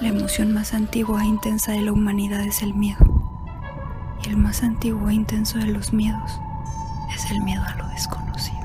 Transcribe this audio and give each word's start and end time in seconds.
La 0.00 0.08
emoción 0.08 0.54
más 0.54 0.72
antigua 0.74 1.24
e 1.24 1.26
intensa 1.26 1.72
de 1.72 1.82
la 1.82 1.92
humanidad 1.92 2.40
es 2.42 2.62
el 2.62 2.72
miedo. 2.72 3.04
Y 4.24 4.28
el 4.28 4.36
más 4.36 4.62
antiguo 4.62 5.08
e 5.08 5.14
intenso 5.14 5.58
de 5.58 5.66
los 5.66 5.92
miedos 5.92 6.40
es 7.12 7.28
el 7.32 7.42
miedo 7.42 7.62
a 7.66 7.74
lo 7.74 7.88
desconocido. 7.88 8.60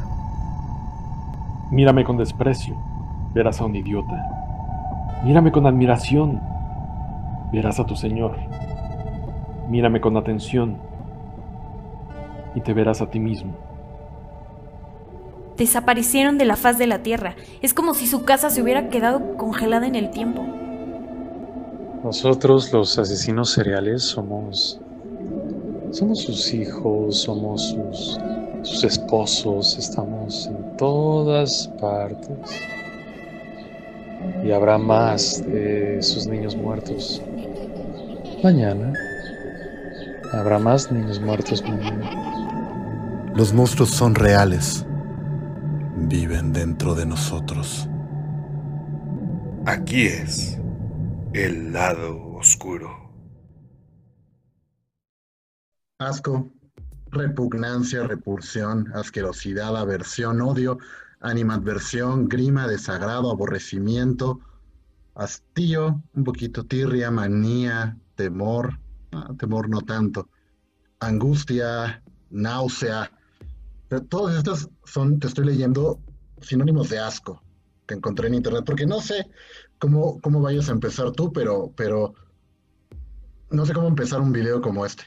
Mírame 1.71 2.03
con 2.03 2.17
desprecio, 2.17 2.75
verás 3.33 3.61
a 3.61 3.65
un 3.65 3.75
idiota. 3.75 5.21
Mírame 5.23 5.51
con 5.51 5.65
admiración, 5.65 6.39
verás 7.51 7.79
a 7.79 7.85
tu 7.87 7.95
Señor. 7.95 8.37
Mírame 9.69 10.01
con 10.01 10.17
atención 10.17 10.77
y 12.53 12.61
te 12.61 12.73
verás 12.73 13.01
a 13.01 13.09
ti 13.09 13.19
mismo. 13.19 13.70
Desaparecieron 15.57 16.37
de 16.37 16.45
la 16.45 16.55
faz 16.55 16.77
de 16.77 16.87
la 16.87 17.03
tierra. 17.03 17.35
Es 17.61 17.73
como 17.73 17.93
si 17.93 18.07
su 18.07 18.23
casa 18.23 18.49
se 18.49 18.61
hubiera 18.61 18.89
quedado 18.89 19.37
congelada 19.37 19.87
en 19.87 19.95
el 19.95 20.11
tiempo. 20.11 20.43
Nosotros 22.03 22.71
los 22.73 22.97
asesinos 22.97 23.51
seriales 23.51 24.01
somos 24.01 24.81
somos 25.91 26.21
sus 26.21 26.53
hijos, 26.53 27.23
somos 27.23 27.69
sus, 27.69 28.17
sus 28.61 28.83
esposos, 28.85 29.77
estamos 29.77 30.47
en 30.47 30.77
todas 30.77 31.69
partes. 31.81 32.37
Y 34.43 34.51
habrá 34.51 34.77
más 34.77 35.43
de 35.45 36.01
sus 36.01 36.27
niños 36.27 36.55
muertos. 36.55 37.21
Mañana. 38.41 38.93
Habrá 40.31 40.59
más 40.59 40.89
niños 40.91 41.19
muertos 41.19 41.61
mañana. 41.61 43.31
Los 43.35 43.53
monstruos 43.53 43.89
son 43.89 44.15
reales. 44.15 44.85
Viven 46.07 46.51
dentro 46.51 46.95
de 46.95 47.05
nosotros. 47.05 47.87
Aquí 49.65 50.07
es 50.07 50.59
el 51.33 51.71
lado 51.71 52.33
oscuro. 52.33 52.89
Asco, 55.99 56.51
repugnancia, 57.11 58.03
repulsión, 58.07 58.91
asquerosidad, 58.93 59.77
aversión, 59.77 60.41
odio, 60.41 60.79
animadversión, 61.19 62.27
grima, 62.27 62.67
desagrado, 62.67 63.29
aborrecimiento, 63.29 64.39
hastío, 65.15 66.01
un 66.13 66.23
poquito 66.23 66.65
tirria, 66.65 67.11
manía, 67.11 67.97
temor, 68.15 68.79
ah, 69.11 69.31
temor 69.37 69.69
no 69.69 69.81
tanto, 69.81 70.27
angustia, 70.99 72.01
náusea. 72.29 73.11
Pero 73.91 74.05
todas 74.05 74.37
estas 74.37 74.69
son, 74.85 75.19
te 75.19 75.27
estoy 75.27 75.43
leyendo, 75.43 75.99
sinónimos 76.39 76.87
de 76.87 76.99
asco 76.99 77.43
que 77.85 77.95
encontré 77.95 78.29
en 78.29 78.35
internet, 78.35 78.63
porque 78.65 78.85
no 78.85 79.01
sé 79.01 79.29
cómo, 79.79 80.21
cómo 80.21 80.39
vayas 80.39 80.69
a 80.69 80.71
empezar 80.71 81.11
tú, 81.11 81.33
pero, 81.33 81.73
pero 81.75 82.13
no 83.49 83.65
sé 83.65 83.73
cómo 83.73 83.89
empezar 83.89 84.21
un 84.21 84.31
video 84.31 84.61
como 84.61 84.85
este 84.85 85.03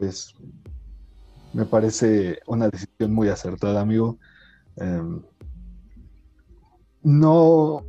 pues 0.00 0.34
me 1.52 1.64
parece 1.64 2.40
una 2.48 2.68
decisión 2.68 3.12
muy 3.12 3.28
acertada, 3.28 3.82
amigo. 3.82 4.18
Em, 4.76 5.22
no, 7.02 7.84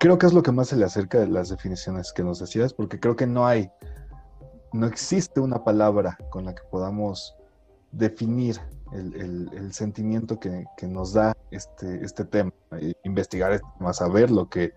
creo 0.00 0.18
que 0.18 0.26
es 0.26 0.32
lo 0.32 0.42
que 0.42 0.50
más 0.50 0.68
se 0.68 0.76
le 0.76 0.86
acerca 0.86 1.20
de 1.20 1.28
las 1.28 1.50
definiciones 1.50 2.12
que 2.12 2.24
nos 2.24 2.40
decías, 2.40 2.74
porque 2.74 2.98
creo 2.98 3.14
que 3.14 3.28
no 3.28 3.46
hay, 3.46 3.70
no 4.72 4.86
existe 4.86 5.38
una 5.38 5.62
palabra 5.62 6.18
con 6.30 6.46
la 6.46 6.54
que 6.56 6.62
podamos 6.68 7.38
definir 7.92 8.60
el, 8.92 9.72
sentimiento 9.72 10.38
que, 10.40 10.64
nos 10.86 11.12
da 11.12 11.36
este, 11.50 12.24
tema, 12.24 12.52
investigar 13.04 13.52
este 13.52 13.66
tema, 13.78 13.92
saber 13.92 14.30
lo 14.30 14.48
que, 14.48 14.72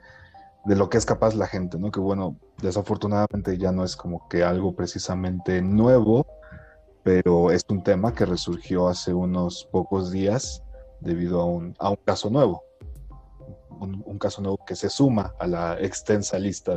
de 0.65 0.75
lo 0.75 0.89
que 0.89 0.97
es 0.97 1.05
capaz 1.05 1.35
la 1.35 1.47
gente, 1.47 1.77
¿no? 1.79 1.91
Que 1.91 1.99
bueno, 1.99 2.37
desafortunadamente 2.61 3.57
ya 3.57 3.71
no 3.71 3.83
es 3.83 3.95
como 3.95 4.27
que 4.27 4.43
algo 4.43 4.75
precisamente 4.75 5.61
nuevo, 5.61 6.25
pero 7.03 7.51
es 7.51 7.65
un 7.69 7.83
tema 7.83 8.13
que 8.13 8.25
resurgió 8.25 8.87
hace 8.87 9.13
unos 9.13 9.67
pocos 9.71 10.11
días 10.11 10.61
debido 10.99 11.41
a 11.41 11.45
un, 11.45 11.75
a 11.79 11.89
un 11.89 11.99
caso 12.05 12.29
nuevo, 12.29 12.63
un, 13.79 14.19
caso 14.19 14.41
nuevo 14.41 14.59
que 14.65 14.75
se 14.75 14.89
suma 14.89 15.33
a 15.39 15.47
la 15.47 15.79
extensa 15.79 16.37
lista 16.37 16.75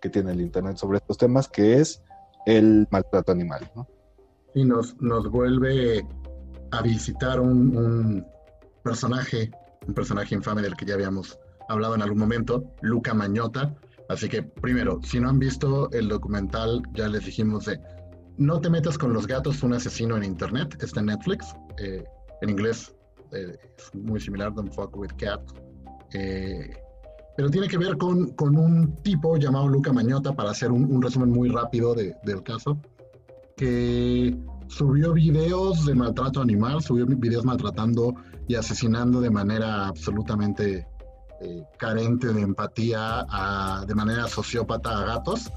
que 0.00 0.08
tiene 0.08 0.32
el 0.32 0.40
Internet 0.40 0.78
sobre 0.78 0.98
estos 0.98 1.18
temas, 1.18 1.48
que 1.48 1.78
es 1.80 2.02
el 2.46 2.86
maltrato 2.90 3.32
animal. 3.32 3.70
¿no? 3.74 3.86
Y 4.56 4.64
nos, 4.64 5.00
nos 5.00 5.30
vuelve 5.30 6.04
a 6.72 6.82
visitar 6.82 7.38
un, 7.38 7.76
un 7.76 8.26
personaje, 8.82 9.52
un 9.86 9.94
personaje 9.94 10.34
infame 10.34 10.62
del 10.62 10.74
que 10.74 10.84
ya 10.84 10.94
habíamos 10.94 11.38
hablado 11.68 11.94
en 11.94 12.02
algún 12.02 12.18
momento, 12.18 12.64
Luca 12.82 13.14
Mañota. 13.14 13.72
Así 14.08 14.28
que 14.28 14.42
primero, 14.42 15.00
si 15.02 15.20
no 15.20 15.28
han 15.28 15.38
visto 15.38 15.90
el 15.92 16.08
documental, 16.08 16.82
ya 16.94 17.08
les 17.08 17.24
dijimos 17.24 17.66
de 17.66 17.80
no 18.38 18.60
te 18.60 18.68
metas 18.68 18.98
con 18.98 19.12
los 19.12 19.26
gatos, 19.26 19.62
un 19.62 19.72
asesino 19.72 20.16
en 20.16 20.24
internet, 20.24 20.76
está 20.82 21.00
en 21.00 21.06
Netflix, 21.06 21.54
eh, 21.78 22.04
en 22.42 22.50
inglés 22.50 22.94
eh, 23.32 23.56
es 23.78 23.94
muy 23.94 24.20
similar, 24.20 24.52
Don't 24.54 24.72
Fuck 24.72 24.96
With 24.96 25.12
Cats, 25.16 25.54
eh, 26.12 26.70
pero 27.36 27.50
tiene 27.50 27.68
que 27.68 27.78
ver 27.78 27.96
con, 27.96 28.30
con, 28.32 28.56
un 28.56 28.94
tipo 28.96 29.36
llamado 29.36 29.68
Luca 29.68 29.92
Mañota, 29.92 30.32
para 30.34 30.50
hacer 30.50 30.70
un, 30.70 31.00
resumen 31.00 31.30
muy 31.30 31.48
rápido 31.48 31.94
del 31.94 32.42
caso, 32.42 32.78
que 33.56 34.36
subió 34.68 35.12
videos 35.12 35.86
de 35.86 35.94
maltrato 35.94 36.40
animal, 36.40 36.82
subió 36.82 37.06
videos 37.06 37.44
maltratando 37.44 38.14
y 38.48 38.54
asesinando 38.54 39.20
de 39.20 39.30
manera 39.30 39.88
absolutamente 39.88 40.86
carente 41.78 42.28
de 42.32 42.40
empatía, 42.42 43.26
de 43.86 43.94
manera 43.94 44.28
sociópata 44.28 44.98
a 44.98 45.04
gatos. 45.04 45.50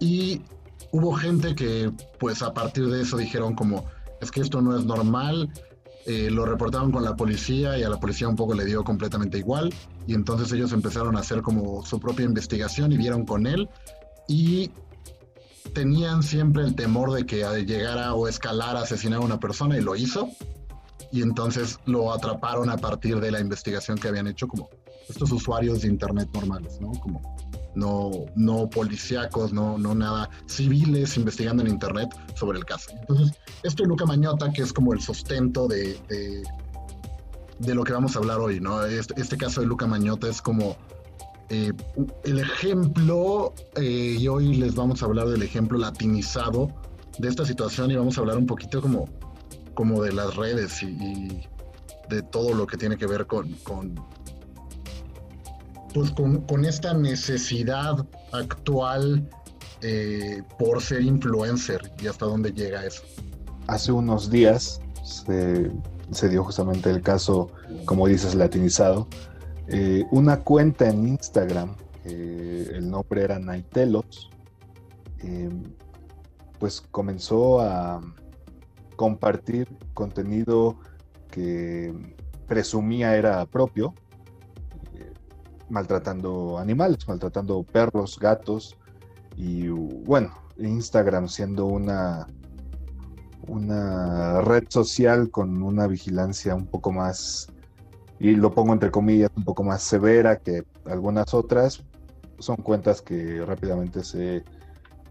Y 0.00 0.42
hubo 0.90 1.12
gente 1.12 1.54
que 1.54 1.90
pues 2.18 2.42
a 2.42 2.52
partir 2.52 2.88
de 2.88 3.02
eso 3.02 3.16
dijeron 3.16 3.54
como, 3.54 3.84
es 4.20 4.30
que 4.30 4.40
esto 4.40 4.60
no 4.60 4.76
es 4.76 4.84
normal, 4.84 5.50
eh, 6.06 6.30
lo 6.30 6.44
reportaron 6.44 6.90
con 6.90 7.04
la 7.04 7.14
policía 7.14 7.78
y 7.78 7.84
a 7.84 7.88
la 7.88 8.00
policía 8.00 8.28
un 8.28 8.36
poco 8.36 8.54
le 8.54 8.64
dio 8.64 8.82
completamente 8.84 9.38
igual. 9.38 9.72
Y 10.06 10.14
entonces 10.14 10.52
ellos 10.52 10.72
empezaron 10.72 11.16
a 11.16 11.20
hacer 11.20 11.42
como 11.42 11.84
su 11.84 12.00
propia 12.00 12.24
investigación 12.24 12.92
y 12.92 12.96
vieron 12.96 13.24
con 13.24 13.46
él. 13.46 13.68
Y 14.28 14.70
tenían 15.74 16.22
siempre 16.22 16.62
el 16.62 16.74
temor 16.74 17.12
de 17.12 17.26
que 17.26 17.44
llegara 17.64 18.14
o 18.14 18.28
escalara 18.28 18.80
a 18.80 18.82
asesinar 18.82 19.20
a 19.20 19.24
una 19.24 19.40
persona 19.40 19.76
y 19.76 19.80
lo 19.80 19.96
hizo 19.96 20.28
y 21.12 21.22
entonces 21.22 21.78
lo 21.84 22.12
atraparon 22.12 22.70
a 22.70 22.78
partir 22.78 23.20
de 23.20 23.30
la 23.30 23.40
investigación 23.40 23.98
que 23.98 24.08
habían 24.08 24.26
hecho 24.26 24.48
como 24.48 24.70
estos 25.08 25.30
usuarios 25.30 25.82
de 25.82 25.88
internet 25.88 26.28
normales, 26.32 26.80
¿no? 26.80 26.92
Como 26.92 27.20
no, 27.74 28.10
no 28.34 28.68
policíacos, 28.68 29.52
no, 29.52 29.78
no 29.78 29.94
nada, 29.94 30.30
civiles 30.46 31.16
investigando 31.16 31.62
en 31.62 31.68
internet 31.68 32.08
sobre 32.34 32.58
el 32.58 32.64
caso. 32.64 32.90
Entonces, 32.92 33.36
esto 33.62 33.82
de 33.82 33.88
Luca 33.88 34.06
Mañota, 34.06 34.52
que 34.52 34.62
es 34.62 34.72
como 34.72 34.92
el 34.92 35.00
sustento 35.00 35.68
de, 35.68 35.98
de, 37.58 37.74
lo 37.74 37.84
que 37.84 37.92
vamos 37.92 38.16
a 38.16 38.18
hablar 38.18 38.40
hoy, 38.40 38.60
¿no? 38.60 38.84
Este, 38.84 39.20
este 39.20 39.36
caso 39.36 39.60
de 39.60 39.66
Luca 39.66 39.86
Mañota 39.86 40.28
es 40.28 40.42
como 40.42 40.76
eh, 41.48 41.72
el 42.24 42.38
ejemplo, 42.38 43.54
eh, 43.76 44.16
y 44.18 44.28
hoy 44.28 44.54
les 44.54 44.74
vamos 44.74 45.02
a 45.02 45.06
hablar 45.06 45.28
del 45.28 45.42
ejemplo 45.42 45.78
latinizado 45.78 46.68
de 47.18 47.28
esta 47.28 47.44
situación 47.44 47.90
y 47.90 47.96
vamos 47.96 48.16
a 48.16 48.20
hablar 48.22 48.38
un 48.38 48.46
poquito 48.46 48.80
como, 48.80 49.08
como 49.74 50.02
de 50.02 50.12
las 50.12 50.36
redes 50.36 50.82
y, 50.82 51.42
de 52.08 52.22
todo 52.22 52.52
lo 52.54 52.66
que 52.66 52.76
tiene 52.76 52.96
que 52.96 53.06
ver 53.06 53.26
con, 53.26 53.52
con 53.62 53.94
pues 55.94 56.10
con, 56.10 56.64
esta 56.64 56.94
necesidad 56.94 58.06
actual 58.32 59.28
eh, 59.82 60.42
por 60.58 60.82
ser 60.82 61.02
influencer 61.02 61.80
y 62.02 62.06
hasta 62.06 62.26
dónde 62.26 62.52
llega 62.52 62.84
eso. 62.84 63.02
Hace 63.66 63.92
unos 63.92 64.30
días 64.30 64.80
se, 65.02 66.28
dio 66.28 66.44
justamente 66.44 66.90
el 66.90 67.02
caso, 67.02 67.50
como 67.84 68.06
dices, 68.06 68.34
latinizado. 68.34 69.06
Eh, 69.68 70.04
una 70.10 70.40
cuenta 70.40 70.88
en 70.88 71.08
Instagram, 71.08 71.74
el 72.04 72.90
nombre 72.90 73.22
era 73.22 73.38
Naitelos, 73.38 74.30
em, 75.20 75.62
pues 76.58 76.80
comenzó 76.80 77.60
a 77.60 78.00
compartir 78.96 79.68
contenido 79.94 80.76
que 81.30 81.94
presumía 82.46 83.16
era 83.16 83.46
propio, 83.46 83.94
maltratando 85.72 86.58
animales, 86.58 87.08
maltratando 87.08 87.62
perros, 87.62 88.18
gatos 88.18 88.76
y 89.36 89.68
bueno, 89.68 90.30
Instagram 90.58 91.28
siendo 91.28 91.66
una 91.66 92.26
una 93.48 94.40
red 94.42 94.64
social 94.68 95.30
con 95.30 95.62
una 95.62 95.86
vigilancia 95.86 96.54
un 96.54 96.66
poco 96.66 96.92
más 96.92 97.48
y 98.22 98.36
lo 98.36 98.54
pongo 98.54 98.72
entre 98.72 98.92
comillas 98.92 99.32
un 99.36 99.42
poco 99.42 99.64
más 99.64 99.82
severa 99.82 100.38
que 100.38 100.62
algunas 100.84 101.34
otras 101.34 101.82
son 102.38 102.54
cuentas 102.54 103.02
que 103.02 103.44
rápidamente 103.44 104.04
se, 104.04 104.44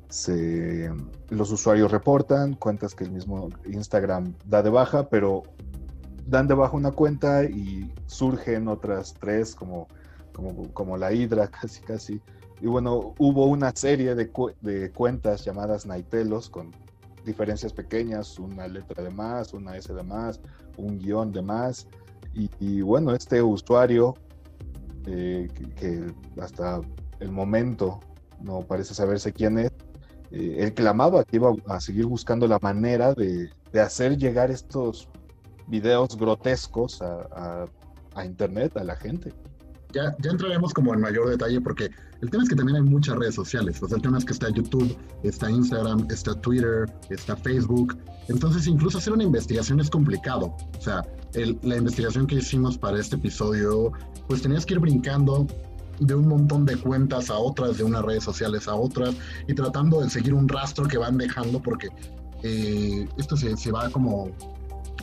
se 0.07 0.89
los 1.27 1.51
usuarios 1.51 1.91
reportan, 1.91 2.53
cuentas 2.53 2.95
que 2.95 3.03
el 3.03 3.11
mismo 3.11 3.49
Instagram 3.65 4.33
da 4.45 4.63
de 4.63 4.69
baja, 4.69 5.09
pero 5.09 5.43
dan 6.25 6.47
de 6.47 6.53
baja 6.53 6.77
una 6.77 6.91
cuenta 6.91 7.43
y 7.43 7.93
surgen 8.05 8.69
otras 8.69 9.13
tres 9.19 9.55
como, 9.55 9.89
como, 10.31 10.71
como 10.71 10.95
la 10.95 11.11
Hidra 11.11 11.47
casi 11.61 11.81
casi. 11.81 12.21
Y 12.61 12.67
bueno, 12.67 13.13
hubo 13.17 13.45
una 13.45 13.75
serie 13.75 14.15
de, 14.15 14.31
cuentas 14.93 15.43
llamadas 15.43 15.85
Naitelos 15.85 16.49
con 16.49 16.71
diferencias 17.25 17.73
pequeñas, 17.73 18.39
una 18.39 18.69
letra 18.69 19.03
de 19.03 19.09
más, 19.09 19.53
una 19.53 19.75
S 19.75 19.93
de 19.93 20.03
más, 20.03 20.39
un 20.77 20.97
guion 20.97 21.33
de 21.33 21.41
más. 21.41 21.89
Y, 22.33 22.81
bueno, 22.81 23.13
este 23.13 23.41
usuario 23.41 24.15
eh, 25.05 25.49
que, 25.75 26.13
hasta 26.41 26.81
el 27.19 27.31
momento 27.31 27.99
no 28.41 28.61
parece 28.61 28.93
saberse 28.93 29.33
quién 29.33 29.59
es, 29.59 29.71
eh, 30.31 30.57
él 30.59 30.73
clamaba 30.73 31.23
que 31.25 31.35
iba 31.35 31.53
a 31.67 31.81
seguir 31.81 32.05
buscando 32.05 32.47
la 32.47 32.57
manera 32.59 33.13
de, 33.13 33.49
hacer 33.79 34.17
llegar 34.17 34.51
estos 34.51 35.09
videos 35.67 36.17
grotescos 36.17 37.01
a, 37.01 37.65
a 38.15 38.25
Internet, 38.25 38.75
a 38.77 38.83
la 38.83 38.95
gente 38.95 39.33
ya, 39.91 40.15
ya 40.19 40.31
entraremos 40.31 40.73
como 40.73 40.93
en 40.93 41.01
mayor 41.01 41.29
detalle 41.29 41.61
porque 41.61 41.89
el 42.21 42.29
tema 42.29 42.43
es 42.43 42.49
que 42.49 42.55
también 42.55 42.77
hay 42.77 42.83
muchas 42.83 43.15
redes 43.17 43.35
sociales. 43.35 43.81
O 43.81 43.87
sea, 43.87 43.97
el 43.97 44.01
tema 44.01 44.17
es 44.17 44.25
que 44.25 44.33
está 44.33 44.49
YouTube, 44.49 44.95
está 45.23 45.49
Instagram, 45.49 46.07
está 46.09 46.35
Twitter, 46.35 46.85
está 47.09 47.35
Facebook. 47.35 47.97
Entonces, 48.27 48.67
incluso 48.67 48.99
hacer 48.99 49.13
una 49.13 49.23
investigación 49.23 49.79
es 49.79 49.89
complicado. 49.89 50.55
O 50.77 50.81
sea, 50.81 51.03
la 51.33 51.77
investigación 51.77 52.27
que 52.27 52.35
hicimos 52.35 52.77
para 52.77 52.99
este 52.99 53.15
episodio, 53.15 53.91
pues 54.27 54.41
tenías 54.41 54.65
que 54.65 54.73
ir 54.73 54.79
brincando 54.79 55.47
de 55.99 56.15
un 56.15 56.27
montón 56.27 56.65
de 56.65 56.77
cuentas 56.77 57.29
a 57.29 57.37
otras, 57.37 57.77
de 57.77 57.83
unas 57.83 58.03
redes 58.03 58.23
sociales 58.23 58.67
a 58.67 58.75
otras, 58.75 59.15
y 59.47 59.53
tratando 59.53 60.01
de 60.01 60.09
seguir 60.09 60.33
un 60.33 60.47
rastro 60.47 60.87
que 60.87 60.97
van 60.97 61.17
dejando 61.17 61.61
porque 61.61 61.89
eh, 62.43 63.07
esto 63.17 63.37
se, 63.37 63.71
va 63.71 63.89
como 63.89 64.31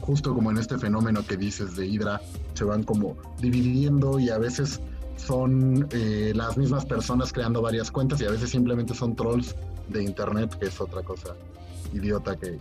justo 0.00 0.34
como 0.34 0.50
en 0.50 0.58
este 0.58 0.76
fenómeno 0.78 1.25
que 1.26 1.36
dices 1.36 1.76
de 1.76 1.86
Hydra, 1.86 2.20
se 2.54 2.64
van 2.64 2.82
como 2.82 3.16
dividiendo 3.40 4.19
y 4.19 4.30
a 4.30 4.38
veces 4.38 4.80
son 5.16 5.86
eh, 5.92 6.32
las 6.34 6.56
mismas 6.56 6.84
personas 6.84 7.32
creando 7.32 7.62
varias 7.62 7.90
cuentas 7.90 8.20
y 8.20 8.25
a 8.25 8.30
veces 8.30 8.50
simplemente 8.50 8.94
son 8.94 9.14
trolls 9.14 9.54
de 9.88 10.02
internet, 10.02 10.56
que 10.58 10.66
es 10.66 10.80
otra 10.80 11.02
cosa 11.02 11.34
idiota 11.93 12.37
que, 12.37 12.58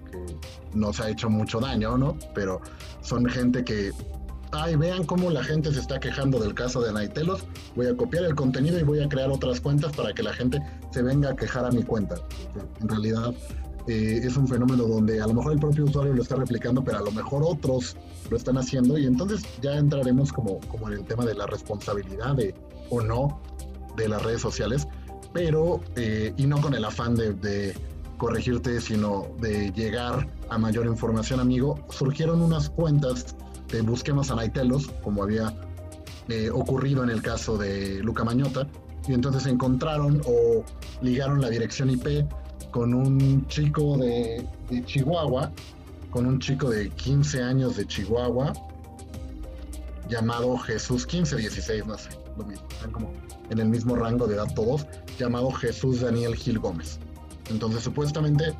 nos 0.73 0.99
ha 0.99 1.09
hecho 1.09 1.29
mucho 1.29 1.59
daño, 1.59 1.97
¿no? 1.97 2.17
Pero 2.35 2.61
son 3.01 3.25
gente 3.25 3.63
que, 3.63 3.91
ay, 4.51 4.75
vean 4.75 5.05
cómo 5.05 5.29
la 5.31 5.43
gente 5.43 5.71
se 5.73 5.79
está 5.79 5.99
quejando 5.99 6.39
del 6.39 6.53
caso 6.53 6.81
de 6.81 6.93
Naitelos, 6.93 7.45
voy 7.75 7.87
a 7.87 7.95
copiar 7.95 8.25
el 8.25 8.35
contenido 8.35 8.79
y 8.79 8.83
voy 8.83 9.01
a 9.01 9.09
crear 9.09 9.29
otras 9.29 9.61
cuentas 9.61 9.93
para 9.93 10.13
que 10.13 10.23
la 10.23 10.33
gente 10.33 10.59
se 10.91 11.01
venga 11.01 11.31
a 11.31 11.35
quejar 11.35 11.65
a 11.65 11.71
mi 11.71 11.83
cuenta. 11.83 12.15
En 12.81 12.89
realidad 12.89 13.33
eh, 13.87 14.19
es 14.23 14.35
un 14.35 14.47
fenómeno 14.47 14.83
donde 14.83 15.21
a 15.21 15.27
lo 15.27 15.33
mejor 15.33 15.53
el 15.53 15.59
propio 15.59 15.85
usuario 15.85 16.13
lo 16.13 16.21
está 16.21 16.35
replicando, 16.35 16.83
pero 16.83 16.97
a 16.97 17.01
lo 17.01 17.11
mejor 17.11 17.43
otros 17.45 17.95
lo 18.29 18.35
están 18.35 18.57
haciendo 18.57 18.97
y 18.97 19.05
entonces 19.05 19.43
ya 19.61 19.77
entraremos 19.77 20.33
como, 20.33 20.59
como 20.67 20.89
en 20.89 20.95
el 20.95 21.05
tema 21.05 21.25
de 21.25 21.33
la 21.33 21.45
responsabilidad 21.45 22.35
de, 22.35 22.53
o 22.89 23.01
no 23.01 23.39
de 23.95 24.09
las 24.09 24.21
redes 24.23 24.41
sociales, 24.41 24.87
pero 25.33 25.79
eh, 25.95 26.33
y 26.35 26.47
no 26.47 26.61
con 26.61 26.73
el 26.73 26.83
afán 26.83 27.15
de, 27.15 27.75
corregirte, 28.17 28.81
sino 28.81 29.27
de 29.39 29.71
llegar 29.71 30.27
a 30.49 30.57
mayor 30.57 30.85
información, 30.85 31.39
amigo, 31.39 31.79
surgieron 31.89 32.41
unas 32.41 32.69
cuentas 32.69 33.35
de 33.71 33.81
Busquemos 33.81 34.31
a 34.31 34.35
Naitelos, 34.35 34.87
como 35.03 35.23
había 35.23 35.53
eh, 36.29 36.49
ocurrido 36.49 37.03
en 37.03 37.09
el 37.09 37.21
caso 37.21 37.57
de 37.57 38.01
Luca 38.03 38.23
Mañota, 38.23 38.67
y 39.07 39.13
entonces 39.13 39.45
encontraron 39.45 40.21
o 40.25 40.63
ligaron 41.01 41.41
la 41.41 41.49
dirección 41.49 41.89
IP 41.89 42.25
con 42.71 42.93
un 42.93 43.47
chico 43.47 43.97
de, 43.97 44.45
Chihuahua, 44.85 45.51
con 46.09 46.25
un 46.25 46.39
chico 46.39 46.69
de 46.69 46.89
15 46.89 47.41
años 47.41 47.77
de 47.77 47.85
Chihuahua, 47.85 48.53
llamado 50.09 50.57
Jesús, 50.57 51.05
15, 51.05 51.37
16, 51.37 51.85
no 51.85 51.97
sé, 51.97 52.09
lo 52.37 52.45
mismo, 52.45 52.67
están 52.71 52.91
como 52.91 53.11
en 53.49 53.59
el 53.59 53.69
mismo 53.69 53.95
rango 53.95 54.27
de 54.27 54.35
edad 54.35 54.53
todos, 54.55 54.85
llamado 55.17 55.51
Jesús 55.51 56.01
Daniel 56.01 56.35
Gil 56.35 56.59
Gómez. 56.59 56.99
Entonces, 57.49 57.83
supuestamente, 57.83 58.53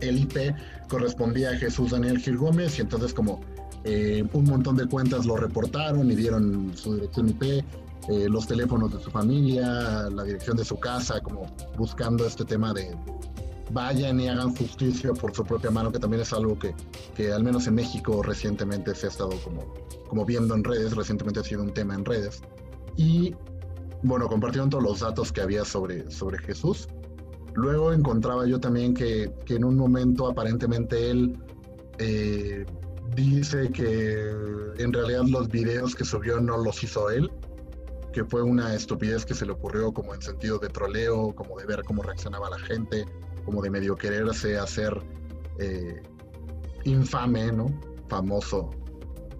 el 0.00 0.18
IP 0.18 0.54
correspondía 0.88 1.50
a 1.50 1.56
Jesús 1.56 1.92
Daniel 1.92 2.18
Gil 2.18 2.36
Gómez 2.36 2.78
y 2.78 2.82
entonces 2.82 3.14
como 3.14 3.40
eh, 3.84 4.24
un 4.32 4.44
montón 4.44 4.76
de 4.76 4.86
cuentas 4.86 5.26
lo 5.26 5.36
reportaron 5.36 6.10
y 6.10 6.14
dieron 6.14 6.72
su 6.76 6.94
dirección 6.94 7.28
IP 7.28 7.64
eh, 8.08 8.28
los 8.28 8.46
teléfonos 8.46 8.92
de 8.92 9.02
su 9.02 9.10
familia, 9.10 10.10
la 10.10 10.24
dirección 10.24 10.58
de 10.58 10.64
su 10.64 10.78
casa, 10.78 11.20
como 11.20 11.46
buscando 11.78 12.26
este 12.26 12.44
tema 12.44 12.74
de 12.74 12.94
vayan 13.70 14.20
y 14.20 14.28
hagan 14.28 14.54
justicia 14.54 15.14
por 15.14 15.34
su 15.34 15.42
propia 15.42 15.70
mano, 15.70 15.90
que 15.90 15.98
también 15.98 16.20
es 16.20 16.32
algo 16.34 16.58
que, 16.58 16.74
que 17.14 17.32
al 17.32 17.42
menos 17.42 17.66
en 17.66 17.76
México 17.76 18.22
recientemente 18.22 18.94
se 18.94 19.06
ha 19.06 19.08
estado 19.08 19.30
como, 19.42 19.72
como 20.06 20.26
viendo 20.26 20.54
en 20.54 20.64
redes, 20.64 20.94
recientemente 20.94 21.40
ha 21.40 21.44
sido 21.44 21.62
un 21.62 21.72
tema 21.72 21.94
en 21.94 22.04
redes. 22.04 22.42
Y 22.96 23.34
bueno, 24.02 24.28
compartieron 24.28 24.68
todos 24.68 24.84
los 24.84 25.00
datos 25.00 25.32
que 25.32 25.40
había 25.40 25.64
sobre, 25.64 26.10
sobre 26.10 26.38
Jesús. 26.38 26.88
Luego 27.54 27.92
encontraba 27.92 28.46
yo 28.46 28.58
también 28.58 28.94
que, 28.94 29.32
que 29.44 29.54
en 29.54 29.64
un 29.64 29.76
momento 29.76 30.26
aparentemente 30.26 31.10
él 31.10 31.38
eh, 31.98 32.64
dice 33.14 33.70
que 33.70 34.28
en 34.78 34.92
realidad 34.92 35.24
los 35.28 35.48
videos 35.48 35.94
que 35.94 36.04
subió 36.04 36.40
no 36.40 36.58
los 36.58 36.82
hizo 36.82 37.10
él, 37.10 37.30
que 38.12 38.24
fue 38.24 38.42
una 38.42 38.74
estupidez 38.74 39.24
que 39.24 39.34
se 39.34 39.46
le 39.46 39.52
ocurrió 39.52 39.92
como 39.92 40.14
en 40.14 40.22
sentido 40.22 40.58
de 40.58 40.68
troleo, 40.68 41.34
como 41.34 41.58
de 41.58 41.66
ver 41.66 41.82
cómo 41.84 42.02
reaccionaba 42.02 42.50
la 42.50 42.58
gente, 42.58 43.04
como 43.44 43.62
de 43.62 43.70
medio 43.70 43.94
quererse 43.96 44.58
hacer 44.58 44.96
eh, 45.58 46.02
infame, 46.84 47.52
¿no? 47.52 47.66
Famoso 48.08 48.70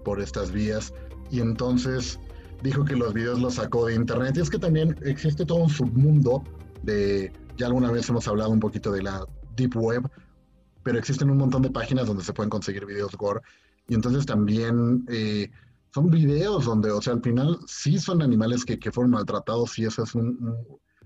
por 0.03 0.21
estas 0.21 0.51
vías. 0.51 0.93
Y 1.31 1.39
entonces 1.39 2.19
dijo 2.63 2.85
que 2.85 2.95
los 2.95 3.13
videos 3.13 3.41
los 3.41 3.55
sacó 3.55 3.85
de 3.85 3.95
internet. 3.95 4.37
Y 4.37 4.41
es 4.41 4.49
que 4.49 4.59
también 4.59 4.95
existe 5.03 5.45
todo 5.45 5.59
un 5.59 5.69
submundo 5.69 6.43
de, 6.83 7.31
ya 7.57 7.67
alguna 7.67 7.91
vez 7.91 8.09
hemos 8.09 8.27
hablado 8.27 8.49
un 8.51 8.59
poquito 8.59 8.91
de 8.91 9.03
la 9.03 9.25
Deep 9.55 9.75
Web, 9.75 10.09
pero 10.83 10.99
existen 10.99 11.29
un 11.29 11.37
montón 11.37 11.61
de 11.61 11.71
páginas 11.71 12.07
donde 12.07 12.23
se 12.23 12.33
pueden 12.33 12.49
conseguir 12.49 12.85
videos 12.85 13.15
gore. 13.15 13.41
Y 13.87 13.95
entonces 13.95 14.25
también 14.25 15.05
eh, 15.09 15.49
son 15.93 16.09
videos 16.09 16.65
donde, 16.65 16.91
o 16.91 17.01
sea, 17.01 17.13
al 17.13 17.21
final 17.21 17.59
sí 17.67 17.97
son 17.97 18.21
animales 18.21 18.65
que, 18.65 18.79
que 18.79 18.91
fueron 18.91 19.11
maltratados 19.11 19.77
y 19.79 19.85
eso 19.85 20.03
es 20.03 20.13
un, 20.15 20.57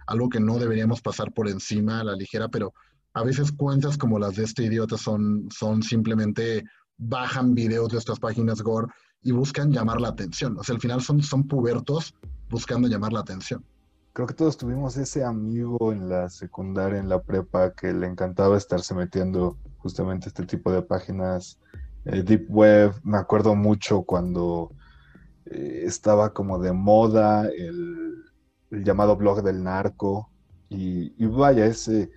algo 0.07 0.29
que 0.29 0.39
no 0.39 0.57
deberíamos 0.57 1.01
pasar 1.01 1.31
por 1.33 1.47
encima 1.47 1.99
a 1.99 2.03
la 2.03 2.15
ligera, 2.15 2.49
pero 2.49 2.73
a 3.13 3.23
veces 3.23 3.51
cuentas 3.51 3.97
como 3.97 4.19
las 4.19 4.35
de 4.35 4.43
este 4.43 4.63
idiota 4.63 4.97
son, 4.97 5.47
son 5.51 5.83
simplemente 5.83 6.63
bajan 6.97 7.53
videos 7.53 7.89
de 7.89 7.99
estas 7.99 8.19
páginas 8.19 8.61
gore 8.61 8.87
y 9.21 9.31
buscan 9.31 9.71
llamar 9.71 10.01
la 10.01 10.09
atención. 10.09 10.57
O 10.57 10.63
sea, 10.63 10.75
al 10.75 10.81
final 10.81 11.01
son, 11.01 11.21
son 11.21 11.47
pubertos 11.47 12.13
buscando 12.49 12.87
llamar 12.87 13.13
la 13.13 13.19
atención. 13.19 13.63
Creo 14.19 14.27
que 14.27 14.33
todos 14.33 14.57
tuvimos 14.57 14.97
ese 14.97 15.23
amigo 15.23 15.93
en 15.93 16.09
la 16.09 16.27
secundaria, 16.29 16.99
en 16.99 17.07
la 17.07 17.21
prepa, 17.21 17.71
que 17.71 17.93
le 17.93 18.05
encantaba 18.05 18.57
estarse 18.57 18.93
metiendo 18.93 19.55
justamente 19.77 20.27
este 20.27 20.45
tipo 20.45 20.73
de 20.73 20.81
páginas 20.81 21.57
eh, 22.03 22.21
Deep 22.21 22.47
Web. 22.49 22.95
Me 23.01 23.17
acuerdo 23.17 23.55
mucho 23.55 24.01
cuando 24.01 24.73
eh, 25.45 25.83
estaba 25.85 26.33
como 26.33 26.59
de 26.59 26.73
moda 26.73 27.47
el, 27.47 28.25
llamado 28.83 29.15
blog 29.15 29.41
del 29.41 29.63
narco. 29.63 30.29
Y, 30.67 31.25
vaya, 31.27 31.65
ese 31.65 32.11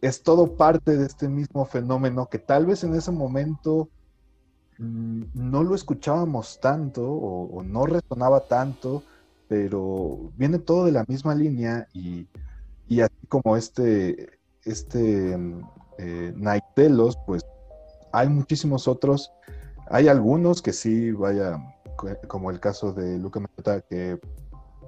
es 0.00 0.22
todo 0.22 0.56
parte 0.56 0.96
de 0.96 1.04
este 1.04 1.28
mismo 1.28 1.66
fenómeno 1.66 2.30
que 2.30 2.38
tal 2.38 2.64
vez 2.64 2.82
en 2.82 2.94
ese 2.94 3.10
momento 3.10 3.90
mm, 4.78 5.24
no 5.34 5.64
lo 5.64 5.74
escuchábamos 5.74 6.58
tanto 6.62 7.02
o, 7.06 7.62
no 7.62 7.84
resonaba 7.84 8.40
tanto, 8.48 9.02
pero 9.48 10.32
viene 10.36 10.58
todo 10.58 10.86
de 10.86 10.92
la 10.92 11.04
misma 11.06 11.34
línea 11.34 11.86
y, 11.92 12.28
así 13.00 13.26
como 13.28 13.56
este, 13.56 14.38
este 14.64 15.36
eh, 15.98 16.32
Naitelos, 16.36 17.18
pues 17.26 17.44
hay 18.12 18.28
muchísimos 18.28 18.88
otros. 18.88 19.32
Hay 19.90 20.08
algunos 20.08 20.62
que 20.62 20.72
sí, 20.72 21.12
vaya, 21.12 21.58
como 22.28 22.50
el 22.50 22.60
caso 22.60 22.92
de 22.92 23.18
Luca 23.18 23.40
Meta, 23.40 23.80
que 23.80 24.18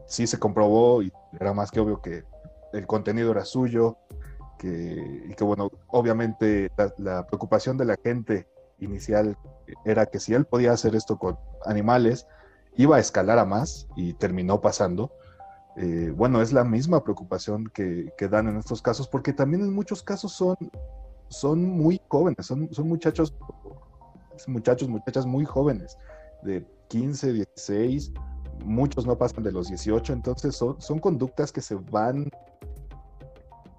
sí 0.06 0.26
se 0.26 0.38
comprobó 0.38 1.02
y 1.02 1.12
era 1.38 1.52
más 1.52 1.70
que 1.70 1.80
obvio 1.80 2.00
que 2.00 2.24
el 2.72 2.86
contenido 2.86 3.32
era 3.32 3.44
suyo, 3.44 3.98
que, 4.58 5.26
y 5.28 5.34
que 5.34 5.44
bueno, 5.44 5.70
obviamente 5.88 6.70
la, 6.98 7.26
preocupación 7.26 7.76
de 7.76 7.84
la 7.84 7.96
gente 8.02 8.48
inicial 8.78 9.36
era 9.84 10.06
que 10.06 10.20
si 10.20 10.34
él 10.34 10.44
podía 10.44 10.72
hacer 10.72 10.94
esto 10.94 11.18
con 11.18 11.38
animales, 11.64 12.26
iba 12.76 12.96
a 12.96 13.00
escalar 13.00 13.38
a 13.38 13.44
más 13.44 13.88
y 13.96 14.14
terminó 14.14 14.60
pasando. 14.60 15.12
Eh, 15.76 16.12
bueno, 16.16 16.40
es 16.40 16.52
la 16.52 16.64
misma 16.64 17.02
preocupación 17.04 17.66
que, 17.66 18.12
dan 18.30 18.48
en 18.48 18.56
estos 18.56 18.80
casos, 18.80 19.08
porque 19.08 19.32
también 19.32 19.62
en 19.62 19.74
muchos 19.74 20.02
casos 20.02 20.32
son, 20.32 20.56
son 21.28 21.64
muy 21.64 22.00
jóvenes, 22.08 22.46
son, 22.46 22.72
son 22.72 22.88
muchachos, 22.88 23.34
muchachos, 24.46 24.88
muchachas 24.88 25.26
muy 25.26 25.44
jóvenes, 25.44 25.98
de 26.42 26.66
15, 26.88 27.32
16, 27.32 28.12
muchos 28.64 29.06
no 29.06 29.18
pasan 29.18 29.44
de 29.44 29.52
los 29.52 29.68
18, 29.68 30.14
entonces 30.14 30.56
son, 30.56 30.80
son 30.80 30.98
conductas 30.98 31.52
que 31.52 31.60
se 31.60 31.74
van, 31.74 32.30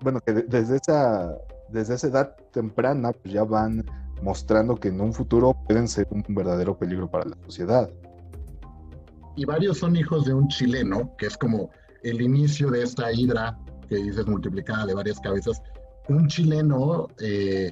bueno, 0.01 0.19
que 0.19 0.33
desde 0.33 0.77
esa, 0.77 1.35
desde 1.69 1.95
esa 1.95 2.07
edad 2.07 2.35
temprana 2.51 3.11
pues 3.11 3.33
ya 3.33 3.43
van 3.43 3.83
mostrando 4.21 4.75
que 4.75 4.89
en 4.89 5.01
un 5.01 5.13
futuro 5.13 5.55
pueden 5.67 5.87
ser 5.87 6.07
un 6.11 6.23
verdadero 6.29 6.77
peligro 6.77 7.09
para 7.09 7.25
la 7.25 7.37
sociedad. 7.45 7.89
Y 9.37 9.45
varios 9.45 9.77
son 9.77 9.95
hijos 9.95 10.25
de 10.25 10.33
un 10.33 10.47
chileno, 10.47 11.15
que 11.17 11.27
es 11.27 11.37
como 11.37 11.69
el 12.03 12.21
inicio 12.21 12.71
de 12.71 12.83
esta 12.83 13.13
hidra 13.13 13.57
que 13.87 13.95
dices 13.97 14.25
multiplicada 14.25 14.87
de 14.87 14.95
varias 14.95 15.19
cabezas. 15.19 15.61
Un 16.09 16.27
chileno 16.27 17.07
eh, 17.21 17.71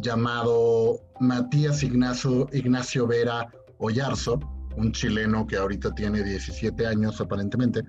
llamado 0.00 1.00
Matías 1.20 1.82
Ignacio, 1.84 3.06
Vera 3.06 3.48
Ollarzo, 3.78 4.40
un 4.76 4.90
chileno 4.92 5.46
que 5.46 5.56
ahorita 5.56 5.94
tiene 5.94 6.24
17 6.24 6.86
años 6.86 7.20
aparentemente, 7.20 7.82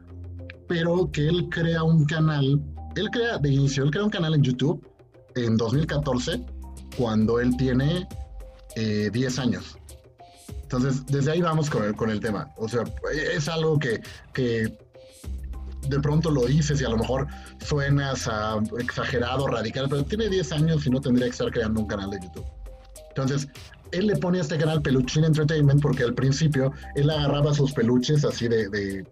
pero 0.67 1.12
que 1.12 1.27
él 1.27 1.50
crea 1.50 1.84
un 1.84 2.05
canal, 2.05 2.62
él 2.96 3.10
crea 3.12 3.39
de 3.39 3.50
inicio, 3.50 3.84
él 3.84 3.91
crea 3.91 4.03
un 4.03 4.12
canal 4.12 4.36
en 4.36 4.43
YouTube 4.43 4.88
en 5.36 5.58
2014 5.58 6.46
cuando 6.98 7.39
él 7.39 7.58
tiene 7.58 8.08
10 8.75 9.38
eh, 9.38 9.41
años. 9.41 9.77
Entonces, 10.72 11.06
desde 11.06 11.32
ahí 11.32 11.42
vamos 11.42 11.70
con 11.70 11.84
el, 11.84 11.94
con 11.96 12.10
el 12.10 12.22
tema. 12.22 12.50
O 12.56 12.70
sea, 12.70 12.84
es 13.13 13.50
algo 13.50 13.78
que, 13.78 14.01
que 14.34 14.74
de 15.90 16.00
pronto 16.00 16.32
lo 16.32 16.46
dices 16.46 16.80
y 16.80 16.86
a 16.86 16.90
lo 16.90 16.98
mejor 16.98 17.28
suenas 17.60 18.30
exagerado, 18.80 19.48
radical, 19.48 19.88
pero 19.90 20.06
tiene 20.06 20.30
10 20.30 20.51
años 20.54 20.88
y 20.88 20.90
no 20.90 21.01
tendría 21.01 21.25
que 21.25 21.32
estar 21.32 21.51
creando 21.51 21.82
un 21.82 21.88
canal 21.88 22.10
de 22.12 22.22
YouTube. 22.22 22.46
Entonces, 23.10 23.50
él 23.92 24.08
le 24.08 24.16
pone 24.16 24.38
a 24.38 24.42
este 24.44 24.58
canal 24.58 24.82
Peluchín 24.82 25.25
Entertainment 25.25 25.82
porque 25.82 26.04
al 26.04 26.13
principio 26.13 26.72
él 26.96 27.10
agarraba 27.10 27.54
sus 27.54 27.74
peluches 27.74 28.24
así 28.24 28.48
de, 28.48 29.06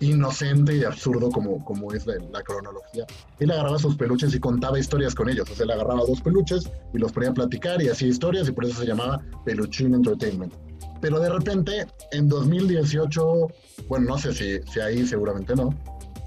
inocente 0.00 0.76
y 0.76 0.82
absurdo 0.82 1.30
como, 1.30 1.64
como 1.64 1.92
es 1.92 2.04
la, 2.04 2.42
cronología. 2.42 3.06
Él 3.38 3.52
agarraba 3.52 3.78
sus 3.78 3.96
peluches 3.96 4.34
y 4.34 4.40
contaba 4.40 4.76
historias 4.76 5.14
con 5.14 5.28
ellos. 5.28 5.48
O 5.48 5.54
sea, 5.54 5.66
él 5.66 5.70
agarraba 5.70 6.00
dos 6.00 6.20
peluches 6.20 6.68
y 6.92 6.98
los 6.98 7.12
ponía 7.12 7.30
a 7.30 7.34
platicar 7.34 7.80
y 7.80 7.88
hacía 7.88 8.08
historias 8.08 8.48
y 8.48 8.52
por 8.52 8.64
eso 8.64 8.80
se 8.80 8.86
llamaba 8.86 9.22
Peluchín 9.44 9.94
Entertainment. 9.94 10.52
Pero 11.00 11.20
de 11.20 11.28
repente, 11.28 11.86
en 12.12 12.28
2018, 12.28 13.48
bueno, 13.88 14.06
no 14.06 14.18
sé 14.18 14.32
si, 14.32 14.60
si 14.72 14.80
ahí 14.80 15.06
seguramente 15.06 15.54
no, 15.54 15.70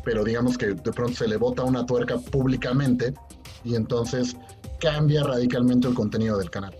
pero 0.03 0.23
digamos 0.23 0.57
que 0.57 0.67
de 0.67 0.91
pronto 0.93 1.13
se 1.13 1.27
le 1.27 1.37
bota 1.37 1.63
una 1.63 1.85
tuerca 1.85 2.17
públicamente 2.17 3.13
y 3.63 3.75
entonces 3.75 4.37
cambia 4.79 5.23
radicalmente 5.23 5.87
el 5.87 5.95
contenido 5.95 6.37
del 6.37 6.49
canal. 6.49 6.75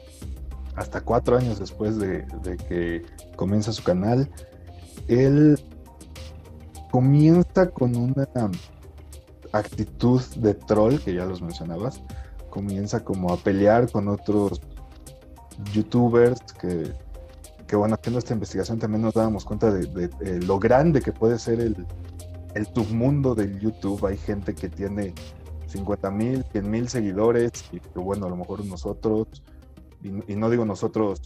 Hasta 0.75 1.01
cuatro 1.01 1.37
años 1.37 1.59
después 1.59 1.97
de, 1.97 2.25
de 2.43 2.57
que 2.57 3.03
comienza 3.35 3.73
su 3.73 3.83
canal, 3.83 4.29
él 5.07 5.59
comienza 6.91 7.69
con 7.71 7.95
una 7.95 8.27
actitud 9.51 10.21
de 10.35 10.53
troll, 10.53 10.99
que 10.99 11.15
ya 11.15 11.25
los 11.25 11.41
mencionabas, 11.41 12.01
comienza 12.49 13.03
como 13.03 13.33
a 13.33 13.37
pelear 13.37 13.91
con 13.91 14.07
otros 14.07 14.61
youtubers 15.73 16.39
que, 16.59 16.93
que 17.67 17.75
bueno, 17.75 17.95
haciendo 17.95 18.19
esta 18.19 18.33
investigación 18.33 18.79
también 18.79 19.01
nos 19.01 19.13
dábamos 19.13 19.43
cuenta 19.43 19.71
de, 19.71 20.39
lo 20.45 20.57
grande 20.57 21.01
que 21.01 21.11
puede 21.11 21.37
ser 21.37 21.59
el, 21.59 21.75
submundo 22.73 23.35
del 23.35 23.59
YouTube. 23.59 24.03
Hay 24.07 24.17
gente 24.17 24.55
que 24.55 24.69
tiene 24.69 25.13
50 25.67 26.09
mil, 26.09 26.43
100 26.51 26.71
mil 26.71 26.89
seguidores 26.89 27.65
y 27.71 27.79
que 27.79 27.99
bueno, 27.99 28.25
a 28.25 28.29
lo 28.29 28.37
mejor 28.37 28.65
nosotros, 28.65 29.43
y, 30.01 30.35
no 30.35 30.49
digo 30.49 30.65
nosotros, 30.65 31.21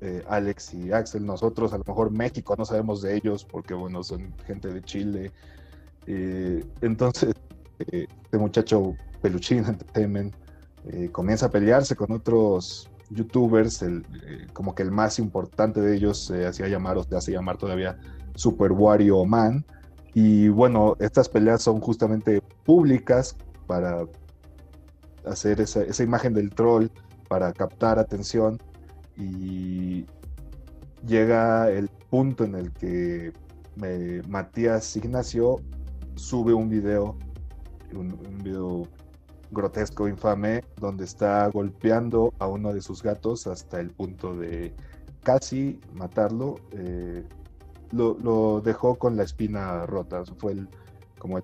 eh, 0.00 0.24
Alex 0.28 0.72
y 0.72 0.92
Axel, 0.92 1.26
nosotros, 1.26 1.74
a 1.74 1.78
lo 1.78 1.84
mejor 1.86 2.10
México, 2.10 2.54
no 2.56 2.64
sabemos 2.64 3.02
de 3.02 3.16
ellos 3.16 3.44
porque 3.44 3.74
bueno, 3.74 4.02
son 4.02 4.32
gente 4.46 4.72
de 4.72 4.80
Chile. 4.82 5.32
Eh, 6.06 6.64
entonces, 6.80 7.34
eh, 7.80 8.06
este 8.22 8.38
muchacho 8.38 8.94
Peluchín 9.20 9.58
Entertainment 9.58 10.34
comienza 11.12 11.46
a 11.46 11.50
pelearse 11.50 11.94
con 11.94 12.10
otros 12.10 12.89
youtubers, 13.10 13.82
el, 13.82 14.04
como 14.52 14.74
que 14.74 14.82
el 14.82 14.90
más 14.90 15.18
importante 15.18 15.80
de 15.80 15.96
ellos 15.96 16.24
se 16.26 16.46
hacía 16.46 16.68
llamar 16.68 16.96
o 16.98 17.04
se 17.04 17.16
hace 17.16 17.32
llamar 17.32 17.58
todavía 17.58 17.98
Super 18.34 18.72
Wario 18.72 19.24
Man. 19.24 19.64
Y 20.14 20.48
bueno, 20.48 20.96
estas 20.98 21.28
peleas 21.28 21.62
son 21.62 21.80
justamente 21.80 22.42
públicas 22.64 23.36
para 23.66 24.06
hacer 25.24 25.60
esa, 25.60 25.82
esa 25.82 26.02
imagen 26.02 26.34
del 26.34 26.50
troll, 26.50 26.86
para 27.28 27.52
captar 27.52 27.98
atención 27.98 28.58
y 29.16 30.04
llega 31.06 31.70
el 31.70 31.88
punto 31.88 32.44
en 32.44 32.54
el 32.54 32.72
que 32.72 33.32
eh, 33.82 34.22
Matías 34.28 34.96
Ignacio 34.96 35.60
sube 36.16 36.52
un 36.52 36.68
video, 36.68 37.16
un, 37.94 38.18
video 38.42 38.86
grotesco, 39.50 40.08
infame, 40.08 40.64
donde 40.80 41.04
está 41.04 41.46
golpeando 41.48 42.32
a 42.38 42.46
uno 42.46 42.72
de 42.72 42.80
sus 42.80 43.02
gatos 43.02 43.46
hasta 43.46 43.80
el 43.80 43.90
punto 43.90 44.36
de 44.36 44.72
casi 45.22 45.78
matarlo. 45.94 46.56
Eh, 46.72 47.24
lo, 47.92 48.60
dejó 48.60 48.96
con 48.96 49.16
la 49.16 49.24
espina 49.24 49.86
rota. 49.86 50.22
fue 50.38 50.52
el, 50.52 50.68
como 51.18 51.40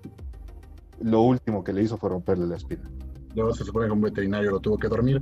lo 1.01 1.21
último 1.21 1.63
que 1.63 1.73
le 1.73 1.83
hizo 1.83 1.97
fue 1.97 2.09
romperle 2.09 2.47
la 2.47 2.55
espina. 2.55 2.89
Luego 3.35 3.53
se 3.53 3.63
supone 3.63 3.87
que 3.87 3.91
un 3.91 4.01
veterinario 4.01 4.51
lo 4.51 4.59
tuvo 4.59 4.77
que 4.77 4.87
dormir. 4.87 5.21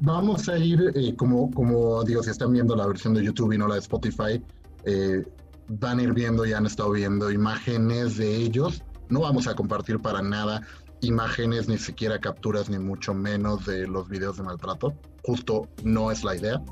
Vamos 0.00 0.48
a 0.48 0.56
ir, 0.58 0.92
eh, 0.94 1.16
como, 1.16 1.50
como 1.50 2.04
digo, 2.04 2.22
si 2.22 2.30
están 2.30 2.52
viendo 2.52 2.76
la 2.76 2.86
versión 2.86 3.14
de 3.14 3.24
YouTube 3.24 3.52
y 3.52 3.58
no 3.58 3.66
la 3.66 3.74
de 3.74 3.80
Spotify, 3.80 4.42
eh, 4.84 5.24
van 5.68 5.98
a 5.98 6.02
ir 6.02 6.12
viendo 6.12 6.46
y 6.46 6.52
han 6.52 6.66
estado 6.66 6.92
viendo 6.92 7.30
imágenes 7.32 8.16
de 8.16 8.36
ellos. 8.36 8.82
No 9.08 9.20
vamos 9.20 9.48
a 9.48 9.54
compartir 9.54 9.98
para 9.98 10.22
nada 10.22 10.62
imágenes, 11.00 11.68
ni 11.68 11.78
siquiera 11.78 12.18
capturas, 12.18 12.68
ni 12.68 12.78
mucho 12.78 13.14
menos 13.14 13.66
de 13.66 13.86
los 13.86 14.08
videos 14.08 14.36
de 14.36 14.42
maltrato. 14.42 14.94
Justo 15.24 15.68
no 15.84 16.10
es 16.10 16.24
la 16.24 16.36
idea. 16.36 16.62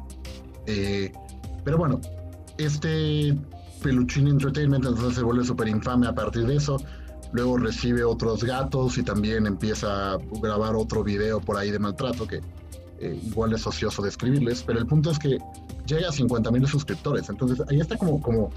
Eh, 0.67 1.13
pero 1.65 1.79
bueno, 1.79 2.01
este 2.59 3.37
Peluchín 3.83 4.29
Entertainment 4.29 4.85
entonces 4.85 5.15
se 5.15 5.23
vuelve 5.23 5.45
súper 5.45 5.69
infame 5.69 6.07
a 6.07 6.15
partir 6.15 6.47
de 6.47 6.57
eso. 6.57 6.77
Luego 7.33 7.59
recibe 7.59 8.05
otros 8.05 8.45
gatos 8.45 8.99
y 8.99 9.03
también 9.03 9.47
empieza 9.47 10.13
a 10.13 10.19
grabar 10.43 10.75
otro 10.77 11.03
video 11.03 11.41
por 11.41 11.57
ahí 11.57 11.71
de 11.71 11.79
maltrato 11.79 12.27
que 12.27 12.41
eh, 12.99 13.21
igual 13.27 13.53
es 13.53 13.67
ocioso 13.67 14.01
describirles, 14.01 14.63
pero 14.63 14.79
el 14.79 14.87
punto 14.87 15.11
es 15.11 15.19
que 15.19 15.39
llega 15.87 16.09
a 16.09 16.13
50 16.13 16.51
mil 16.51 16.67
suscriptores. 16.67 17.29
Entonces 17.29 17.63
ahí 17.69 17.81
está 17.81 17.97
como, 17.97 18.21
como 18.21 18.51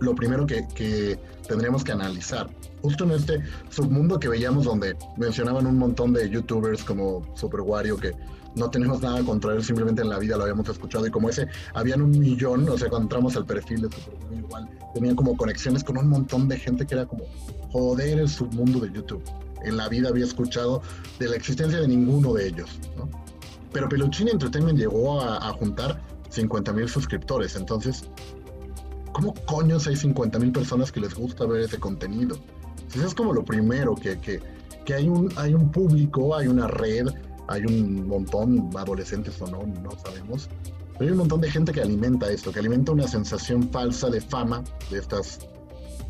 lo 0.00 0.14
primero 0.14 0.46
que, 0.46 0.66
que, 0.74 1.18
tendríamos 1.48 1.84
que 1.84 1.92
analizar. 1.92 2.48
Justo 2.82 3.04
en 3.04 3.12
este 3.12 3.40
submundo 3.70 4.18
que 4.18 4.28
veíamos 4.28 4.64
donde 4.64 4.96
mencionaban 5.16 5.66
un 5.66 5.78
montón 5.78 6.12
de 6.12 6.28
youtubers 6.28 6.82
como 6.84 7.22
Super 7.36 7.60
Wario 7.60 7.96
que 7.96 8.12
no 8.54 8.70
tenemos 8.70 9.02
nada 9.02 9.22
contra 9.22 9.52
él, 9.52 9.62
simplemente 9.62 10.02
en 10.02 10.08
la 10.08 10.18
vida 10.18 10.36
lo 10.36 10.42
habíamos 10.42 10.68
escuchado 10.68 11.06
y 11.06 11.10
como 11.10 11.28
ese, 11.28 11.46
habían 11.74 12.00
un 12.00 12.10
millón, 12.18 12.68
o 12.68 12.78
sea, 12.78 12.88
cuando 12.88 13.04
entramos 13.04 13.36
al 13.36 13.44
perfil 13.44 13.82
de 13.82 13.94
Super 13.94 14.14
Wario 14.24 14.38
igual, 14.38 14.68
tenían 14.94 15.14
como 15.14 15.36
conexiones 15.36 15.84
con 15.84 15.98
un 15.98 16.08
montón 16.08 16.48
de 16.48 16.58
gente 16.58 16.86
que 16.86 16.94
era 16.94 17.06
como, 17.06 17.24
joder, 17.70 18.18
el 18.18 18.28
submundo 18.28 18.80
de 18.80 18.90
YouTube. 18.92 19.22
En 19.62 19.76
la 19.76 19.88
vida 19.88 20.08
había 20.08 20.24
escuchado 20.24 20.82
de 21.18 21.28
la 21.28 21.36
existencia 21.36 21.80
de 21.80 21.88
ninguno 21.88 22.32
de 22.32 22.48
ellos, 22.48 22.78
¿no? 22.96 23.08
Pero 23.76 23.90
Peluchini 23.90 24.30
Entertainment 24.30 24.78
llegó 24.78 25.20
a, 25.20 25.52
juntar 25.52 26.00
50 26.30 26.72
mil 26.72 26.88
suscriptores. 26.88 27.56
Entonces, 27.56 28.04
¿cómo 29.16 29.32
coños 29.46 29.86
hay 29.86 29.96
50 29.96 30.38
mil 30.38 30.52
personas 30.52 30.92
que 30.92 31.00
les 31.00 31.14
gusta 31.14 31.46
ver 31.46 31.62
ese 31.62 31.78
contenido? 31.78 32.36
Entonces 32.82 33.04
es 33.04 33.14
como 33.14 33.32
lo 33.32 33.42
primero, 33.42 33.94
que, 33.94 34.20
que, 34.20 34.42
que, 34.84 34.92
hay, 34.92 35.08
un, 35.08 35.32
hay 35.36 35.54
un 35.54 35.72
público, 35.72 36.36
hay 36.36 36.48
una 36.48 36.66
red, 36.66 37.08
hay 37.48 37.62
un 37.62 38.06
montón, 38.06 38.68
adolescentes 38.76 39.40
o 39.40 39.46
no, 39.46 39.62
no 39.82 39.92
sabemos. 40.04 40.50
Pero 40.98 41.06
hay 41.06 41.10
un 41.12 41.16
montón 41.16 41.40
de 41.40 41.50
gente 41.50 41.72
que 41.72 41.80
alimenta 41.80 42.30
esto, 42.30 42.52
que 42.52 42.58
alimenta 42.58 42.92
una 42.92 43.08
sensación 43.08 43.70
falsa 43.70 44.10
de 44.10 44.20
fama 44.20 44.62
de 44.90 44.98
estas 44.98 45.38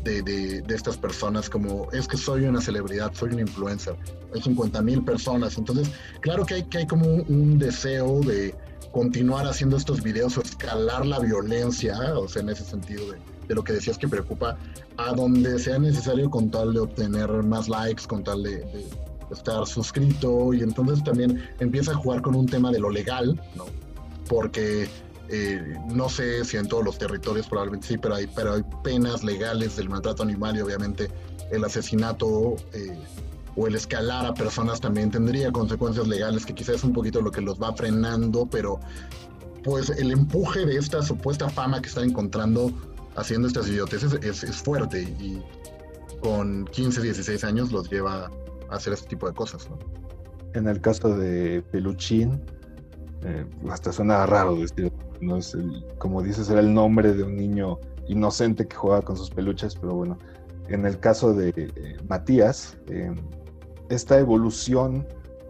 de, 0.03 0.63
estas 0.69 0.97
personas 0.97 1.49
como 1.49 1.91
es 1.91 2.07
que 2.07 2.15
soy 2.15 2.45
una 2.45 2.61
celebridad, 2.61 3.11
soy 3.13 3.33
un 3.33 3.39
influencer, 3.39 3.95
hay 4.33 4.41
50 4.41 4.81
mil 4.81 5.03
personas, 5.03 5.57
entonces 5.57 5.89
claro 6.21 6.45
que 6.45 6.55
hay, 6.55 6.63
que 6.63 6.77
hay 6.79 6.87
como 6.87 7.05
un, 7.05 7.59
deseo 7.59 8.21
de 8.21 8.55
continuar 8.97 9.45
haciendo 9.45 9.77
estos 9.77 10.01
videos 10.01 10.39
o 10.39 10.41
escalar 10.41 11.05
la 11.05 11.19
violencia, 11.19 11.95
o 12.17 12.27
sea, 12.27 12.41
en 12.41 12.49
ese 12.49 12.63
sentido 12.63 13.03
de, 13.11 13.53
lo 13.53 13.63
que 13.63 13.71
decías 13.73 13.95
que 13.95 14.07
preocupa, 14.07 14.57
a 14.97 15.13
donde 15.13 15.59
sea 15.59 15.77
necesario 15.77 16.31
con 16.31 16.49
tal 16.49 16.73
de 16.73 16.79
obtener 16.79 17.29
más 17.43 17.69
likes, 17.69 18.07
con 18.07 18.23
tal 18.23 18.41
de, 18.41 18.57
de 18.57 18.87
estar 19.31 19.67
suscrito, 19.67 20.51
y 20.51 20.63
entonces 20.63 21.03
también 21.03 21.47
empieza 21.59 21.91
a 21.91 21.93
jugar 21.93 22.23
con 22.23 22.33
un 22.33 22.47
tema 22.47 22.71
de 22.71 22.79
lo 22.79 22.89
legal, 22.89 23.39
¿no? 23.55 23.65
Porque 24.27 24.89
eh, 25.29 25.77
no 25.93 26.09
sé 26.09 26.43
si 26.43 26.57
en 26.57 26.67
todos 26.67 26.83
los 26.83 26.97
territorios 26.97 27.45
probablemente 27.47 27.89
sí, 27.89 27.97
pero 27.99 28.15
hay, 28.15 28.25
pero 28.25 28.55
hay 28.55 28.63
penas 28.83 29.23
legales 29.23 29.75
del 29.75 29.89
maltrato 29.89 30.23
animal 30.23 30.57
y 30.57 30.61
obviamente 30.61 31.11
el 31.51 31.63
asesinato 31.63 32.55
eh, 32.73 32.97
o 33.57 33.67
el 33.67 33.75
escalar 33.75 34.25
a 34.25 34.33
personas 34.33 34.79
también 34.79 35.09
tendría 35.09 35.51
consecuencias 35.51 36.07
legales 36.07 36.45
que 36.45 36.53
quizás 36.53 36.75
es 36.75 36.83
un 36.83 36.93
poquito 36.93 37.21
lo 37.21 37.31
que 37.31 37.41
los 37.41 37.59
va 37.59 37.73
frenando, 37.73 38.45
pero 38.45 38.79
pues 39.63 39.89
el 39.89 40.11
empuje 40.11 40.65
de 40.65 40.77
esta 40.77 41.01
supuesta 41.01 41.49
fama 41.49 41.81
que 41.81 41.89
están 41.89 42.05
encontrando 42.05 42.71
haciendo 43.15 43.47
estas 43.47 43.67
idioteces 43.67 44.13
es, 44.13 44.61
fuerte 44.61 45.01
y 45.01 45.43
con 46.21 46.65
15, 46.65 47.01
16 47.01 47.43
años 47.43 47.71
los 47.71 47.89
lleva 47.89 48.29
a 48.69 48.75
hacer 48.75 48.93
este 48.93 49.09
tipo 49.09 49.27
de 49.27 49.33
cosas. 49.33 49.67
En 50.53 50.67
el 50.67 50.79
caso 50.79 51.17
de 51.17 51.63
Peluchín, 51.71 52.39
eh, 53.23 53.45
hasta 53.69 53.91
suena 53.91 54.25
raro 54.27 54.55
decir, 54.55 54.93
no 55.19 55.37
es 55.37 55.57
como 55.97 56.21
dices, 56.21 56.49
era 56.51 56.59
el 56.59 56.71
nombre 56.71 57.13
de 57.13 57.23
un 57.23 57.35
niño 57.35 57.79
inocente 58.07 58.67
que 58.67 58.75
jugaba 58.75 59.01
con 59.01 59.17
sus 59.17 59.31
peluches, 59.31 59.75
pero 59.75 59.95
bueno, 59.95 60.17
en 60.69 60.85
el 60.85 60.99
caso 60.99 61.33
de 61.33 61.53
eh, 61.55 61.97
Matías, 62.07 62.77
eh, 62.87 63.13
esta 63.89 64.19
evolución 64.19 65.05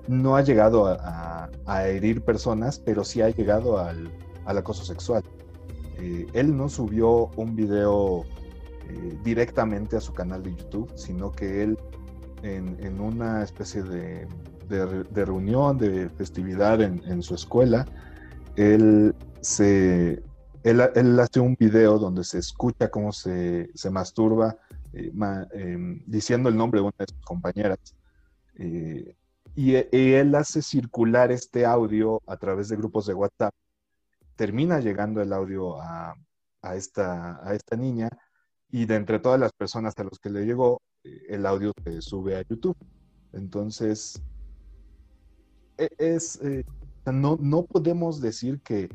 no 0.07 0.35
ha 0.35 0.41
llegado 0.41 0.87
a, 0.87 1.49
herir 1.85 2.21
personas, 2.21 2.79
pero 2.79 3.03
sí 3.03 3.21
ha 3.21 3.29
llegado 3.29 3.77
al, 3.77 4.09
acoso 4.45 4.85
sexual. 4.85 5.23
Eh, 5.99 6.27
él 6.33 6.55
no 6.55 6.69
subió 6.69 7.29
un 7.35 7.55
video 7.55 8.23
eh, 8.89 9.17
directamente 9.23 9.97
a 9.97 10.01
su 10.01 10.13
canal 10.13 10.43
de 10.43 10.55
YouTube, 10.55 10.89
sino 10.95 11.31
que 11.31 11.63
él 11.63 11.77
en, 12.43 12.99
una 13.01 13.43
especie 13.43 13.83
de, 13.83 14.27
de 14.69 14.85
re- 14.85 15.03
de 15.03 15.25
reunión, 15.25 15.77
de 15.77 16.09
festividad 16.09 16.81
en, 16.81 17.21
su 17.21 17.35
escuela, 17.35 17.85
él, 18.55 19.15
se, 19.41 20.23
él, 20.63 20.81
él 20.95 21.19
hace 21.19 21.39
un 21.39 21.55
video 21.59 21.97
donde 21.99 22.23
se 22.23 22.39
escucha 22.39 22.89
cómo 22.89 23.11
se, 23.11 23.69
se 23.73 23.89
masturba 23.89 24.55
eh, 24.93 25.11
em, 25.53 26.01
diciendo 26.05 26.49
el 26.49 26.57
nombre 26.57 26.79
de 26.79 26.85
una 26.85 26.95
de 26.99 27.07
sus 27.07 27.25
compañeras. 27.25 27.79
Eh, 28.57 29.15
y, 29.55 29.75
él 29.75 30.35
hace 30.35 30.61
circular 30.61 31.31
este 31.31 31.65
audio 31.65 32.21
a 32.27 32.37
través 32.37 32.69
de 32.69 32.75
grupos 32.75 33.05
de 33.07 33.13
WhatsApp. 33.13 33.53
Termina 34.35 34.79
llegando 34.79 35.21
el 35.21 35.33
audio 35.33 35.81
a, 35.81 36.15
esta, 36.75 37.41
niña 37.77 38.09
y 38.69 38.85
de 38.85 38.95
entre 38.95 39.19
todas 39.19 39.39
las 39.39 39.53
personas 39.53 39.93
a 39.97 40.03
los 40.03 40.19
que 40.19 40.29
le 40.29 40.45
llegó, 40.45 40.81
eh, 41.03 41.21
el 41.29 41.45
audio 41.45 41.71
se 41.83 42.01
sube 42.01 42.35
a 42.35 42.43
YouTube. 42.43 42.77
Entonces, 43.33 44.21
e- 45.77 45.89
es, 45.97 46.41
eh, 46.43 46.63
no, 47.05 47.37
no 47.39 47.65
podemos 47.65 48.21
decir 48.21 48.61
que, 48.61 48.89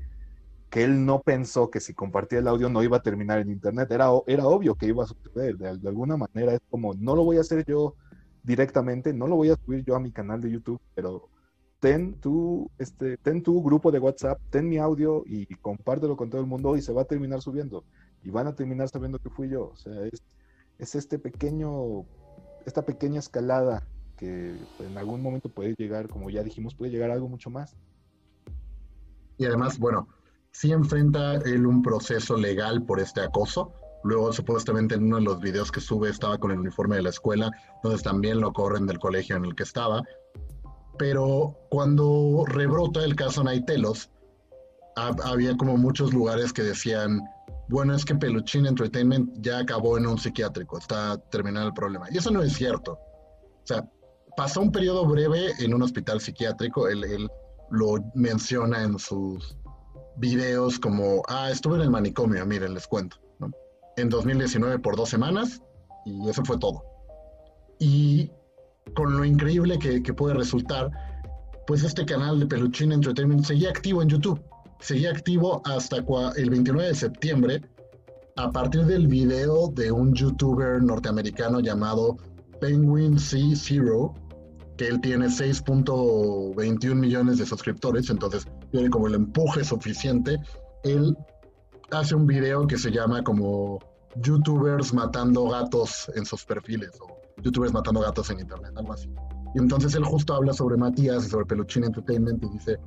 que 0.71 0.85
él 0.85 1.05
no 1.05 1.21
pensó 1.23 1.71
que 1.71 1.81
si 1.81 1.95
compartía 1.95 2.41
el 2.41 2.49
audio 2.49 2.69
no 2.69 2.83
iba 2.83 2.99
a 2.99 3.03
terminar 3.03 3.41
en 3.41 3.51
internet. 3.51 3.91
Era, 3.91 4.11
era 4.27 4.47
obvio 4.47 4.75
que 4.75 4.87
iba 4.87 5.05
a 5.05 5.07
suceder. 5.09 5.57
De, 5.57 5.79
de 5.79 5.89
alguna 5.89 6.17
manera 6.17 6.55
es 6.55 6.61
como, 6.71 6.95
no 6.95 7.17
lo 7.17 7.25
voy 7.25 7.39
a 7.39 7.41
hacer 7.41 7.65
yo 7.67 7.97
directamente, 8.43 9.13
no 9.13 9.27
lo 9.27 9.37
voy 9.37 9.51
a 9.51 9.57
subir 9.57 9.85
yo 9.85 9.95
a 9.95 10.01
mi 10.01 10.13
canal 10.13 10.41
de 10.41 10.51
YouTube, 10.51 10.81
pero 10.95 11.29
ten 11.81 12.15
tu, 12.21 12.71
este, 12.79 13.17
ten 13.19 13.43
tu 13.43 13.63
grupo 13.63 13.91
de 13.91 13.99
WhatsApp, 13.99 14.41
ten 14.51 14.69
mi 14.69 14.79
audio 14.79 15.25
y 15.27 15.47
compártelo 15.57 16.17
con 16.17 16.31
todo 16.31 16.41
el 16.41 16.47
mundo 16.47 16.77
y 16.77 16.83
se 16.83 16.93
va 16.93 17.03
a 17.03 17.07
terminar 17.07 17.43
subiendo. 17.43 17.85
Y 18.23 18.31
van 18.31 18.47
a 18.47 18.55
terminar 18.55 18.89
sabiendo 18.89 19.19
que 19.19 19.31
fui 19.31 19.49
yo. 19.49 19.71
O 19.71 19.77
sea, 19.77 20.05
es, 20.07 20.23
es 20.79 20.95
este 20.95 21.19
pequeño, 21.19 22.05
esta 22.67 22.83
pequeña 22.83 23.19
escalada 23.19 23.87
que 24.17 24.57
en 24.79 24.97
algún 24.97 25.23
momento 25.23 25.49
puede 25.49 25.75
llegar, 25.77 26.09
como 26.09 26.31
ya 26.31 26.45
dijimos, 26.45 26.77
puede 26.77 26.93
llegar 26.93 27.11
a 27.11 27.15
algo 27.15 27.29
mucho 27.29 27.51
más. 27.51 27.75
Y 29.39 29.47
además, 29.47 29.79
bueno, 29.79 30.07
sí 30.53 30.71
enfrenta 30.71 31.35
él 31.37 31.67
un 31.67 31.83
proceso 31.83 32.37
legal 32.37 32.85
por 32.85 33.01
este 33.01 33.23
acoso. 33.23 33.73
Luego, 34.05 34.33
supuestamente, 34.33 34.95
en 34.95 35.05
uno 35.05 35.17
de 35.17 35.23
los 35.23 35.41
videos 35.41 35.71
que 35.71 35.81
sube 35.81 36.11
estaba 36.11 36.39
con 36.39 36.51
el 36.51 36.59
uniforme 36.59 36.97
de 36.97 37.03
la 37.03 37.11
escuela, 37.11 37.51
entonces 37.77 38.03
también 38.03 38.41
lo 38.41 38.53
corren 38.53 38.87
del 38.87 38.99
colegio 38.99 39.37
en 39.37 39.45
el 39.45 39.55
que 39.55 39.63
estaba. 39.63 40.03
Pero 40.99 41.57
cuando 41.71 42.45
rebrota 42.47 43.05
el 43.05 43.17
caso 43.17 43.43
Naitelos, 43.43 44.11
ha- 44.97 45.17
había 45.25 45.57
como 45.57 45.77
muchos 45.77 46.13
lugares 46.13 46.53
que 46.53 46.63
decían, 46.63 47.21
bueno, 47.69 47.95
es 47.95 48.05
que 48.05 48.15
Peluchín 48.15 48.67
Entertainment 48.67 49.31
ya 49.41 49.59
acabó 49.61 49.97
en 49.97 50.07
un 50.07 50.19
psiquiátrico, 50.19 50.79
está 50.79 51.17
terminado 51.31 51.69
el 51.69 51.73
problema. 51.73 52.07
Y 52.11 52.19
eso 52.19 52.31
no 52.31 52.43
es 52.43 52.53
cierto. 52.53 52.93
O 52.93 53.67
sea, 53.67 53.89
pasó 54.37 54.61
un 54.61 54.71
periodo 54.73 55.07
breve 55.07 55.53
en 55.61 55.73
un 55.73 55.83
hospital 55.83 56.21
psiquiátrico, 56.21 56.89
él, 56.89 57.05
él 57.05 57.31
lo 57.71 57.95
menciona 58.15 58.83
en 58.83 58.99
sus 58.99 59.57
videos 60.17 60.79
como, 60.79 61.23
ah, 61.29 61.51
estuve 61.51 61.77
en 61.77 61.83
el 61.83 61.91
manicomio, 61.91 62.45
miren, 62.45 62.75
les 62.75 62.87
cuento. 62.87 63.17
En 63.97 64.09
2019 64.09 64.79
por 64.79 64.97
dos 64.97 65.09
semanas 65.11 65.61
y 66.05 66.29
eso 66.29 66.45
fue 66.45 66.59
todo. 66.59 66.83
Y 67.79 68.31
con 68.95 69.17
lo 69.17 69.25
increíble 69.25 69.79
que, 69.79 70.01
puede 70.15 70.35
resultar, 70.35 70.91
pues 71.67 71.83
este 71.85 72.05
canal 72.05 72.41
de 72.41 72.47
Peluchín 72.47 72.93
Entertainment 72.93 73.45
seguía 73.45 73.71
activo 73.71 74.03
en 74.03 74.09
YouTube. 74.09 74.41
Seguía 74.81 75.11
activo 75.11 75.63
hasta 75.65 76.05
el 76.37 76.51
29 76.51 76.89
de 76.89 76.95
septiembre, 76.95 77.63
a 78.37 78.51
partir 78.51 78.85
del 78.87 79.07
video 79.07 79.69
de 79.69 79.93
un 79.93 80.15
youtuber 80.15 80.83
norteamericano 80.83 81.61
llamado 81.61 82.17
Penguin 82.61 83.19
C 83.19 83.55
Zero, 83.55 84.15
que 84.77 84.89
él 84.89 85.01
tiene 85.01 85.27
6.21 85.27 86.95
millones 86.95 87.39
de 87.39 87.47
suscriptores, 87.47 88.11
entonces 88.11 88.47
tiene 88.71 88.91
como 88.91 89.07
el 89.07 89.15
empuje 89.15 89.63
suficiente. 89.63 90.39
Él 90.83 91.17
hace 91.93 92.15
un 92.15 92.27
video 92.27 92.67
que 92.67 92.79
se 92.79 92.91
llama 92.91 93.23
como 93.23 93.79
YouTubers 94.17 94.93
matando 94.93 95.49
gatos 95.49 96.11
en 96.15 96.25
sus 96.25 96.45
perfiles 96.45 96.91
o 97.01 97.19
YouTubers 97.43 97.73
matando 97.73 98.01
gatos 98.01 98.31
en 98.31 98.41
internet, 98.41 98.73
algo 98.77 98.93
así. 98.93 99.09
Y 99.55 99.59
entonces 99.59 99.95
él 99.95 100.05
justo 100.05 100.35
habla 100.35 100.53
sobre 100.53 100.77
Matías 100.77 101.27
y 101.27 101.29
sobre 101.29 101.47
Peluchín 101.47 101.85
Entertainment 101.85 102.43
y 102.43 102.49
dice 102.49 102.79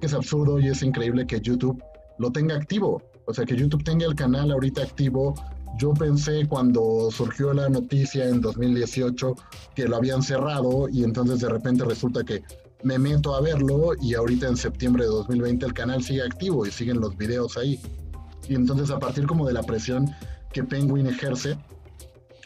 que 0.00 0.06
es 0.06 0.14
absurdo 0.14 0.58
y 0.58 0.68
es 0.68 0.82
increíble 0.82 1.26
que 1.26 1.40
YouTube 1.40 1.82
lo 2.18 2.30
tenga 2.30 2.54
activo. 2.54 3.02
O 3.26 3.34
sea, 3.34 3.44
que 3.44 3.56
YouTube 3.56 3.84
tenga 3.84 4.06
el 4.06 4.14
canal 4.14 4.50
ahorita 4.52 4.82
activo. 4.82 5.34
Yo 5.78 5.92
pensé 5.94 6.46
cuando 6.46 7.10
surgió 7.10 7.52
la 7.52 7.68
noticia 7.68 8.28
en 8.28 8.40
2018 8.40 9.34
que 9.74 9.88
lo 9.88 9.96
habían 9.96 10.22
cerrado 10.22 10.88
y 10.88 11.02
entonces 11.02 11.40
de 11.40 11.48
repente 11.48 11.84
resulta 11.84 12.22
que 12.22 12.42
me 12.84 12.98
meto 12.98 13.34
a 13.34 13.40
verlo 13.40 13.92
y 14.00 14.14
ahorita 14.14 14.48
en 14.48 14.56
septiembre 14.56 15.04
de 15.04 15.10
2020 15.10 15.66
el 15.66 15.72
canal 15.72 16.02
sigue 16.02 16.22
activo 16.22 16.66
y 16.66 16.70
siguen 16.70 17.00
los 17.00 17.16
videos 17.16 17.56
ahí. 17.56 17.80
Y 18.48 18.54
entonces 18.54 18.90
a 18.90 18.98
partir 18.98 19.26
como 19.26 19.46
de 19.46 19.52
la 19.52 19.62
presión 19.62 20.10
que 20.52 20.64
Penguin 20.64 21.06
ejerce, 21.06 21.58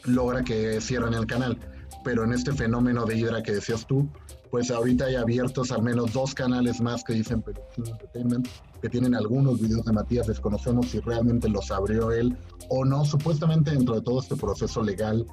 logra 0.04 0.42
que 0.42 0.80
cierren 0.80 1.14
el 1.14 1.26
canal. 1.26 1.58
Pero 2.04 2.24
en 2.24 2.32
este 2.32 2.52
fenómeno 2.52 3.04
de 3.04 3.18
Hydra 3.18 3.42
que 3.42 3.52
decías 3.52 3.86
tú, 3.86 4.08
pues 4.50 4.70
ahorita 4.70 5.06
hay 5.06 5.16
abiertos 5.16 5.72
al 5.72 5.82
menos 5.82 6.12
dos 6.12 6.34
canales 6.34 6.80
más 6.80 7.02
que 7.02 7.14
dicen 7.14 7.42
Peluchín 7.42 7.86
Entertainment, 7.86 8.48
que 8.80 8.88
tienen 8.88 9.14
algunos 9.14 9.60
videos 9.60 9.84
de 9.84 9.92
Matías, 9.92 10.26
desconocemos 10.26 10.86
si 10.86 11.00
realmente 11.00 11.48
los 11.48 11.70
abrió 11.70 12.12
él 12.12 12.36
o 12.68 12.84
no. 12.84 13.04
Supuestamente 13.04 13.72
dentro 13.72 13.96
de 13.96 14.02
todo 14.02 14.20
este 14.20 14.36
proceso 14.36 14.82
legal 14.82 15.26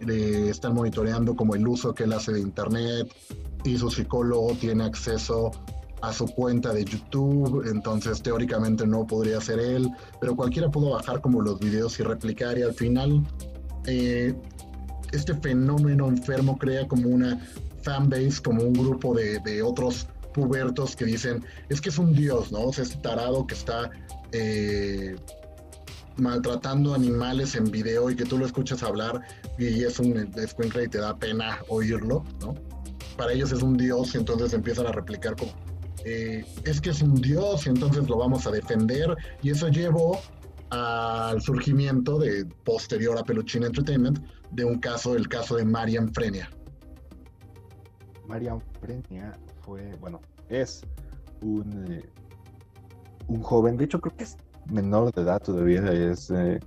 eh, 0.00 0.46
están 0.48 0.74
monitoreando 0.74 1.34
como 1.34 1.54
el 1.54 1.66
uso 1.66 1.94
que 1.94 2.04
él 2.04 2.12
hace 2.12 2.32
de 2.32 2.40
internet 2.40 3.12
y 3.64 3.76
su 3.76 3.90
psicólogo 3.90 4.54
tiene 4.54 4.84
acceso 4.84 5.50
a 6.02 6.12
su 6.12 6.26
cuenta 6.26 6.72
de 6.72 6.84
YouTube, 6.84 7.64
entonces 7.68 8.20
teóricamente 8.22 8.86
no 8.86 9.06
podría 9.06 9.40
ser 9.40 9.60
él, 9.60 9.88
pero 10.20 10.34
cualquiera 10.34 10.68
pudo 10.70 10.90
bajar 10.90 11.20
como 11.20 11.40
los 11.40 11.60
videos 11.60 11.98
y 12.00 12.02
replicar 12.02 12.58
y 12.58 12.62
al 12.62 12.74
final 12.74 13.24
eh, 13.86 14.34
este 15.12 15.34
fenómeno 15.34 16.08
enfermo 16.08 16.58
crea 16.58 16.88
como 16.88 17.08
una 17.08 17.40
fanbase, 17.82 18.42
como 18.42 18.62
un 18.62 18.72
grupo 18.72 19.14
de, 19.14 19.62
otros 19.62 20.08
pubertos 20.34 20.96
que 20.96 21.04
dicen, 21.04 21.44
es 21.68 21.80
que 21.80 21.90
es 21.90 21.98
un 21.98 22.12
dios, 22.14 22.50
¿no? 22.50 22.62
O 22.62 22.72
sea, 22.72 22.84
este 22.84 22.98
tarado 22.98 23.46
que 23.46 23.54
está 23.54 23.90
eh, 24.32 25.14
maltratando 26.16 26.94
animales 26.94 27.54
en 27.54 27.70
video 27.70 28.10
y 28.10 28.16
que 28.16 28.24
tú 28.24 28.38
lo 28.38 28.46
escuchas 28.46 28.82
hablar 28.82 29.20
y 29.58 29.84
es 29.84 30.00
un 30.00 30.16
escuincla 30.36 30.82
y 30.82 30.88
te 30.88 30.98
da 30.98 31.16
pena 31.16 31.58
oírlo, 31.68 32.24
¿no? 32.40 32.54
Para 33.16 33.32
ellos 33.32 33.52
es 33.52 33.62
un 33.62 33.76
dios 33.76 34.14
y 34.14 34.18
entonces 34.18 34.52
empiezan 34.52 34.86
a 34.86 34.92
replicar 34.92 35.36
como, 35.36 35.52
eh, 36.04 36.44
es 36.64 36.80
que 36.80 36.90
es 36.90 37.02
un 37.02 37.14
dios 37.14 37.66
y 37.66 37.70
entonces 37.70 38.08
lo 38.08 38.18
vamos 38.18 38.46
a 38.46 38.50
defender 38.50 39.16
y 39.42 39.50
eso 39.50 39.68
llevó 39.68 40.18
al 40.70 41.40
surgimiento 41.40 42.18
de 42.18 42.46
posterior 42.64 43.18
a 43.18 43.22
Peluchín 43.22 43.62
Entertainment 43.62 44.18
de 44.50 44.64
un 44.64 44.78
caso, 44.78 45.14
el 45.14 45.28
caso 45.28 45.56
de 45.56 45.64
Marian 45.64 46.12
Frenia. 46.12 46.50
Marian 48.26 48.60
Frenia 48.80 49.32
fue, 49.60 49.94
bueno, 50.00 50.20
es 50.48 50.82
un, 51.42 51.92
eh, 51.92 52.08
un 53.28 53.42
joven, 53.42 53.76
de 53.76 53.84
hecho 53.84 54.00
creo 54.00 54.16
que 54.16 54.24
es 54.24 54.36
menor 54.70 55.12
de 55.12 55.22
edad 55.22 55.42
todavía, 55.42 55.92
es 55.92 56.30
eh, 56.30 56.58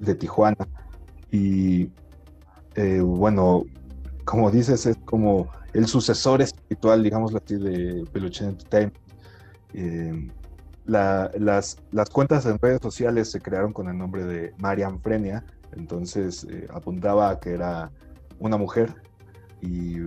de 0.00 0.14
Tijuana. 0.14 0.68
Y 1.32 1.90
bueno, 3.02 3.64
como 4.24 4.50
dices, 4.50 4.86
es 4.86 4.96
como 5.04 5.48
el 5.72 5.86
sucesor 5.86 6.42
espiritual, 6.42 7.02
digámoslo 7.02 7.40
así, 7.44 7.56
de 7.56 8.04
Peluchín 8.12 8.48
Entertainment. 8.48 8.96
Eh, 9.74 10.30
la- 10.86 11.30
las, 11.38 11.76
las 11.92 12.10
cuentas 12.10 12.46
en 12.46 12.58
redes 12.58 12.80
sociales 12.82 13.30
se 13.30 13.40
crearon 13.40 13.72
con 13.72 13.88
el 13.88 13.96
nombre 13.96 14.24
de 14.24 14.52
Marian 14.58 15.00
Frenia, 15.00 15.44
entonces 15.72 16.44
eh, 16.50 16.66
apuntaba 16.72 17.30
a 17.30 17.38
que 17.40 17.50
era 17.52 17.90
una 18.40 18.56
mujer 18.56 18.94
y 19.62 19.98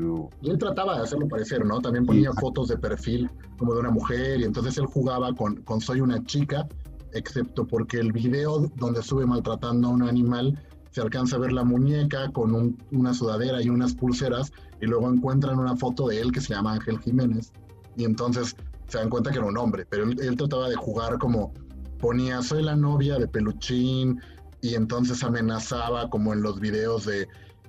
Y 0.42 0.50
él 0.50 0.58
trataba 0.58 0.98
de 0.98 1.04
hacerlo 1.04 1.28
parecer, 1.28 1.64
¿no? 1.64 1.80
También 1.80 2.06
ponía 2.06 2.32
Y- 2.36 2.40
fotos 2.42 2.68
de 2.70 2.78
perfil 2.78 3.30
como 3.58 3.74
de 3.76 3.82
una 3.82 3.92
mujer 3.92 4.40
y 4.42 4.44
entonces 4.46 4.78
él 4.80 4.86
jugaba 4.88 5.32
con, 5.34 5.62
con 5.64 5.80
Soy 5.80 6.02
una 6.02 6.22
chica, 6.26 6.68
excepto 7.14 7.66
porque 7.66 7.98
el 8.00 8.12
video 8.12 8.68
donde 8.76 9.04
sube 9.04 9.26
maltratando 9.28 9.88
a 9.90 9.92
un 9.92 10.02
animal 10.04 10.60
se 10.94 11.02
alcanza 11.02 11.36
a 11.36 11.40
ver 11.40 11.52
la 11.52 11.64
muñeca 11.64 12.32
con 12.32 12.54
un- 12.54 12.78
una 12.92 13.14
sudadera 13.14 13.62
y 13.62 13.70
unas 13.70 13.94
pulseras 13.96 14.52
y 14.80 14.86
luego 14.86 15.12
encuentran 15.12 15.58
una 15.60 15.76
foto 15.76 16.08
de 16.08 16.22
él 16.22 16.32
que 16.32 16.40
se 16.40 16.54
llama 16.54 16.74
Ángel 16.74 17.00
Jiménez 17.00 17.52
y 17.98 18.06
entonces 18.06 18.56
se 18.88 19.00
dan 19.00 19.10
cuenta 19.10 19.32
que 19.32 19.40
era 19.40 19.48
un 19.48 19.58
hombre, 19.58 19.86
pero 19.90 20.04
él, 20.04 20.38
trataba 20.38 20.70
de 20.70 20.76
jugar 20.76 21.18
como 21.18 21.52
ponía, 22.00 22.42
soy 22.44 22.64
la 22.64 22.76
novia 22.76 23.18
de 23.18 23.28
Peluchín, 23.28 24.22
y 24.62 24.76
entonces 24.76 25.24
amenazaba 25.24 26.10
como 26.10 26.32
en 26.32 26.42
los 26.42 26.60
videos 26.60 27.06
de, 27.06 27.28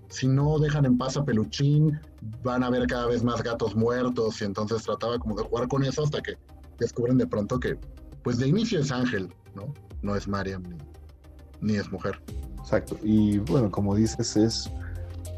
si 0.08 0.28
no 0.28 0.58
dejan 0.58 0.84
en 0.84 0.98
paz 0.98 1.16
a 1.16 1.24
Peluchín, 1.24 1.98
van 2.42 2.62
a 2.62 2.70
ver 2.70 2.86
cada 2.86 3.06
vez 3.06 3.24
más 3.24 3.42
gatos 3.42 3.74
muertos, 3.74 4.42
y 4.42 4.44
entonces 4.44 4.82
trataba 4.82 5.18
como 5.18 5.34
de 5.36 5.44
jugar 5.44 5.66
con 5.68 5.82
eso 5.84 6.02
hasta 6.02 6.20
que 6.20 6.36
descubren 6.78 7.16
de 7.16 7.26
pronto 7.26 7.58
que, 7.58 7.78
pues 8.22 8.38
de 8.38 8.48
inicio 8.48 8.80
es 8.80 8.92
Ángel, 8.92 9.32
¿no? 9.54 9.72
No 10.02 10.14
es 10.14 10.28
Mariam 10.28 10.62
ni, 10.62 10.76
ni 11.60 11.76
es 11.78 11.90
mujer. 11.90 12.20
Exacto. 12.64 12.96
Y 13.02 13.38
bueno, 13.38 13.70
como 13.70 13.94
dices, 13.94 14.36
es 14.36 14.70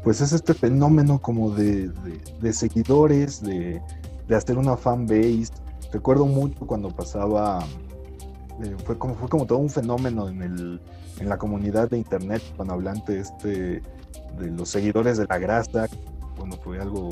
pues 0.03 0.21
es 0.21 0.31
este 0.31 0.53
fenómeno 0.53 1.19
como 1.19 1.49
de, 1.51 1.89
de- 2.39 2.53
seguidores, 2.53 3.41
de, 3.41 3.81
de 4.27 4.35
hacer 4.35 4.57
una 4.57 4.77
fan 4.77 5.05
base. 5.05 5.47
Recuerdo 5.91 6.25
mucho 6.25 6.65
cuando 6.65 6.89
pasaba, 6.89 7.59
eh, 8.63 8.75
fue 8.85 8.97
como 8.97 9.15
fue 9.15 9.27
como 9.27 9.45
todo 9.45 9.57
un 9.57 9.69
fenómeno 9.69 10.29
en 10.29 10.41
el 10.41 10.81
en 11.19 11.27
la 11.29 11.37
comunidad 11.37 11.89
de 11.89 11.97
internet 11.97 12.41
cuando 12.55 12.75
hablante 12.75 13.19
este 13.19 13.81
de 14.39 14.51
los 14.51 14.69
seguidores 14.69 15.17
de 15.17 15.25
la 15.27 15.37
grasa. 15.39 15.87
Bueno, 16.37 16.55
fue 16.63 16.79
algo 16.79 17.09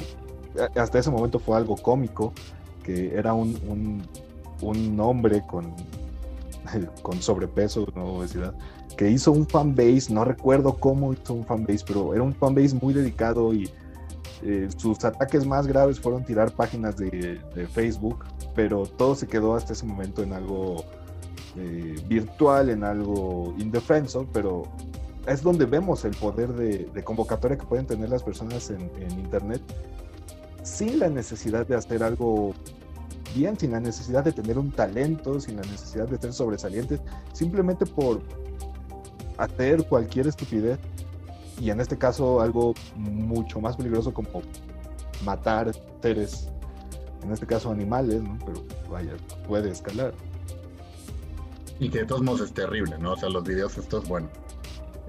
a- 0.58 0.80
hasta 0.82 1.00
ese 1.00 1.12
momento 1.12 1.40
fue 1.40 1.58
algo 1.58 1.76
cómico 1.76 2.32
que 2.84 3.14
era 3.16 3.34
un, 3.34 3.58
un, 3.68 4.02
un 4.62 5.00
hombre 5.02 5.42
con 5.46 5.74
con 7.02 7.22
sobrepeso, 7.22 7.86
obesidad, 7.96 8.56
que 8.98 9.10
hizo 9.10 9.32
un 9.32 9.48
fanbase, 9.48 10.14
no 10.14 10.26
recuerdo 10.26 10.76
cómo 10.76 11.14
hizo 11.14 11.34
un 11.34 11.46
fanbase, 11.46 11.84
pero 11.86 12.14
era 12.14 12.24
un 12.24 12.34
fanbase 12.34 12.76
muy 12.76 12.94
dedicado 12.94 13.54
y 13.54 13.70
eh, 14.44 14.68
sus 14.78 15.04
ataques 15.04 15.46
más 15.46 15.68
graves 15.68 16.00
fueron 16.00 16.24
tirar 16.24 16.52
páginas 16.52 16.98
de, 16.98 17.40
Facebook, 17.74 18.26
pero 18.54 18.86
todo 18.86 19.16
se 19.16 19.28
quedó 19.28 19.56
hasta 19.56 19.74
ese 19.74 19.86
momento 19.86 20.24
en 20.24 20.34
algo 20.34 20.84
eh, 21.58 21.96
virtual, 22.08 22.70
en 22.70 22.84
algo 22.84 23.54
indefenso, 23.58 24.28
pero 24.32 24.64
es 25.28 25.42
donde 25.42 25.66
vemos 25.66 26.06
el 26.06 26.16
poder 26.16 26.54
de, 26.54 27.04
convocatoria 27.04 27.58
que 27.58 27.66
pueden 27.66 27.88
tener 27.88 28.10
las 28.10 28.24
personas 28.24 28.70
en 28.70 29.12
Internet 29.20 29.62
sin 30.66 31.00
la 31.00 31.10
necesidad 31.10 31.66
de 31.68 31.76
hacer 31.76 32.04
algo 32.04 32.54
sin 33.36 33.72
la 33.72 33.80
necesidad 33.80 34.24
de 34.24 34.32
tener 34.32 34.58
un 34.58 34.72
talento, 34.72 35.40
sin 35.40 35.58
la 35.58 35.64
necesidad 35.64 36.08
de 36.08 36.18
ser 36.18 36.34
sobresalientes, 36.34 37.02
simplemente 37.34 37.86
por 37.86 38.22
hacer 39.38 39.86
cualquier 39.88 40.28
estupidez 40.28 40.80
y 41.60 41.70
en 41.70 41.82
este 41.82 41.98
caso 41.98 42.42
algo 42.42 42.74
mucho 42.96 43.60
más 43.60 43.76
peligroso 43.76 44.14
como 44.14 44.42
matar 45.24 45.72
seres, 46.02 46.50
en 47.24 47.32
este 47.32 47.46
caso 47.46 47.72
animales, 47.72 48.22
¿no? 48.22 48.38
pero 48.46 48.64
vaya, 48.90 49.12
puede 49.48 49.72
escalar. 49.72 50.14
Y 51.80 51.90
que 51.90 52.00
de 52.00 52.06
todos 52.06 52.22
modos 52.22 52.42
es 52.42 52.54
terrible, 52.54 52.98
¿no? 52.98 53.14
O 53.14 53.18
sea, 53.18 53.28
los 53.28 53.44
videos 53.44 53.78
estos, 53.78 54.08
bueno, 54.08 54.30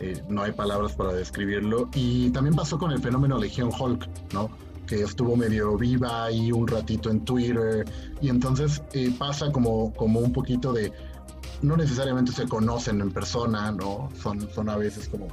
eh, 0.01 0.21
no 0.29 0.43
hay 0.43 0.51
palabras 0.51 0.95
para 0.95 1.13
describirlo. 1.13 1.89
Y 1.95 2.31
también 2.31 2.57
pasó 2.57 2.77
con 2.77 2.91
el 2.91 3.01
fenómeno 3.01 3.39
Legión 3.39 3.71
Hulk, 3.79 4.09
¿no? 4.33 4.51
Que 4.87 5.03
estuvo 5.03 5.37
medio 5.37 5.77
viva 5.77 6.27
ahí 6.27 6.53
un 6.53 6.67
ratito 6.67 7.11
en 7.11 7.25
Twitter. 7.25 7.85
Y 8.21 8.29
entonces 8.29 8.83
eh, 8.93 9.13
pasa 9.19 9.51
como, 9.51 9.93
como 9.95 10.21
un 10.21 10.33
poquito 10.33 10.73
de. 10.73 10.93
No 11.63 11.77
necesariamente 11.77 12.33
se 12.33 12.47
conocen 12.47 13.01
en 13.01 13.11
persona, 13.11 13.73
¿no? 13.73 14.09
Son, 14.21 14.49
son 14.51 14.69
a 14.69 14.77
veces 14.77 15.09
como 15.09 15.29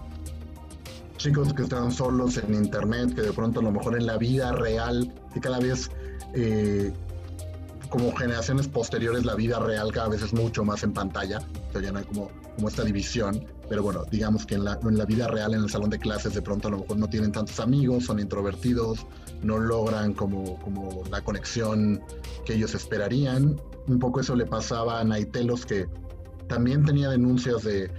chicos 1.18 1.54
que 1.54 1.64
están 1.64 1.92
solos 1.92 2.38
en 2.38 2.54
internet, 2.54 3.14
que 3.14 3.22
de 3.22 3.34
pronto 3.34 3.60
a 3.60 3.64
lo 3.64 3.72
mejor 3.72 3.96
en 3.98 4.06
la 4.06 4.18
vida 4.18 4.52
real, 4.54 5.14
que 5.34 5.40
cada 5.40 5.60
vez. 5.60 5.90
eh, 6.34 6.94
como 7.94 8.12
generaciones 8.16 8.68
posteriores 8.68 9.24
la 9.24 9.36
vida 9.36 9.60
real 9.60 9.92
cada 9.92 10.10
vez 10.10 10.24
es 10.24 10.34
mucho 10.34 10.64
más 10.64 10.82
en 10.82 10.94
pantalla, 10.94 11.40
o 11.76 11.80
ya 11.80 11.92
no 11.92 12.00
hay 12.00 12.06
como, 12.06 12.32
como 12.56 12.68
esta 12.68 12.84
división, 12.84 13.46
pero 13.70 13.84
bueno, 13.84 14.04
digamos 14.10 14.48
que 14.48 14.56
en 14.56 14.64
la, 14.64 14.80
en 14.82 14.98
la 14.98 15.06
vida 15.06 15.28
real, 15.28 15.54
en 15.54 15.62
el 15.62 15.70
salón 15.70 15.92
de 15.92 16.00
clases, 16.00 16.34
de 16.34 16.42
pronto 16.42 16.70
a 16.70 16.72
lo 16.72 16.80
mejor 16.80 16.98
no 16.98 17.08
tienen 17.08 17.32
tantos 17.32 17.60
amigos, 17.60 18.06
son 18.06 18.20
introvertidos, 18.20 19.06
no 19.44 19.60
logran 19.60 20.14
como, 20.14 20.60
como 20.60 21.04
la 21.12 21.22
conexión 21.22 22.02
que 22.46 22.56
ellos 22.56 22.74
esperarían. 22.76 23.60
Un 23.88 24.00
poco 24.00 24.22
eso 24.22 24.36
le 24.36 24.46
pasaba 24.46 25.00
a 25.00 25.04
Naitelos, 25.04 25.66
que 25.66 25.88
también 26.48 26.86
tenía 26.86 27.10
denuncias 27.10 27.64
de, 27.64 27.92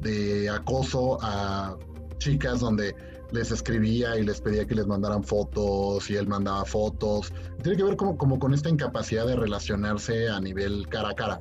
de 0.00 0.48
acoso 0.50 1.18
a 1.22 1.76
chicas 2.18 2.60
donde 2.60 2.94
les 3.30 3.50
escribía 3.50 4.18
y 4.18 4.24
les 4.24 4.40
pedía 4.40 4.66
que 4.66 4.74
les 4.74 4.86
mandaran 4.86 5.22
fotos 5.22 6.08
y 6.10 6.16
él 6.16 6.26
mandaba 6.26 6.64
fotos. 6.64 7.32
Tiene 7.62 7.76
que 7.76 7.84
ver 7.84 7.96
como, 7.96 8.16
como 8.16 8.38
con 8.38 8.54
esta 8.54 8.68
incapacidad 8.68 9.26
de 9.26 9.36
relacionarse 9.36 10.28
a 10.28 10.40
nivel 10.40 10.88
cara 10.88 11.10
a 11.10 11.14
cara. 11.14 11.40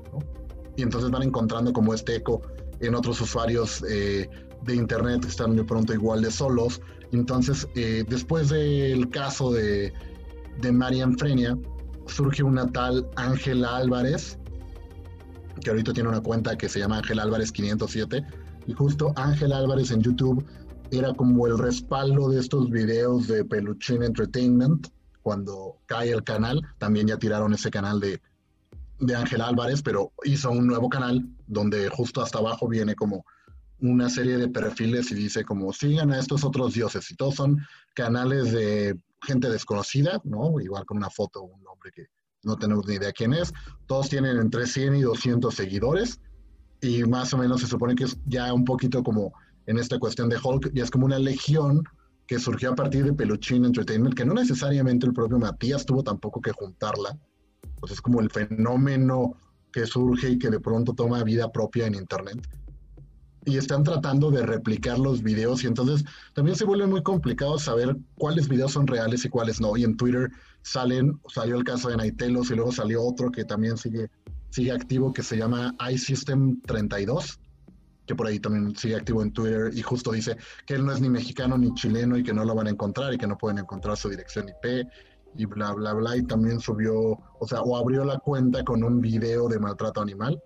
Y 0.76 0.84
entonces 0.84 1.10
van 1.10 1.24
encontrando 1.24 1.74
como 1.74 1.94
este 1.94 2.18
eco 2.18 2.42
en 2.80 2.94
otros 2.94 3.20
usuarios 3.22 3.84
eh, 3.90 4.30
de 4.64 4.76
Internet 4.76 5.22
que 5.22 5.30
están 5.30 5.56
de 5.56 5.64
pronto 5.64 5.94
igual 5.94 6.22
de 6.22 6.32
solos. 6.32 6.82
Entonces, 7.12 7.68
eh, 7.76 8.04
después 8.08 8.50
del 8.50 9.10
caso 9.10 9.52
de, 9.52 9.94
de 10.62 10.72
Marian 10.72 11.18
Frenia, 11.18 11.58
surge 12.08 12.44
una 12.44 12.68
tal 12.68 13.08
Ángela 13.16 13.78
Álvarez, 13.78 14.38
que 15.62 15.70
ahorita 15.70 15.94
tiene 15.94 16.10
una 16.10 16.22
cuenta 16.22 16.58
que 16.58 16.70
se 16.70 16.80
llama 16.80 16.98
Ángel 16.98 17.20
Álvarez 17.20 17.52
507, 17.52 18.24
y 18.68 18.74
justo 18.74 19.14
Ángel 19.16 19.54
Álvarez 19.54 19.92
en 19.92 20.02
YouTube 20.02 20.46
era 20.92 21.14
como 21.14 21.48
el 21.48 21.58
respaldo 21.58 22.30
de 22.30 22.40
estos 22.40 22.70
videos 22.70 23.28
de 23.28 23.44
Peluchín 23.44 24.04
Entertainment. 24.04 24.88
Cuando 25.22 25.78
cae 25.86 26.12
el 26.12 26.24
canal, 26.24 26.62
también 26.78 27.08
ya 27.08 27.18
tiraron 27.18 27.54
ese 27.54 27.70
canal 27.70 28.00
de, 28.00 28.22
de 29.00 29.16
Ángel 29.16 29.42
Álvarez, 29.42 29.82
pero 29.82 30.12
hizo 30.24 30.50
un 30.52 30.68
nuevo 30.68 30.90
canal 30.90 31.28
donde 31.48 31.90
justo 31.90 32.22
hasta 32.22 32.40
abajo 32.40 32.68
viene 32.68 32.96
como 32.96 33.26
una 33.80 34.10
serie 34.10 34.38
de 34.38 34.50
perfiles 34.50 35.12
y 35.12 35.16
dice 35.16 35.44
como 35.44 35.72
sigan 35.72 36.12
a 36.12 36.20
estos 36.20 36.44
otros 36.44 36.74
dioses 36.74 37.10
y 37.12 37.16
todos 37.16 37.36
son 37.36 37.58
canales 37.94 38.52
de 38.52 39.00
gente 39.22 39.50
desconocida, 39.50 40.22
¿no? 40.24 40.60
Igual 40.60 40.86
con 40.86 40.98
una 40.98 41.10
foto, 41.10 41.44
un 41.44 41.62
nombre 41.64 41.92
que 41.92 42.08
no 42.44 42.58
tenemos 42.58 42.88
ni 42.88 42.96
idea 42.96 43.12
quién 43.12 43.34
es. 43.34 43.54
Todos 43.86 44.10
tienen 44.10 44.38
entre 44.38 44.66
100 44.66 44.96
y 44.96 45.02
200 45.02 45.54
seguidores 45.54 46.20
y 46.82 47.04
más 47.04 47.34
o 47.34 47.38
menos 47.38 47.62
se 47.62 47.68
supone 47.68 47.96
que 47.96 48.06
es 48.06 48.18
ya 48.26 48.54
un 48.54 48.66
poquito 48.66 49.04
como 49.04 49.34
en 49.66 49.78
esta 49.78 50.00
cuestión 50.00 50.30
de 50.30 50.38
Hulk, 50.42 50.72
y 50.74 50.80
es 50.80 50.90
como 50.90 51.06
una 51.06 51.20
legión 51.20 51.84
que 52.26 52.40
surgió 52.40 52.72
a 52.72 52.76
partir 52.76 53.06
de 53.06 53.14
Peluchín 53.14 53.66
Entertainment, 53.66 54.16
que 54.16 54.26
no 54.26 54.34
necesariamente 54.34 55.06
el 55.06 55.14
propio 55.14 55.40
Matías 55.40 55.86
tuvo 55.86 56.04
tampoco 56.04 56.42
que 56.42 56.52
juntarla. 56.52 57.18
Pues 57.80 57.92
es 57.92 58.02
como 58.02 58.22
el 58.22 58.30
fenómeno 58.30 59.34
que 59.72 59.86
surge 59.86 60.30
y 60.32 60.40
que 60.40 60.50
de 60.50 60.60
pronto 60.60 60.94
toma 60.94 61.24
vida 61.24 61.52
propia 61.52 61.86
en 61.86 61.96
Internet. 61.96 62.48
Y 63.48 63.58
están 63.58 63.84
tratando 63.84 64.30
de 64.30 64.46
replicar 64.46 65.00
los 65.00 65.24
videos 65.24 65.64
y 65.64 65.68
entonces 65.68 66.04
también 66.34 66.58
se 66.58 66.66
vuelve 66.66 66.86
muy 66.86 67.02
complicado 67.02 67.58
saber 67.58 67.96
cuáles 68.18 68.50
videos 68.50 68.74
son 68.74 68.86
reales 68.86 69.24
y 69.24 69.30
cuáles 69.30 69.62
no. 69.62 69.76
Y 69.78 69.86
en 69.86 69.96
Twitter 69.96 70.30
salen, 70.62 71.20
salió 71.30 71.56
el 71.56 71.64
caso 71.64 71.90
de 71.90 71.96
Naitelos 71.98 72.52
y 72.52 72.56
luego 72.56 72.74
salió 72.74 73.02
otro 73.02 73.32
que 73.32 73.46
también 73.46 73.78
sigue, 73.78 74.10
sigue 74.50 74.72
activo 74.72 75.14
que 75.14 75.24
se 75.24 75.38
llama 75.38 75.74
iSystem 75.90 76.62
32 76.62 77.40
que 78.06 78.16
por 78.16 78.28
ahí 78.28 78.40
también 78.40 78.76
sigue 78.76 78.96
activo 78.96 79.22
en 79.22 79.34
Twitter 79.34 79.70
y 79.74 79.82
justo 79.82 80.14
dice 80.14 80.38
que 80.66 80.76
él 80.76 80.86
no 80.86 80.94
es 80.94 81.02
ni 81.02 81.10
mexicano 81.10 81.58
ni 81.58 81.74
chileno 81.74 82.18
y 82.18 82.24
que 82.24 82.34
no 82.34 82.46
lo 82.46 82.56
van 82.56 82.68
a 82.68 82.70
encontrar 82.70 83.14
y 83.14 83.18
que 83.18 83.28
no 83.28 83.38
pueden 83.38 83.60
encontrar 83.60 83.98
su 83.98 84.08
dirección 84.10 84.48
IP 84.48 84.88
y 85.36 85.46
bla, 85.46 85.74
bla, 85.74 85.94
bla. 85.94 86.18
Y 86.18 86.24
también 86.24 86.60
subió, 86.60 86.96
o 87.40 87.48
sea, 87.48 87.62
o 87.62 87.78
abrió 87.78 88.04
la 88.04 88.18
cuenta 88.18 88.64
con 88.64 88.84
un 88.84 89.02
video 89.02 89.48
de 89.48 89.60
maltrato 89.60 90.02
animal. 90.02 90.42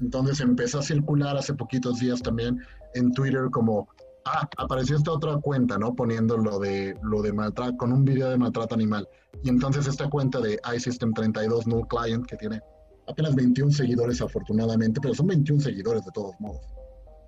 Entonces 0.00 0.40
empezó 0.40 0.78
a 0.78 0.82
circular 0.82 1.36
hace 1.36 1.54
poquitos 1.54 2.00
días 2.00 2.22
también 2.22 2.58
en 2.94 3.12
Twitter 3.12 3.48
como, 3.50 3.88
ah, 4.24 4.48
apareció 4.56 4.96
esta 4.96 5.12
otra 5.12 5.36
cuenta, 5.38 5.78
¿no? 5.78 5.94
Poniendo 5.94 6.36
lo 6.36 6.58
de, 6.58 6.96
lo 7.02 7.22
de 7.22 7.32
maltrato, 7.32 7.76
con 7.76 7.92
un 7.92 8.04
video 8.04 8.30
de 8.30 8.38
maltrato 8.38 8.74
animal. 8.74 9.08
Y 9.42 9.48
entonces 9.48 9.86
esta 9.86 10.08
cuenta 10.08 10.40
de 10.40 10.58
iSystem32 10.62 11.66
Null 11.66 11.86
Client, 11.88 12.26
que 12.26 12.36
tiene 12.36 12.60
apenas 13.06 13.34
21 13.34 13.72
seguidores 13.72 14.20
afortunadamente, 14.20 15.00
pero 15.00 15.14
son 15.14 15.26
21 15.26 15.60
seguidores 15.60 16.04
de 16.04 16.10
todos 16.12 16.34
modos. 16.40 16.62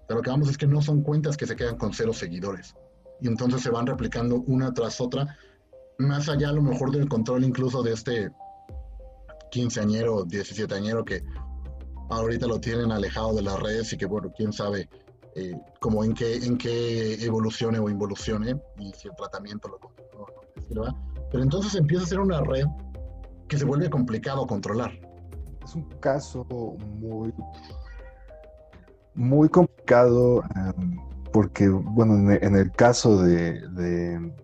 Pero 0.06 0.18
lo 0.18 0.22
que 0.22 0.30
vamos 0.30 0.48
es 0.48 0.58
que 0.58 0.66
no 0.66 0.80
son 0.82 1.02
cuentas 1.02 1.36
que 1.36 1.46
se 1.46 1.56
quedan 1.56 1.76
con 1.76 1.92
cero 1.92 2.12
seguidores. 2.12 2.74
Y 3.20 3.28
entonces 3.28 3.62
se 3.62 3.70
van 3.70 3.86
replicando 3.86 4.42
una 4.46 4.72
tras 4.72 5.00
otra, 5.00 5.36
más 5.98 6.28
allá 6.28 6.48
a 6.48 6.52
lo 6.52 6.62
mejor 6.62 6.90
del 6.90 7.08
control 7.08 7.44
incluso 7.44 7.82
de 7.82 7.92
este 7.92 8.30
quinceañero, 9.50 10.24
diecisietañero 10.24 11.04
que 11.04 11.22
ahorita 12.16 12.46
lo 12.46 12.60
tienen 12.60 12.92
alejado 12.92 13.34
de 13.34 13.42
las 13.42 13.58
redes 13.60 13.92
y 13.92 13.96
que 13.96 14.06
bueno, 14.06 14.32
quién 14.36 14.52
sabe 14.52 14.88
eh, 15.34 15.54
como 15.80 16.04
en 16.04 16.14
qué, 16.14 16.36
en 16.36 16.58
qué 16.58 17.14
evolucione 17.24 17.78
o 17.78 17.88
involucione 17.88 18.60
y 18.78 18.92
si 18.92 19.08
el 19.08 19.14
tratamiento 19.16 19.68
lo 19.68 19.78
no, 20.12 20.26
no 20.26 20.62
sirva. 20.68 20.94
Pero 21.30 21.42
entonces 21.42 21.74
empieza 21.74 22.04
a 22.04 22.06
ser 22.06 22.20
una 22.20 22.40
red 22.42 22.66
que 23.48 23.58
se 23.58 23.64
vuelve 23.64 23.88
complicado 23.88 24.46
controlar. 24.46 24.92
Es 25.64 25.74
un 25.74 25.88
caso 26.00 26.44
muy 26.98 27.32
muy 29.14 29.48
complicado 29.48 30.42
um, 30.76 30.96
porque, 31.32 31.68
bueno, 31.68 32.32
en, 32.32 32.56
el 32.56 32.70
caso 32.72 33.22
de, 33.22 33.66
de 33.70 34.34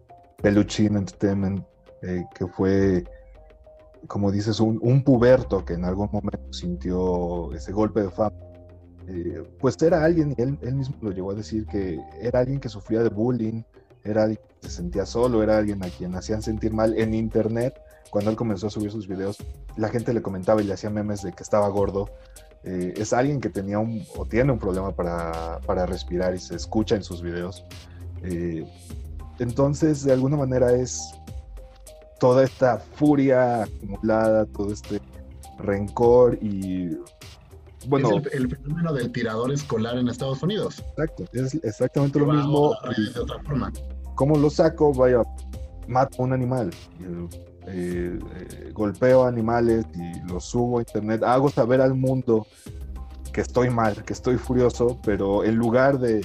Peluchin 0.42 0.96
Entertainment, 0.96 1.64
eh, 2.02 2.24
que 2.34 2.46
fue 2.46 3.04
como 4.06 4.30
dices, 4.30 4.60
un, 4.60 4.78
un 4.82 5.02
puberto 5.02 5.64
que 5.64 5.74
en 5.74 5.84
algún 5.84 6.08
momento 6.12 6.52
sintió 6.52 7.52
ese 7.52 7.72
golpe 7.72 8.02
de 8.02 8.10
fama, 8.10 8.36
eh, 9.08 9.42
pues 9.58 9.80
era 9.82 10.04
alguien, 10.04 10.34
y 10.36 10.42
él, 10.42 10.58
él 10.62 10.74
mismo 10.74 10.96
lo 11.00 11.10
llegó 11.10 11.30
a 11.30 11.34
decir, 11.34 11.66
que 11.66 11.98
era 12.20 12.40
alguien 12.40 12.60
que 12.60 12.68
sufría 12.68 13.02
de 13.02 13.08
bullying, 13.08 13.62
era 14.04 14.24
alguien 14.24 14.40
que 14.60 14.68
se 14.68 14.76
sentía 14.76 15.06
solo, 15.06 15.42
era 15.42 15.58
alguien 15.58 15.82
a 15.84 15.88
quien 15.88 16.14
hacían 16.14 16.42
sentir 16.42 16.72
mal 16.72 16.98
en 16.98 17.14
internet. 17.14 17.80
Cuando 18.10 18.30
él 18.30 18.36
comenzó 18.36 18.68
a 18.68 18.70
subir 18.70 18.90
sus 18.90 19.06
videos, 19.06 19.36
la 19.76 19.88
gente 19.88 20.14
le 20.14 20.22
comentaba 20.22 20.62
y 20.62 20.64
le 20.64 20.72
hacía 20.72 20.90
memes 20.90 21.22
de 21.22 21.32
que 21.32 21.42
estaba 21.42 21.68
gordo. 21.68 22.08
Eh, 22.64 22.94
es 22.96 23.12
alguien 23.12 23.40
que 23.40 23.50
tenía 23.50 23.78
un, 23.78 24.04
o 24.16 24.24
tiene 24.24 24.52
un 24.52 24.58
problema 24.58 24.92
para, 24.92 25.60
para 25.66 25.86
respirar 25.86 26.34
y 26.34 26.38
se 26.38 26.56
escucha 26.56 26.96
en 26.96 27.02
sus 27.02 27.22
videos. 27.22 27.64
Eh, 28.22 28.66
entonces, 29.38 30.04
de 30.04 30.12
alguna 30.12 30.36
manera 30.36 30.72
es 30.72 31.14
toda 32.18 32.44
esta 32.44 32.78
furia 32.78 33.62
acumulada, 33.62 34.46
todo 34.46 34.72
este 34.72 35.00
rencor 35.58 36.38
y 36.40 36.96
bueno, 37.86 38.18
es 38.18 38.34
el, 38.34 38.42
el, 38.44 38.56
fenómeno 38.56 38.92
del 38.92 39.12
tirador 39.12 39.52
escolar 39.52 39.96
en 39.98 40.08
Estados 40.08 40.42
Unidos. 40.42 40.84
Exacto, 40.90 41.24
es 41.32 41.54
exactamente 41.62 42.18
lo 42.18 42.26
mismo. 42.26 42.74
De 43.14 43.20
otra 43.20 43.40
forma. 43.44 43.72
¿Cómo 44.16 44.36
lo 44.36 44.50
saco? 44.50 44.92
Vaya, 44.92 45.22
mato 45.86 46.22
a 46.22 46.26
un 46.26 46.32
animal, 46.32 46.70
eh, 47.00 47.28
eh, 47.68 48.70
golpeo 48.72 49.24
animales 49.24 49.86
y 49.94 50.28
los 50.30 50.44
subo 50.44 50.78
a 50.78 50.82
internet, 50.82 51.22
hago 51.22 51.50
saber 51.50 51.80
al 51.80 51.94
mundo 51.94 52.46
que 53.32 53.40
estoy 53.40 53.70
mal, 53.70 54.02
que 54.04 54.12
estoy 54.12 54.36
furioso, 54.36 54.98
pero 55.04 55.44
en 55.44 55.54
lugar 55.54 55.98
de, 55.98 56.24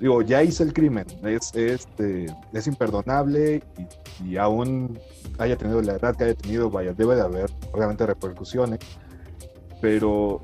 digo, 0.00 0.22
ya 0.22 0.42
hice 0.42 0.62
el 0.62 0.72
crimen, 0.72 1.06
es, 1.24 1.54
es, 1.54 1.88
eh, 1.98 2.26
es 2.52 2.66
imperdonable 2.66 3.62
y, 3.78 3.86
y, 4.24 4.36
aún 4.36 4.98
haya 5.38 5.56
tenido 5.56 5.82
la 5.82 5.94
edad 5.94 6.16
que 6.16 6.24
haya 6.24 6.34
tenido, 6.34 6.70
vaya, 6.70 6.92
debe 6.92 7.16
de 7.16 7.22
haber 7.22 7.50
obviamente 7.72 8.06
repercusiones, 8.06 8.80
pero 9.80 10.42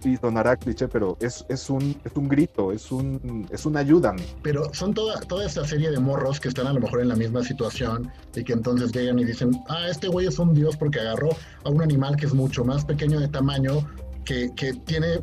sí 0.00 0.16
sonará 0.16 0.56
cliché, 0.56 0.88
pero 0.88 1.16
es, 1.20 1.44
es, 1.48 1.68
un, 1.70 1.96
es 2.04 2.12
un 2.14 2.28
grito, 2.28 2.72
es 2.72 2.90
un, 2.90 3.46
es 3.50 3.66
un 3.66 3.76
ayúdame. 3.76 4.22
Pero 4.42 4.72
son 4.72 4.94
toda, 4.94 5.20
toda 5.20 5.44
esta 5.46 5.64
serie 5.66 5.90
de 5.90 5.98
morros 5.98 6.40
que 6.40 6.48
están 6.48 6.66
a 6.66 6.72
lo 6.72 6.80
mejor 6.80 7.00
en 7.00 7.08
la 7.08 7.16
misma 7.16 7.42
situación 7.44 8.10
y 8.34 8.42
que 8.42 8.52
entonces 8.52 8.92
llegan 8.92 9.18
y 9.18 9.24
dicen, 9.24 9.50
ah, 9.68 9.88
este 9.88 10.08
güey 10.08 10.26
es 10.26 10.38
un 10.38 10.54
dios 10.54 10.76
porque 10.76 11.00
agarró 11.00 11.30
a 11.64 11.70
un 11.70 11.82
animal 11.82 12.16
que 12.16 12.26
es 12.26 12.34
mucho 12.34 12.64
más 12.64 12.84
pequeño 12.84 13.20
de 13.20 13.28
tamaño, 13.28 13.86
que, 14.24 14.50
que 14.54 14.72
tiene 14.72 15.20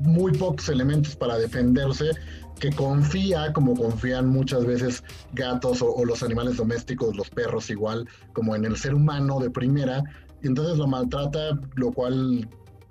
muy 0.00 0.32
pocos 0.32 0.68
elementos 0.68 1.16
para 1.16 1.38
defenderse, 1.38 2.10
que 2.58 2.70
confía, 2.70 3.52
como 3.52 3.76
confían 3.76 4.28
muchas 4.28 4.64
veces 4.64 5.04
gatos 5.32 5.80
o, 5.82 6.04
los 6.04 6.22
animales 6.22 6.56
domésticos, 6.56 7.16
los 7.16 7.30
perros 7.30 7.70
igual, 7.70 8.08
como 8.32 8.56
en 8.56 8.64
el 8.64 8.76
ser 8.76 8.94
humano 8.94 9.38
de 9.38 9.50
primera, 9.50 10.02
y 10.42 10.48
entonces 10.48 10.76
lo 10.76 10.86
maltrata, 10.86 11.58
lo 11.76 11.92
cual 11.92 12.48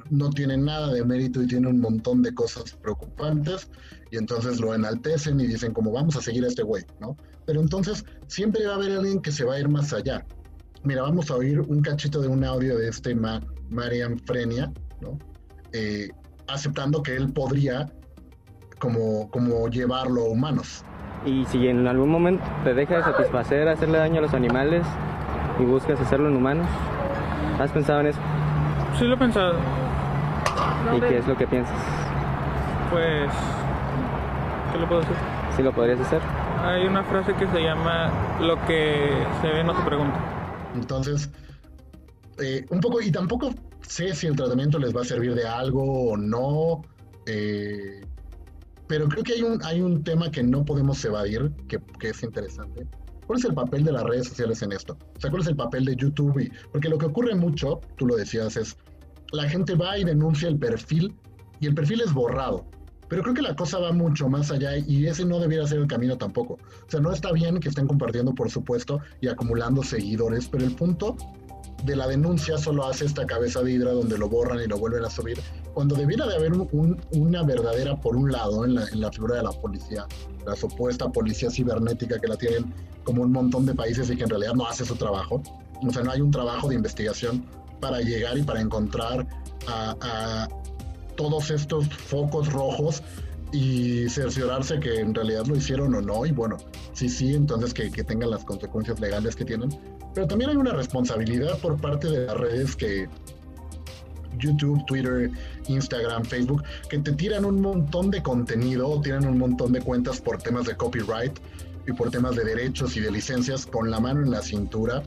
no 0.10 0.30
tiene 0.30 0.58
nada 0.58 0.94
de 0.94 1.04
mérito 1.04 1.42
y 1.42 1.48
tiene 1.48 1.68
un 1.68 1.82
montón 1.82 2.22
de 2.24 2.34
cosas 2.34 2.72
preocupantes 2.82 3.70
y 4.10 4.18
entonces 4.18 4.60
lo 4.60 4.74
enaltecen 4.74 5.40
y 5.42 5.48
dicen 5.48 5.74
como 5.74 5.92
vamos 5.92 6.16
a 6.16 6.22
seguir 6.22 6.46
a 6.46 6.48
este 6.48 6.64
güey, 6.64 6.86
¿no? 7.02 7.18
Pero 7.46 7.60
entonces 7.60 8.06
siempre 8.28 8.66
va 8.66 8.74
a 8.74 8.76
haber 8.76 8.94
alguien 8.94 9.22
que 9.22 9.32
se 9.32 9.44
va 9.44 9.56
a 9.56 9.60
ir 9.60 9.68
más 9.68 9.92
allá. 9.92 10.26
Mira, 10.84 11.02
vamos 11.02 11.30
a 11.30 11.36
oír 11.36 11.60
un 11.60 11.82
cachito 11.82 12.22
de 12.22 12.28
un 12.30 12.44
audio 12.44 12.78
de 12.78 12.90
este 12.90 13.16
Ma 13.16 13.42
Marian 13.70 14.18
Frenia, 14.20 14.72
¿no? 15.02 15.18
Eh, 15.74 16.10
aceptando 16.48 17.04
que 17.04 17.16
él 17.16 17.32
podría 17.32 17.90
como, 18.80 19.30
como 19.32 19.68
llevarlo 19.68 20.22
a 20.22 20.30
humanos. 20.30 20.84
Y 21.26 21.46
si 21.46 21.68
en 21.68 21.88
algún 21.88 22.10
momento 22.10 22.44
te 22.64 22.74
deja 22.74 22.98
de 22.98 23.04
satisfacer 23.04 23.68
hacerle 23.68 23.98
daño 23.98 24.20
a 24.20 24.22
los 24.22 24.34
animales 24.34 24.86
y 25.60 25.64
buscas 25.64 26.00
hacerlo 26.00 26.30
en 26.30 26.36
humanos, 26.36 26.68
¿has 27.60 27.72
pensado 27.72 28.02
en 28.02 28.08
eso? 28.08 28.20
Sí 28.98 29.06
lo 29.06 29.16
he 29.16 29.18
pensado. 29.18 29.56
¿Y 30.96 31.02
qué 31.02 31.18
es 31.18 31.28
lo 31.28 31.36
que 31.36 31.48
piensas? 31.48 31.76
Pues, 32.92 33.30
¿qué 34.72 34.80
lo 34.80 34.88
puedo 34.88 35.02
hacer? 35.02 35.16
¿Sí 35.56 35.64
lo 35.64 35.74
podrías 35.74 36.00
hacer? 36.00 36.22
Hay 36.64 36.86
una 36.86 37.04
frase 37.04 37.34
que 37.34 37.48
se 37.48 37.62
llama 37.62 38.10
lo 38.40 38.56
que 38.66 39.10
se 39.42 39.48
ve 39.48 39.64
no 39.64 39.76
se 39.76 39.84
pregunta. 39.84 40.20
Entonces, 40.76 41.32
eh, 42.40 42.66
un 42.70 42.80
poco, 42.80 43.02
y 43.02 43.12
tampoco 43.12 43.52
sé 43.88 44.14
si 44.14 44.28
el 44.28 44.36
tratamiento 44.36 44.78
les 44.78 44.96
va 44.96 45.02
a 45.02 45.06
servir 45.06 45.34
de 45.34 45.48
algo 45.48 46.12
o 46.12 46.18
no, 46.18 46.82
eh, 47.26 48.02
pero 48.88 49.08
creo 49.08 49.24
que 49.24 49.34
hay 49.34 49.42
un, 49.42 49.64
hay 49.64 49.82
un 49.82 50.04
tema 50.04 50.30
que 50.30 50.44
no 50.44 50.64
podemos 50.64 51.04
evadir, 51.04 51.52
que, 51.68 51.80
que 52.00 52.10
es 52.10 52.24
interesante. 52.24 52.88
¿Cuál 53.26 53.40
es 53.40 53.46
el 53.46 53.54
papel 53.54 53.84
de 53.84 53.92
las 53.92 54.04
redes 54.04 54.28
sociales 54.28 54.62
en 54.62 54.72
esto? 54.72 54.98
O 55.18 55.20
sea, 55.20 55.30
¿cuál 55.30 55.42
es 55.42 55.50
el 55.50 55.56
papel 55.56 55.84
de 55.86 55.96
YouTube? 55.96 56.50
Porque 56.72 56.88
lo 56.88 56.98
que 56.98 57.08
ocurre 57.08 57.36
mucho, 57.36 57.82
tú 57.98 58.08
lo 58.08 58.16
decías, 58.16 58.56
es 58.56 58.78
la 59.34 59.50
gente 59.50 59.76
va 59.76 59.98
y 59.98 60.06
denuncia 60.06 60.48
el 60.48 60.58
perfil 60.58 61.14
y 61.60 61.68
el 61.68 61.76
perfil 61.76 62.02
es 62.02 62.14
borrado. 62.14 62.66
Pero 63.10 63.24
creo 63.24 63.34
que 63.34 63.42
la 63.42 63.56
cosa 63.56 63.80
va 63.80 63.92
mucho 63.92 64.28
más 64.28 64.52
allá 64.52 64.78
y 64.78 65.08
ese 65.08 65.26
no 65.26 65.40
debiera 65.40 65.66
ser 65.66 65.80
el 65.80 65.88
camino 65.88 66.18
tampoco. 66.18 66.54
O 66.54 66.90
sea, 66.90 67.00
no 67.00 67.12
está 67.12 67.32
bien 67.32 67.60
que 67.60 67.70
estén 67.70 67.88
compartiendo, 67.88 68.34
por 68.34 68.50
supuesto, 68.50 69.00
y 69.22 69.28
acumulando 69.28 69.82
seguidores, 69.84 70.48
pero 70.48 70.66
el 70.66 70.76
punto 70.76 71.16
de 71.84 71.96
la 71.96 72.08
denuncia 72.08 72.58
solo 72.58 72.86
hace 72.86 73.06
esta 73.06 73.26
cabeza 73.26 73.62
de 73.62 73.74
hidra 73.74 73.92
donde 73.92 74.18
lo 74.18 74.30
borran 74.30 74.60
y 74.62 74.68
lo 74.68 74.78
vuelven 74.78 75.06
a 75.06 75.10
subir, 75.10 75.40
cuando 75.74 75.96
debiera 75.96 76.26
de 76.26 76.36
haber 76.36 76.54
un, 76.54 76.68
un, 76.72 77.02
una 77.12 77.44
verdadera, 77.44 78.00
por 78.00 78.16
un 78.16 78.32
lado, 78.32 78.66
en 78.66 78.76
la, 78.76 78.88
en 78.88 79.00
la, 79.00 79.12
figura 79.12 79.36
de 79.36 79.44
la 79.44 79.52
policía, 79.52 80.06
la 80.46 80.56
supuesta 80.56 81.10
policía 81.10 81.50
cibernética 81.52 82.20
que 82.20 82.28
la 82.28 82.36
tienen 82.36 82.74
como 83.04 83.22
un 83.22 83.32
montón 83.32 83.66
de 83.66 83.74
países 83.74 84.10
y 84.10 84.18
que 84.18 84.24
en 84.24 84.30
realidad 84.30 84.54
no 84.54 84.68
hace 84.68 84.86
su 84.86 84.96
trabajo. 84.96 85.42
O 85.88 85.92
sea, 85.92 86.04
no 86.04 86.12
hay 86.12 86.22
un 86.22 86.32
trabajo 86.32 86.68
de 86.70 86.76
investigación 86.76 87.46
para 87.80 88.02
llegar 88.02 88.38
y 88.38 88.42
para 88.42 88.60
encontrar 88.60 89.28
a, 89.68 89.96
a 90.02 90.48
todos 91.16 91.52
estos 91.52 91.88
focos 91.88 92.52
rojos 92.52 93.04
y 93.52 94.10
cerciorarse 94.10 94.80
que 94.80 95.00
en 95.00 95.14
realidad 95.14 95.46
lo 95.46 95.56
hicieron 95.56 95.94
o 95.96 96.02
no. 96.02 96.26
Y 96.26 96.32
bueno, 96.32 96.58
sí, 96.94 97.10
sí, 97.10 97.34
entonces 97.34 97.74
que, 97.74 97.92
que, 97.92 98.04
tengan 98.04 98.32
las 98.32 98.44
consecuencias 98.44 99.00
legales 99.00 99.36
que 99.36 99.46
tienen. 99.46 99.70
Pero 100.18 100.26
también 100.26 100.50
hay 100.50 100.56
una 100.56 100.74
responsabilidad 100.74 101.60
por 101.60 101.80
parte 101.80 102.10
de 102.10 102.26
las 102.26 102.36
redes 102.36 102.76
que 102.76 103.08
YouTube, 104.40 104.84
Twitter, 104.88 105.30
Instagram, 105.68 106.26
Facebook, 106.26 106.64
que 106.90 106.98
te 106.98 107.12
tiran 107.12 107.46
un 107.46 107.62
montón 107.62 108.10
de 108.10 108.24
contenido, 108.24 109.00
tienen 109.02 109.28
un 109.28 109.38
montón 109.38 109.74
de 109.74 109.80
cuentas 109.80 110.20
por 110.20 110.42
temas 110.42 110.66
de 110.66 110.76
copyright 110.76 111.38
y 111.86 111.94
por 111.94 112.10
temas 112.10 112.36
de 112.36 112.46
derechos 112.46 112.98
y 112.98 113.02
de 113.02 113.12
licencias 113.12 113.68
con 113.68 113.92
la 113.92 114.00
mano 114.00 114.24
en 114.24 114.32
la 114.32 114.42
cintura. 114.42 115.04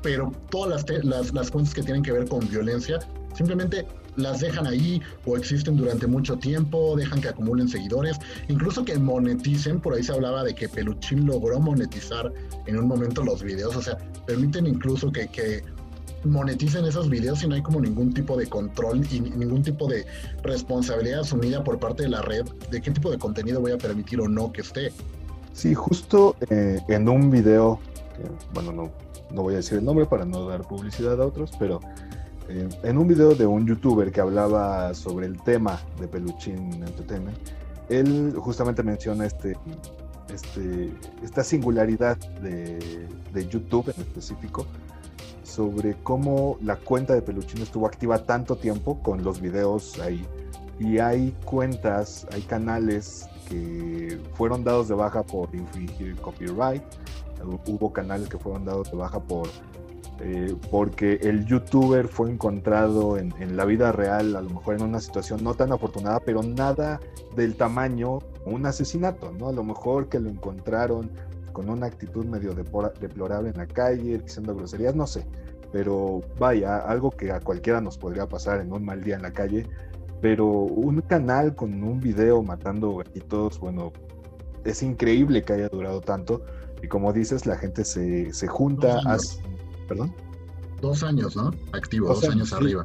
Pero 0.00 0.30
todas 0.48 0.86
las, 0.88 1.04
las, 1.04 1.34
las 1.34 1.50
cuentas 1.50 1.74
que 1.74 1.82
tienen 1.82 2.04
que 2.04 2.12
ver 2.12 2.28
con 2.28 2.48
violencia 2.48 3.00
simplemente 3.34 3.84
las 4.16 4.40
dejan 4.40 4.66
ahí 4.66 5.00
o 5.24 5.36
existen 5.36 5.76
durante 5.76 6.06
mucho 6.06 6.36
tiempo, 6.36 6.96
dejan 6.96 7.20
que 7.20 7.28
acumulen 7.28 7.68
seguidores, 7.68 8.18
incluso 8.48 8.84
que 8.84 8.98
moneticen, 8.98 9.80
por 9.80 9.94
ahí 9.94 10.02
se 10.02 10.12
hablaba 10.12 10.42
de 10.44 10.54
que 10.54 10.68
Peluchín 10.68 11.26
logró 11.26 11.60
monetizar 11.60 12.32
en 12.66 12.78
un 12.78 12.86
momento 12.86 13.22
los 13.24 13.42
videos, 13.42 13.76
o 13.76 13.82
sea, 13.82 13.98
permiten 14.26 14.66
incluso 14.66 15.12
que, 15.12 15.28
que 15.28 15.62
moneticen 16.24 16.84
esos 16.84 17.08
videos 17.08 17.42
y 17.42 17.48
no 17.48 17.54
hay 17.54 17.62
como 17.62 17.80
ningún 17.80 18.12
tipo 18.12 18.36
de 18.36 18.46
control 18.46 19.02
y 19.10 19.20
ningún 19.20 19.62
tipo 19.62 19.86
de 19.86 20.06
responsabilidad 20.42 21.20
asumida 21.20 21.62
por 21.62 21.78
parte 21.78 22.04
de 22.04 22.08
la 22.08 22.22
red 22.22 22.44
de 22.70 22.80
qué 22.80 22.90
tipo 22.90 23.10
de 23.10 23.18
contenido 23.18 23.60
voy 23.60 23.72
a 23.72 23.78
permitir 23.78 24.20
o 24.20 24.28
no 24.28 24.52
que 24.52 24.62
esté. 24.62 24.92
Sí, 25.52 25.74
justo 25.74 26.36
eh, 26.50 26.80
en 26.88 27.08
un 27.08 27.30
video, 27.30 27.78
que, 28.16 28.28
bueno, 28.52 28.72
no, 28.72 28.90
no 29.32 29.42
voy 29.42 29.54
a 29.54 29.56
decir 29.58 29.78
el 29.78 29.84
nombre 29.84 30.06
para 30.06 30.24
no 30.24 30.46
dar 30.46 30.62
publicidad 30.62 31.20
a 31.20 31.26
otros, 31.26 31.52
pero 31.58 31.80
eh, 32.48 32.68
en 32.82 32.98
un 32.98 33.08
video 33.08 33.34
de 33.34 33.46
un 33.46 33.66
youtuber 33.66 34.12
que 34.12 34.20
hablaba 34.20 34.94
sobre 34.94 35.26
el 35.26 35.40
tema 35.42 35.80
de 36.00 36.06
Peluchín 36.06 36.72
Entertainment, 36.74 37.36
él 37.88 38.34
justamente 38.36 38.82
menciona 38.82 39.26
este, 39.26 39.56
este, 40.32 40.92
esta 41.22 41.42
singularidad 41.42 42.16
de, 42.40 43.08
de, 43.32 43.48
YouTube 43.48 43.92
en 43.94 44.00
específico 44.00 44.66
sobre 45.42 45.94
cómo 46.02 46.58
la 46.62 46.76
cuenta 46.76 47.14
de 47.14 47.22
Peluchín 47.22 47.62
estuvo 47.62 47.86
activa 47.86 48.18
tanto 48.18 48.56
tiempo 48.56 49.00
con 49.02 49.22
los 49.22 49.40
videos 49.40 49.98
ahí. 50.00 50.26
Y 50.78 50.98
hay 50.98 51.34
cuentas, 51.44 52.26
hay 52.32 52.42
canales 52.42 53.28
que 53.48 54.20
fueron 54.34 54.62
dados 54.62 54.88
de 54.88 54.94
baja 54.94 55.22
por 55.22 55.54
infringir 55.54 56.16
copyright, 56.16 56.82
hubo 57.66 57.92
canales 57.92 58.28
que 58.28 58.38
fueron 58.38 58.64
dados 58.64 58.90
de 58.90 58.96
baja 58.96 59.20
por 59.20 59.48
eh, 60.20 60.54
porque 60.70 61.18
el 61.22 61.44
youtuber 61.44 62.08
fue 62.08 62.30
encontrado 62.30 63.18
en, 63.18 63.34
en, 63.38 63.56
la 63.56 63.66
vida 63.66 63.92
real, 63.92 64.34
a 64.34 64.40
lo 64.40 64.48
mejor 64.48 64.76
en 64.76 64.82
una 64.82 65.00
situación 65.00 65.44
no 65.44 65.54
tan 65.54 65.72
afortunada, 65.72 66.20
pero 66.20 66.42
nada 66.42 67.00
del 67.34 67.54
tamaño 67.54 68.20
un 68.46 68.64
asesinato, 68.64 69.32
¿no? 69.32 69.48
A 69.48 69.52
lo 69.52 69.62
mejor 69.62 70.08
que 70.08 70.18
lo 70.18 70.30
encontraron 70.30 71.10
con 71.52 71.68
una 71.68 71.86
actitud 71.86 72.24
medio 72.24 72.54
deplorable 72.54 73.50
en 73.50 73.56
la 73.56 73.66
calle, 73.66 74.18
diciendo 74.18 74.54
groserías, 74.54 74.94
no 74.94 75.06
sé, 75.06 75.26
pero 75.72 76.20
vaya, 76.38 76.78
algo 76.78 77.10
que 77.10 77.32
a 77.32 77.40
cualquiera 77.40 77.80
nos 77.80 77.98
podría 77.98 78.26
pasar 78.26 78.60
en 78.60 78.72
un 78.72 78.84
mal 78.84 79.02
día 79.02 79.16
en 79.16 79.22
la 79.22 79.32
calle, 79.32 79.66
pero 80.20 80.46
un 80.46 81.00
canal 81.02 81.54
con 81.54 81.82
un 81.82 82.00
video 82.00 82.42
matando 82.42 82.96
gatitos, 82.96 83.58
bueno, 83.58 83.92
es 84.64 84.82
increíble 84.82 85.42
que 85.42 85.54
haya 85.54 85.68
durado 85.68 86.00
tanto, 86.00 86.42
y 86.82 86.88
como 86.88 87.12
dices, 87.12 87.46
la 87.46 87.56
gente 87.56 87.84
se, 87.84 88.32
se 88.32 88.46
junta, 88.46 89.00
hace, 89.06 89.40
¿Perdón? 89.88 90.12
Dos 90.80 91.02
años, 91.02 91.36
¿no? 91.36 91.52
Activo, 91.72 92.08
dos, 92.08 92.28
años, 92.28 92.52
arriba. 92.52 92.84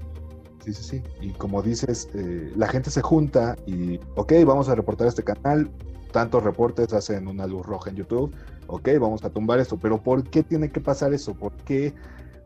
Sí, 0.64 0.74
sí, 0.74 0.84
sí. 0.84 1.04
Y 1.22 1.30
como 1.32 1.62
dices, 1.62 2.10
eh, 2.14 2.52
la 2.56 2.68
gente 2.68 2.92
se 2.92 3.02
junta 3.02 3.56
y, 3.66 4.00
ok, 4.16 4.34
vamos 4.46 4.70
a 4.70 4.76
reportar 4.76 5.08
este 5.08 5.24
canal, 5.24 5.72
tantos 6.12 6.44
reportes 6.44 6.94
hacen 6.94 7.28
una 7.28 7.48
luz 7.48 7.66
roja 7.66 7.90
en 7.90 7.96
YouTube, 7.98 8.34
ok, 8.68 8.90
vamos 9.00 9.24
a 9.24 9.30
tumbar 9.30 9.60
esto, 9.60 9.78
pero 9.78 10.02
¿por 10.02 10.24
qué 10.24 10.44
tiene 10.44 10.72
que 10.72 10.80
pasar 10.80 11.14
eso? 11.14 11.34
¿Por 11.34 11.54
qué, 11.64 11.94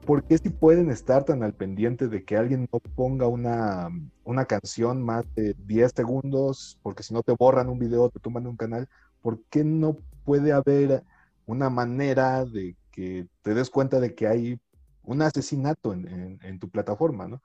por 0.06 0.24
qué 0.24 0.38
si 0.38 0.50
pueden 0.50 0.90
estar 0.90 1.26
tan 1.26 1.44
al 1.44 1.54
pendiente 1.54 2.08
de 2.08 2.24
que 2.24 2.38
alguien 2.38 2.68
no 2.72 2.80
ponga 2.80 3.28
una, 3.28 3.90
una 4.24 4.46
canción 4.46 5.04
más 5.04 5.26
de 5.36 5.56
10 5.66 5.92
segundos? 5.96 6.80
Porque 6.82 7.04
si 7.04 7.14
no 7.14 7.22
te 7.22 7.34
borran 7.38 7.70
un 7.70 7.80
video, 7.80 8.10
te 8.10 8.20
tumban 8.20 8.48
un 8.48 8.56
canal, 8.56 8.88
¿por 9.22 9.40
qué 9.50 9.64
no 9.64 9.98
puede 10.24 10.54
haber 10.54 11.04
una 11.46 11.70
manera 11.70 12.46
de 12.46 12.76
que 12.96 13.28
te 13.42 13.54
des 13.54 13.70
cuenta 13.70 14.00
de 14.00 14.16
que 14.16 14.28
hay 14.28 14.60
un 15.04 15.22
asesinato 15.22 15.94
en, 15.94 16.40
en, 16.42 16.60
tu 16.60 16.70
plataforma, 16.70 17.28
¿no? 17.28 17.42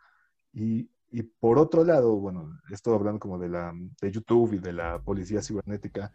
Y, 0.53 0.89
y, 1.11 1.23
por 1.25 1.59
otro 1.59 1.85
lado, 1.85 2.15
bueno, 2.17 2.59
estoy 2.71 2.95
hablando 2.95 3.19
como 3.19 3.39
de, 3.39 3.49
la, 3.49 3.75
de 4.01 4.13
YouTube 4.13 4.55
y 4.55 4.59
de 4.59 4.73
la 4.73 5.01
policía 5.01 5.43
cibernética, 5.43 6.13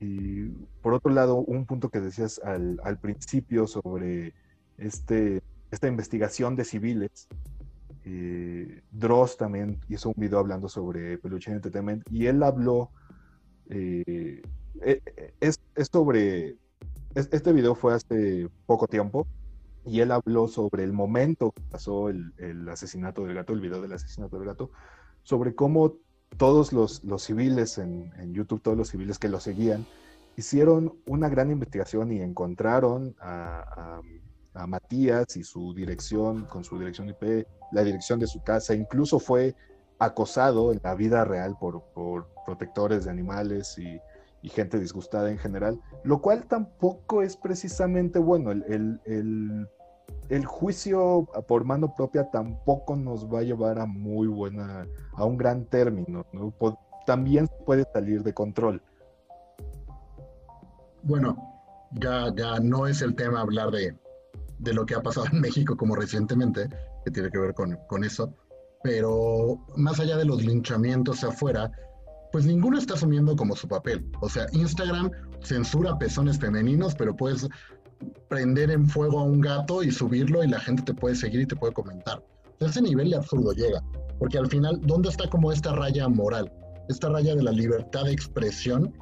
y 0.00 0.48
por 0.82 0.94
otro 0.94 1.12
lado, 1.12 1.36
un 1.36 1.66
punto 1.66 1.90
que 1.90 2.00
decías 2.00 2.40
al, 2.42 2.80
al 2.82 2.98
principio 2.98 3.66
sobre 3.66 4.34
este, 4.78 5.42
esta 5.70 5.86
investigación 5.86 6.56
de 6.56 6.64
civiles, 6.64 7.28
eh, 8.04 8.82
Dross 8.90 9.36
también 9.36 9.78
hizo 9.88 10.08
un 10.08 10.14
video 10.16 10.38
hablando 10.38 10.68
sobre 10.68 11.18
Peluche 11.18 11.52
Entertainment 11.52 12.02
y 12.10 12.26
él 12.26 12.42
habló, 12.42 12.90
eh, 13.68 14.42
eh, 14.82 15.34
es, 15.38 15.60
es, 15.74 15.88
sobre, 15.92 16.56
este 17.14 17.52
video 17.52 17.74
fue 17.74 17.94
hace 17.94 18.48
poco 18.66 18.86
tiempo 18.86 19.26
y 19.84 20.00
él 20.00 20.12
habló 20.12 20.46
sobre 20.46 20.84
el 20.84 20.92
momento 20.92 21.52
que 21.52 21.62
pasó 21.62 22.08
el, 22.08 22.68
asesinato 22.68 23.24
del 23.24 23.34
gato, 23.34 23.52
el 23.52 23.60
video 23.60 23.80
del 23.82 23.92
asesinato 23.92 24.38
del 24.38 24.46
gato, 24.46 24.70
sobre 25.22 25.54
cómo 25.54 25.96
todos 26.36 26.72
los, 26.72 27.02
civiles 27.22 27.78
en, 27.78 28.32
YouTube, 28.32 28.62
todos 28.62 28.76
los 28.76 28.88
civiles 28.90 29.18
que 29.18 29.28
lo 29.28 29.40
seguían, 29.40 29.86
hicieron 30.36 30.94
una 31.06 31.28
gran 31.28 31.50
investigación 31.50 32.12
y 32.12 32.20
encontraron 32.20 33.16
a, 33.20 34.00
Matías 34.66 35.36
y 35.36 35.44
su 35.44 35.72
dirección, 35.72 36.44
con 36.44 36.64
su 36.64 36.78
dirección 36.78 37.08
IP, 37.08 37.46
la 37.72 37.82
dirección 37.82 38.20
de 38.20 38.26
su 38.26 38.42
casa, 38.42 38.74
incluso 38.74 39.18
fue 39.18 39.54
acosado 39.98 40.72
en 40.72 40.80
la 40.82 40.94
vida 40.94 41.24
real 41.24 41.56
por 41.58 41.82
protectores 42.44 43.04
de 43.04 43.10
animales 43.10 43.78
y, 43.78 43.98
y, 44.42 44.48
gente 44.48 44.78
disgustada 44.78 45.30
en 45.30 45.38
general, 45.38 45.80
lo 46.04 46.20
cual 46.20 46.46
tampoco 46.46 47.22
es 47.22 47.36
precisamente 47.36 48.18
bueno. 48.18 48.50
El, 48.50 49.00
el, 49.04 49.68
el 50.28 50.46
juicio 50.46 51.28
por 51.48 51.64
mano 51.64 51.94
propia 51.94 52.30
tampoco 52.30 52.96
nos 52.96 53.26
va 53.26 53.40
a 53.40 53.42
llevar 53.42 53.78
a 53.78 53.86
muy 53.86 54.28
buena, 54.28 54.86
a 55.14 55.24
un 55.24 55.36
gran 55.36 55.64
término, 55.66 56.24
¿no? 56.32 56.54
también 57.06 57.48
puede 57.66 57.84
salir 57.92 58.22
de 58.22 58.32
control. 58.32 58.82
Bueno, 61.02 61.36
ya, 61.92 62.32
ya 62.36 62.60
no 62.60 62.86
es 62.86 63.02
el 63.02 63.14
tema 63.16 63.40
hablar 63.40 63.70
de, 63.70 63.96
de 64.58 64.74
lo 64.74 64.86
que 64.86 64.94
ha 64.94 65.02
pasado 65.02 65.26
en 65.32 65.40
México 65.40 65.76
como 65.76 65.96
recientemente, 65.96 66.68
que 67.04 67.10
tiene 67.10 67.30
que 67.30 67.38
ver 67.38 67.54
con, 67.54 67.76
con 67.88 68.04
eso, 68.04 68.32
pero 68.82 69.58
más 69.76 69.98
allá 70.00 70.16
de 70.16 70.24
los 70.24 70.44
linchamientos 70.44 71.24
afuera, 71.24 71.70
pues 72.32 72.46
ninguno 72.46 72.78
está 72.78 72.94
asumiendo 72.94 73.36
como 73.36 73.56
su 73.56 73.68
papel. 73.68 74.04
O 74.20 74.28
sea, 74.28 74.46
Instagram 74.52 75.10
censura 75.42 75.98
pezones 75.98 76.38
femeninos, 76.38 76.94
pero 76.94 77.14
puedes 77.14 77.48
prender 78.28 78.70
en 78.70 78.88
fuego 78.88 79.20
a 79.20 79.24
un 79.24 79.40
gato 79.40 79.82
y 79.82 79.90
subirlo 79.90 80.42
y 80.42 80.48
la 80.48 80.60
gente 80.60 80.82
te 80.82 80.94
puede 80.94 81.14
seguir 81.14 81.42
y 81.42 81.46
te 81.46 81.56
puede 81.56 81.72
comentar. 81.72 82.22
ese 82.60 82.82
nivel 82.82 83.10
de 83.10 83.16
absurdo 83.16 83.52
llega, 83.52 83.82
porque 84.18 84.38
al 84.38 84.48
final, 84.48 84.80
¿dónde 84.82 85.08
está 85.08 85.28
como 85.28 85.52
esta 85.52 85.72
raya 85.72 86.08
moral? 86.08 86.50
Esta 86.88 87.08
raya 87.08 87.34
de 87.34 87.42
la 87.42 87.52
libertad 87.52 88.04
de 88.04 88.12
expresión 88.12 88.92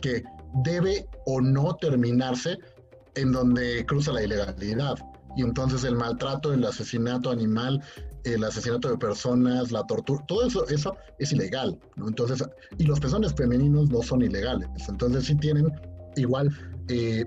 que 0.00 0.22
debe 0.64 1.06
o 1.26 1.40
no 1.40 1.74
terminarse 1.76 2.58
en 3.14 3.32
donde 3.32 3.84
cruza 3.86 4.12
la 4.12 4.22
ilegalidad. 4.22 4.96
Y 5.36 5.42
entonces 5.42 5.84
el 5.84 5.96
maltrato, 5.96 6.52
el 6.52 6.64
asesinato 6.64 7.30
animal, 7.30 7.82
el 8.26 8.44
asesinato 8.44 8.90
de 8.90 8.98
personas, 8.98 9.72
la 9.72 9.86
tortura, 9.86 10.24
todo 10.26 10.46
eso, 10.46 10.66
eso 10.68 10.96
es 11.18 11.32
ilegal, 11.32 11.78
¿no? 11.96 12.08
Entonces, 12.08 12.44
y 12.78 12.84
los 12.84 13.00
pezones 13.00 13.34
femeninos 13.34 13.88
no 13.90 14.02
son 14.02 14.22
ilegales. 14.22 14.68
Entonces 14.88 15.24
sí 15.24 15.34
tienen 15.36 15.72
igual 16.16 16.50
eh, 16.88 17.24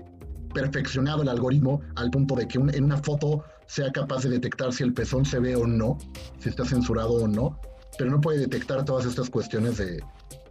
perfeccionado 0.52 1.22
el 1.22 1.28
algoritmo 1.28 1.80
al 1.96 2.10
punto 2.10 2.34
de 2.34 2.46
que 2.46 2.58
en 2.58 2.84
una 2.84 2.98
foto 2.98 3.44
sea 3.66 3.90
capaz 3.92 4.24
de 4.24 4.30
detectar 4.30 4.72
si 4.72 4.82
el 4.82 4.92
pezón 4.92 5.24
se 5.24 5.38
ve 5.38 5.56
o 5.56 5.66
no, 5.66 5.96
si 6.38 6.48
está 6.48 6.64
censurado 6.64 7.14
o 7.14 7.28
no, 7.28 7.58
pero 7.98 8.10
no 8.10 8.20
puede 8.20 8.38
detectar 8.38 8.84
todas 8.84 9.06
estas 9.06 9.30
cuestiones 9.30 9.76
de, 9.78 10.02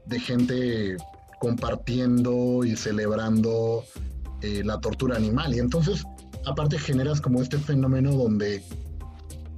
de 0.06 0.20
gente 0.20 0.98
compartiendo 1.40 2.64
y 2.64 2.76
celebrando 2.76 3.84
eh, 4.42 4.62
la 4.64 4.80
tortura 4.80 5.18
animal. 5.18 5.54
Y 5.54 5.60
entonces, 5.60 6.06
aparte, 6.46 6.78
generas 6.78 7.20
como 7.20 7.42
este 7.42 7.58
fenómeno 7.58 8.14
donde 8.14 8.64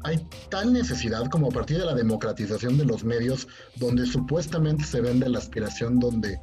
hay 0.04 0.26
tal 0.50 0.74
necesidad 0.74 1.26
como 1.30 1.48
a 1.48 1.52
partir 1.52 1.78
de 1.78 1.86
la 1.86 1.94
democratización 1.94 2.78
de 2.78 2.86
los 2.86 3.04
medios, 3.04 3.48
donde 3.78 4.06
supuestamente 4.06 4.84
se 4.84 5.02
vende 5.02 5.30
la 5.30 5.40
aspiración 5.40 6.00
donde 6.00 6.40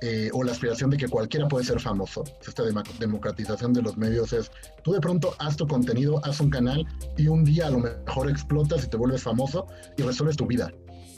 eh, 0.00 0.30
o 0.32 0.42
la 0.42 0.52
aspiración 0.52 0.90
de 0.90 0.96
que 0.96 1.08
cualquiera 1.08 1.48
puede 1.48 1.64
ser 1.64 1.80
famoso. 1.80 2.24
Esta 2.46 2.62
democratización 2.98 3.72
de 3.72 3.82
los 3.82 3.96
medios 3.96 4.32
es, 4.32 4.50
tú 4.82 4.92
de 4.92 5.00
pronto 5.00 5.34
haz 5.38 5.56
tu 5.56 5.66
contenido, 5.66 6.20
haz 6.24 6.40
un 6.40 6.50
canal 6.50 6.86
y 7.16 7.28
un 7.28 7.44
día 7.44 7.68
a 7.68 7.70
lo 7.70 7.78
mejor 7.78 8.28
explotas 8.28 8.84
y 8.84 8.88
te 8.88 8.96
vuelves 8.96 9.22
famoso 9.22 9.66
y 9.96 10.02
resuelves 10.02 10.36
tu 10.36 10.46
vida. 10.46 10.70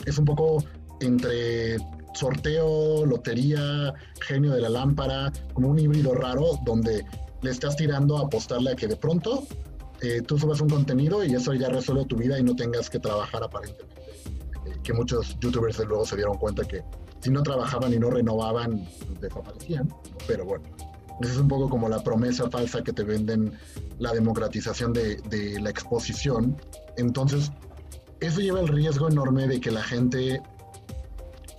Es 0.05 0.17
un 0.17 0.25
poco 0.25 0.63
entre 1.01 1.77
sorteo, 2.13 3.05
lotería, 3.05 3.93
genio 4.21 4.51
de 4.51 4.61
la 4.61 4.69
lámpara, 4.69 5.31
como 5.53 5.69
un 5.69 5.79
híbrido 5.79 6.13
raro 6.13 6.59
donde 6.65 7.05
le 7.41 7.51
estás 7.51 7.75
tirando 7.75 8.17
a 8.17 8.21
apostarle 8.21 8.71
a 8.71 8.75
que 8.75 8.87
de 8.87 8.95
pronto 8.95 9.45
eh, 10.01 10.21
tú 10.21 10.37
subas 10.37 10.61
un 10.61 10.69
contenido 10.69 11.23
y 11.23 11.33
eso 11.33 11.53
ya 11.53 11.69
resuelve 11.69 12.05
tu 12.05 12.15
vida 12.15 12.37
y 12.39 12.43
no 12.43 12.55
tengas 12.55 12.89
que 12.89 12.99
trabajar 12.99 13.43
aparentemente. 13.43 13.95
Que 14.83 14.93
muchos 14.93 15.37
youtubers 15.39 15.79
luego 15.79 16.05
se 16.05 16.15
dieron 16.15 16.37
cuenta 16.37 16.63
que 16.63 16.83
si 17.19 17.29
no 17.31 17.43
trabajaban 17.43 17.93
y 17.93 17.99
no 17.99 18.09
renovaban, 18.09 18.87
pues, 19.07 19.21
desaparecían. 19.21 19.93
Pero 20.27 20.45
bueno, 20.45 20.63
esa 21.21 21.31
es 21.31 21.37
un 21.37 21.47
poco 21.47 21.69
como 21.69 21.89
la 21.89 22.03
promesa 22.03 22.49
falsa 22.49 22.83
que 22.83 22.93
te 22.93 23.03
venden 23.03 23.53
la 23.99 24.13
democratización 24.13 24.93
de, 24.93 25.15
de 25.29 25.59
la 25.59 25.69
exposición. 25.69 26.55
Entonces, 26.97 27.51
eso 28.19 28.39
lleva 28.39 28.59
el 28.59 28.67
riesgo 28.67 29.09
enorme 29.09 29.47
de 29.47 29.59
que 29.59 29.71
la 29.71 29.83
gente 29.83 30.41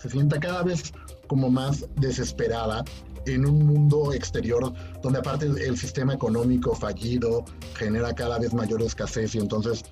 se 0.01 0.11
sienta 0.11 0.39
cada 0.39 0.63
vez 0.63 0.93
como 1.27 1.51
más 1.51 1.87
desesperada 1.97 2.85
en 3.35 3.47
un 3.47 3.67
mundo 3.67 4.13
exterior 4.13 4.73
donde 5.03 5.19
aparte 5.19 5.47
el 5.47 5.77
sistema 5.77 6.15
económico 6.15 6.75
fallido 6.75 7.45
genera 7.75 8.15
cada 8.15 8.39
vez 8.39 8.53
mayor 8.55 8.83
escasez 8.83 9.35
y 9.35 9.39
entonces 9.39 9.85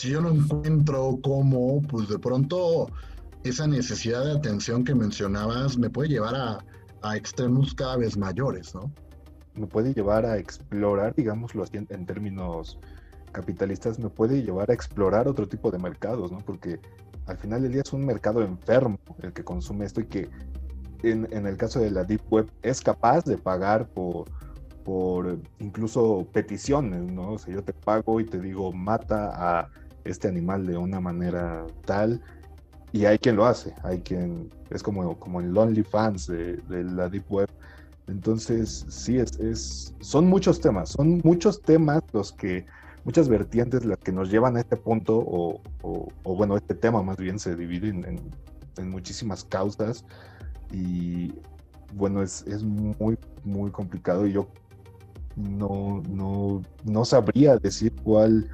si 0.00 0.08
yo 0.08 0.22
no 0.22 0.30
encuentro 0.30 1.18
cómo, 1.22 1.82
pues 1.82 2.08
de 2.08 2.18
pronto 2.18 2.88
esa 3.44 3.66
necesidad 3.66 4.24
de 4.24 4.32
atención 4.32 4.82
que 4.82 4.94
mencionabas 4.94 5.76
me 5.76 5.90
puede 5.90 6.08
llevar 6.08 6.34
a, 7.02 7.16
extremos 7.16 7.74
cada 7.74 7.98
vez 7.98 8.16
mayores, 8.16 8.74
¿no? 8.74 8.90
Me 9.54 9.66
puede 9.66 9.92
llevar 9.92 10.24
a 10.24 10.38
explorar, 10.38 11.14
digámoslo 11.14 11.64
así, 11.64 11.76
en, 11.76 12.06
términos 12.06 12.78
capitalistas, 13.32 13.98
me 13.98 14.08
puede 14.08 14.42
llevar 14.42 14.70
a 14.70 14.74
explorar 14.74 15.28
otro 15.28 15.46
tipo 15.46 15.70
de 15.70 15.78
mercados, 15.78 16.32
¿no? 16.32 16.38
Porque 16.38 16.80
al 17.26 17.36
final 17.36 17.60
del 17.60 17.72
día 17.72 17.82
es 17.82 17.92
un 17.92 18.06
mercado 18.06 18.42
enfermo 18.42 18.98
el 19.22 19.34
que 19.34 19.44
consume 19.44 19.84
esto 19.84 20.00
y 20.00 20.06
que 20.06 20.30
en, 21.02 21.28
en 21.30 21.46
el 21.46 21.56
caso 21.56 21.80
de 21.80 21.90
la 21.90 22.04
Deep 22.04 22.22
Web 22.30 22.50
es 22.62 22.80
capaz 22.80 23.24
de 23.24 23.36
pagar 23.36 23.88
por, 23.88 24.24
por 24.84 25.38
incluso 25.58 26.26
peticiones, 26.32 27.02
¿no? 27.12 27.32
O 27.32 27.38
sea, 27.38 27.54
yo 27.54 27.62
te 27.62 27.72
pago 27.72 28.20
y 28.20 28.24
te 28.24 28.40
digo, 28.40 28.72
mata 28.72 29.30
a 29.34 29.68
este 30.04 30.28
animal 30.28 30.66
de 30.66 30.76
una 30.76 31.00
manera 31.00 31.66
tal 31.84 32.20
y 32.92 33.04
hay 33.04 33.18
quien 33.18 33.36
lo 33.36 33.46
hace, 33.46 33.74
hay 33.82 34.00
quien, 34.00 34.50
es 34.70 34.82
como, 34.82 35.18
como 35.18 35.40
el 35.40 35.56
OnlyFans 35.56 36.26
de, 36.26 36.56
de 36.56 36.84
la 36.84 37.08
Deep 37.08 37.24
Web. 37.30 37.48
Entonces, 38.08 38.84
sí, 38.88 39.18
es, 39.18 39.38
es, 39.38 39.94
son 40.00 40.26
muchos 40.26 40.60
temas, 40.60 40.90
son 40.90 41.20
muchos 41.22 41.62
temas 41.62 42.02
los 42.12 42.32
que, 42.32 42.66
muchas 43.04 43.28
vertientes 43.28 43.84
las 43.84 43.98
que 43.98 44.10
nos 44.10 44.30
llevan 44.30 44.56
a 44.56 44.60
este 44.60 44.76
punto, 44.76 45.18
o, 45.18 45.60
o, 45.82 46.08
o 46.24 46.34
bueno, 46.34 46.56
este 46.56 46.74
tema 46.74 47.02
más 47.02 47.18
bien 47.18 47.38
se 47.38 47.54
divide 47.54 47.88
en, 47.90 48.04
en, 48.04 48.20
en 48.78 48.90
muchísimas 48.90 49.44
causas 49.44 50.04
y 50.72 51.32
bueno, 51.94 52.22
es, 52.22 52.44
es, 52.46 52.62
muy, 52.62 53.18
muy 53.44 53.70
complicado 53.70 54.26
y 54.26 54.32
yo 54.32 54.48
no, 55.36 56.02
no, 56.08 56.62
no 56.84 57.04
sabría 57.04 57.56
decir 57.56 57.92
cuál 58.02 58.48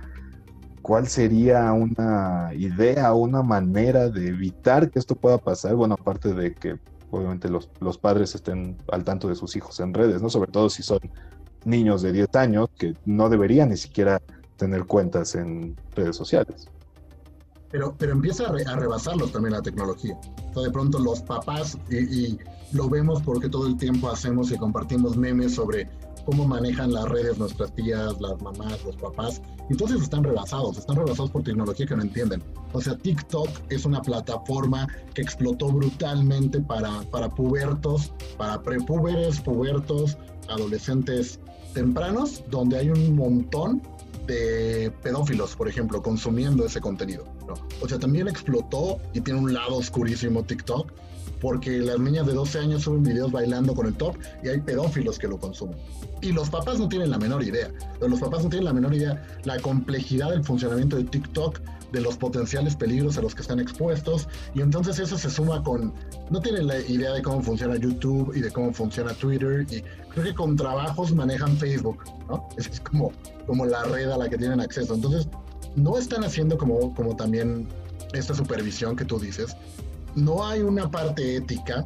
¿cuál 0.87 1.09
sería 1.09 1.73
una 1.73 2.53
idea, 2.55 3.13
una 3.13 3.43
manera 3.43 4.09
de 4.09 4.29
evitar 4.29 4.89
que 4.89 5.01
esto 5.01 5.17
pueda 5.17 5.37
pasar? 5.37 5.75
Bueno, 5.75 5.97
aparte 5.99 6.33
de 6.33 6.55
que 6.55 6.79
obviamente 7.11 7.49
los, 7.49 7.69
los, 7.81 7.99
padres 7.99 8.37
estén 8.37 8.77
al 8.93 9.03
tanto 9.03 9.27
de 9.27 9.35
sus 9.35 9.57
hijos 9.57 9.81
en 9.81 9.93
redes, 9.93 10.23
¿no? 10.23 10.31
Sobre 10.31 10.53
todo 10.53 10.71
si 10.71 10.85
son 10.85 11.01
niños 11.65 12.03
de 12.03 12.13
10 12.13 12.33
años 12.37 12.69
que 12.79 12.95
no 13.05 13.29
deberían 13.29 13.71
ni 13.71 13.77
siquiera 13.77 14.23
tener 14.57 14.85
cuentas 14.85 15.35
en 15.35 15.75
redes 15.97 16.15
sociales. 16.15 16.69
Pero, 17.71 17.95
pero 17.99 18.13
empieza 18.13 18.47
a, 18.47 18.53
re- 18.53 18.65
rebasarlos 18.65 19.33
también 19.33 19.55
la 19.55 19.63
tecnología. 19.63 20.19
O 20.51 20.55
sea, 20.55 20.63
de 20.63 20.71
pronto 20.71 20.99
los 20.99 21.21
papás, 21.23 21.77
y, 21.91 21.97
y 21.97 22.39
lo 22.73 22.89
vemos 22.89 23.23
porque 23.23 23.49
todo 23.49 23.67
el 23.67 23.77
tiempo 23.77 24.09
hacemos 24.09 24.51
y 24.51 24.57
compartimos 24.57 25.17
memes 25.17 25.55
sobre 25.55 25.89
cómo 26.25 26.45
manejan 26.45 26.93
las 26.93 27.05
redes 27.09 27.39
nuestras 27.39 27.73
tías, 27.75 28.21
las 28.21 28.41
mamás, 28.43 28.85
los 28.85 28.97
papás. 28.97 29.41
Entonces 29.71 30.03
están 30.03 30.25
rebasados, 30.25 30.77
están 30.79 30.97
rebasados 30.97 31.31
por 31.31 31.43
tecnología 31.45 31.87
que 31.87 31.97
no 31.97 32.03
entienden. 32.03 32.43
O 32.73 32.81
sea, 32.81 32.97
TikTok 32.97 33.49
es 33.69 33.85
una 33.85 34.03
plataforma 34.03 34.89
que 35.15 35.23
explotó 35.23 35.69
brutalmente 35.69 36.61
para, 36.61 37.03
para 37.11 37.29
pubertos, 37.29 38.13
para 38.37 38.61
prepúberes, 38.61 39.41
pubertos, 39.41 40.17
adolescentes 40.49 41.39
tempranos, 41.75 42.43
donde 42.51 42.79
hay 42.79 42.91
un 42.91 43.15
montón 43.15 43.83
de 44.27 44.93
pedófilos, 45.03 45.55
por 45.55 45.69
ejemplo, 45.69 46.03
consumiendo 46.03 46.65
ese 46.67 46.81
contenido. 46.81 47.25
O 47.81 47.89
sea, 47.89 47.99
también 47.99 48.29
explotó 48.29 48.99
y 49.13 49.21
tiene 49.21 49.41
un 49.41 49.53
lado 49.53 49.77
oscurísimo 49.77 50.43
TikTok, 50.43 50.93
porque 51.41 51.79
las 51.79 51.99
niñas 51.99 52.27
de 52.27 52.33
12 52.33 52.59
años 52.59 52.83
suben 52.83 53.03
videos 53.03 53.31
bailando 53.31 53.75
con 53.75 53.87
el 53.87 53.95
top 53.95 54.17
y 54.43 54.49
hay 54.49 54.61
pedófilos 54.61 55.19
que 55.19 55.29
lo 55.29 55.39
consumen. 55.39 55.77
Y 56.23 56.33
los 56.33 56.49
papás 56.51 56.79
no 56.79 56.89
tienen 56.89 57.11
la 57.11 57.19
menor 57.19 57.43
idea. 57.43 57.71
Los 58.01 58.21
papás 58.21 58.43
no 58.43 58.49
tienen 58.49 58.65
la 58.65 58.73
menor 58.73 58.95
idea 58.95 59.23
la 59.45 59.59
complejidad 59.61 60.31
del 60.31 60.45
funcionamiento 60.45 60.97
de 60.97 61.05
TikTok, 61.05 61.61
de 61.93 62.01
los 62.01 62.17
potenciales 62.17 62.75
peligros 62.75 63.17
a 63.19 63.23
los 63.23 63.35
que 63.35 63.43
están 63.43 63.61
expuestos. 63.61 64.29
Y 64.55 64.61
entonces 64.61 64.99
eso 64.99 65.17
se 65.19 65.31
suma 65.31 65.63
con... 65.63 65.93
No 66.31 66.41
tienen 66.41 66.67
la 66.67 66.79
idea 66.81 67.13
de 67.13 67.23
cómo 67.23 67.43
funciona 67.43 67.77
YouTube 67.77 68.33
y 68.35 68.41
de 68.41 68.51
cómo 68.51 68.73
funciona 68.73 69.13
Twitter. 69.15 69.67
Y 69.71 69.83
creo 70.11 70.25
que 70.25 70.35
con 70.35 70.57
trabajos 70.57 71.15
manejan 71.15 71.57
Facebook, 71.57 72.03
¿no? 72.29 72.49
Es 72.57 72.81
como, 72.81 73.13
como 73.47 73.67
la 73.67 73.85
red 73.85 74.11
a 74.11 74.19
la 74.19 74.29
que 74.29 74.37
tienen 74.37 74.61
acceso. 74.61 74.95
Entonces, 74.95 75.29
no 75.77 75.99
están 75.99 76.25
haciendo 76.25 76.59
como, 76.59 76.95
como 76.95 77.15
también 77.15 77.69
esta 78.13 78.35
supervisión 78.35 78.97
que 78.97 79.05
tú 79.05 79.19
dices. 79.19 79.57
No 80.15 80.47
hay 80.47 80.61
una 80.61 80.91
parte 80.91 81.37
ética 81.37 81.85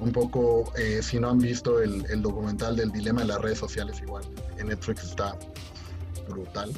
un 0.00 0.10
poco, 0.10 0.72
eh, 0.76 1.00
si 1.00 1.20
no 1.20 1.30
han 1.30 1.38
visto 1.38 1.80
el, 1.80 2.04
el, 2.10 2.22
documental 2.22 2.74
del 2.74 2.90
dilema 2.90 3.20
de 3.20 3.28
las 3.28 3.40
redes 3.40 3.58
sociales, 3.58 4.02
igual 4.02 4.24
en 4.58 4.66
Netflix 4.66 5.04
está 5.04 5.36
brutal. 6.28 6.72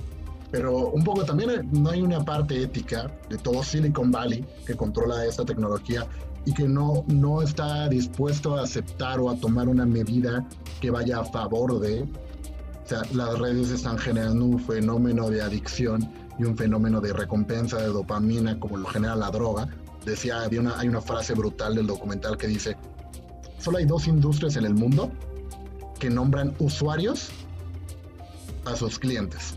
Pero 0.50 0.90
un 0.90 1.02
poco 1.02 1.24
también 1.24 1.68
no 1.72 1.90
hay 1.90 2.02
una 2.02 2.22
parte 2.22 2.62
ética 2.62 3.10
de 3.30 3.38
todo 3.38 3.62
Silicon 3.62 4.10
Valley 4.10 4.44
que 4.66 4.76
controla 4.76 5.24
esta 5.24 5.44
tecnología 5.44 6.06
y 6.44 6.52
que 6.52 6.68
no, 6.68 7.04
no 7.08 7.40
está 7.40 7.88
dispuesto 7.88 8.56
a 8.56 8.62
aceptar 8.62 9.18
o 9.20 9.30
a 9.30 9.36
tomar 9.36 9.68
una 9.68 9.86
medida 9.86 10.46
que 10.80 10.90
vaya 10.90 11.20
a 11.20 11.24
favor 11.24 11.80
de. 11.80 12.02
O 12.02 12.86
sea, 12.86 13.02
las 13.14 13.38
redes 13.38 13.70
están 13.70 13.96
generando 13.96 14.44
un 14.44 14.60
fenómeno 14.60 15.30
de 15.30 15.40
adicción 15.40 16.06
y 16.38 16.44
un 16.44 16.56
fenómeno 16.56 17.00
de 17.00 17.12
recompensa 17.12 17.78
de 17.78 17.86
dopamina 17.88 18.58
como 18.58 18.76
lo 18.76 18.86
genera 18.86 19.16
la 19.16 19.30
droga. 19.30 19.68
Decía, 20.04 20.42
había 20.42 20.60
una, 20.60 20.78
hay 20.78 20.88
una 20.88 21.00
frase 21.00 21.34
brutal 21.34 21.74
del 21.74 21.86
documental 21.86 22.36
que 22.36 22.46
dice, 22.46 22.76
solo 23.58 23.78
hay 23.78 23.86
dos 23.86 24.06
industrias 24.06 24.56
en 24.56 24.64
el 24.64 24.74
mundo 24.74 25.10
que 25.98 26.10
nombran 26.10 26.54
usuarios 26.58 27.30
a 28.64 28.76
sus 28.76 28.98
clientes. 28.98 29.56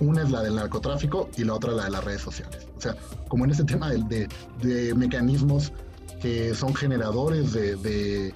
Una 0.00 0.22
es 0.22 0.30
la 0.30 0.42
del 0.42 0.56
narcotráfico 0.56 1.28
y 1.36 1.44
la 1.44 1.54
otra 1.54 1.72
la 1.72 1.84
de 1.84 1.90
las 1.90 2.04
redes 2.04 2.22
sociales. 2.22 2.66
O 2.76 2.80
sea, 2.80 2.96
como 3.28 3.44
en 3.44 3.50
este 3.50 3.64
tema 3.64 3.90
de, 3.90 4.02
de, 4.02 4.28
de 4.66 4.94
mecanismos 4.94 5.72
que 6.20 6.54
son 6.54 6.74
generadores 6.74 7.52
de, 7.52 7.76
de, 7.76 8.34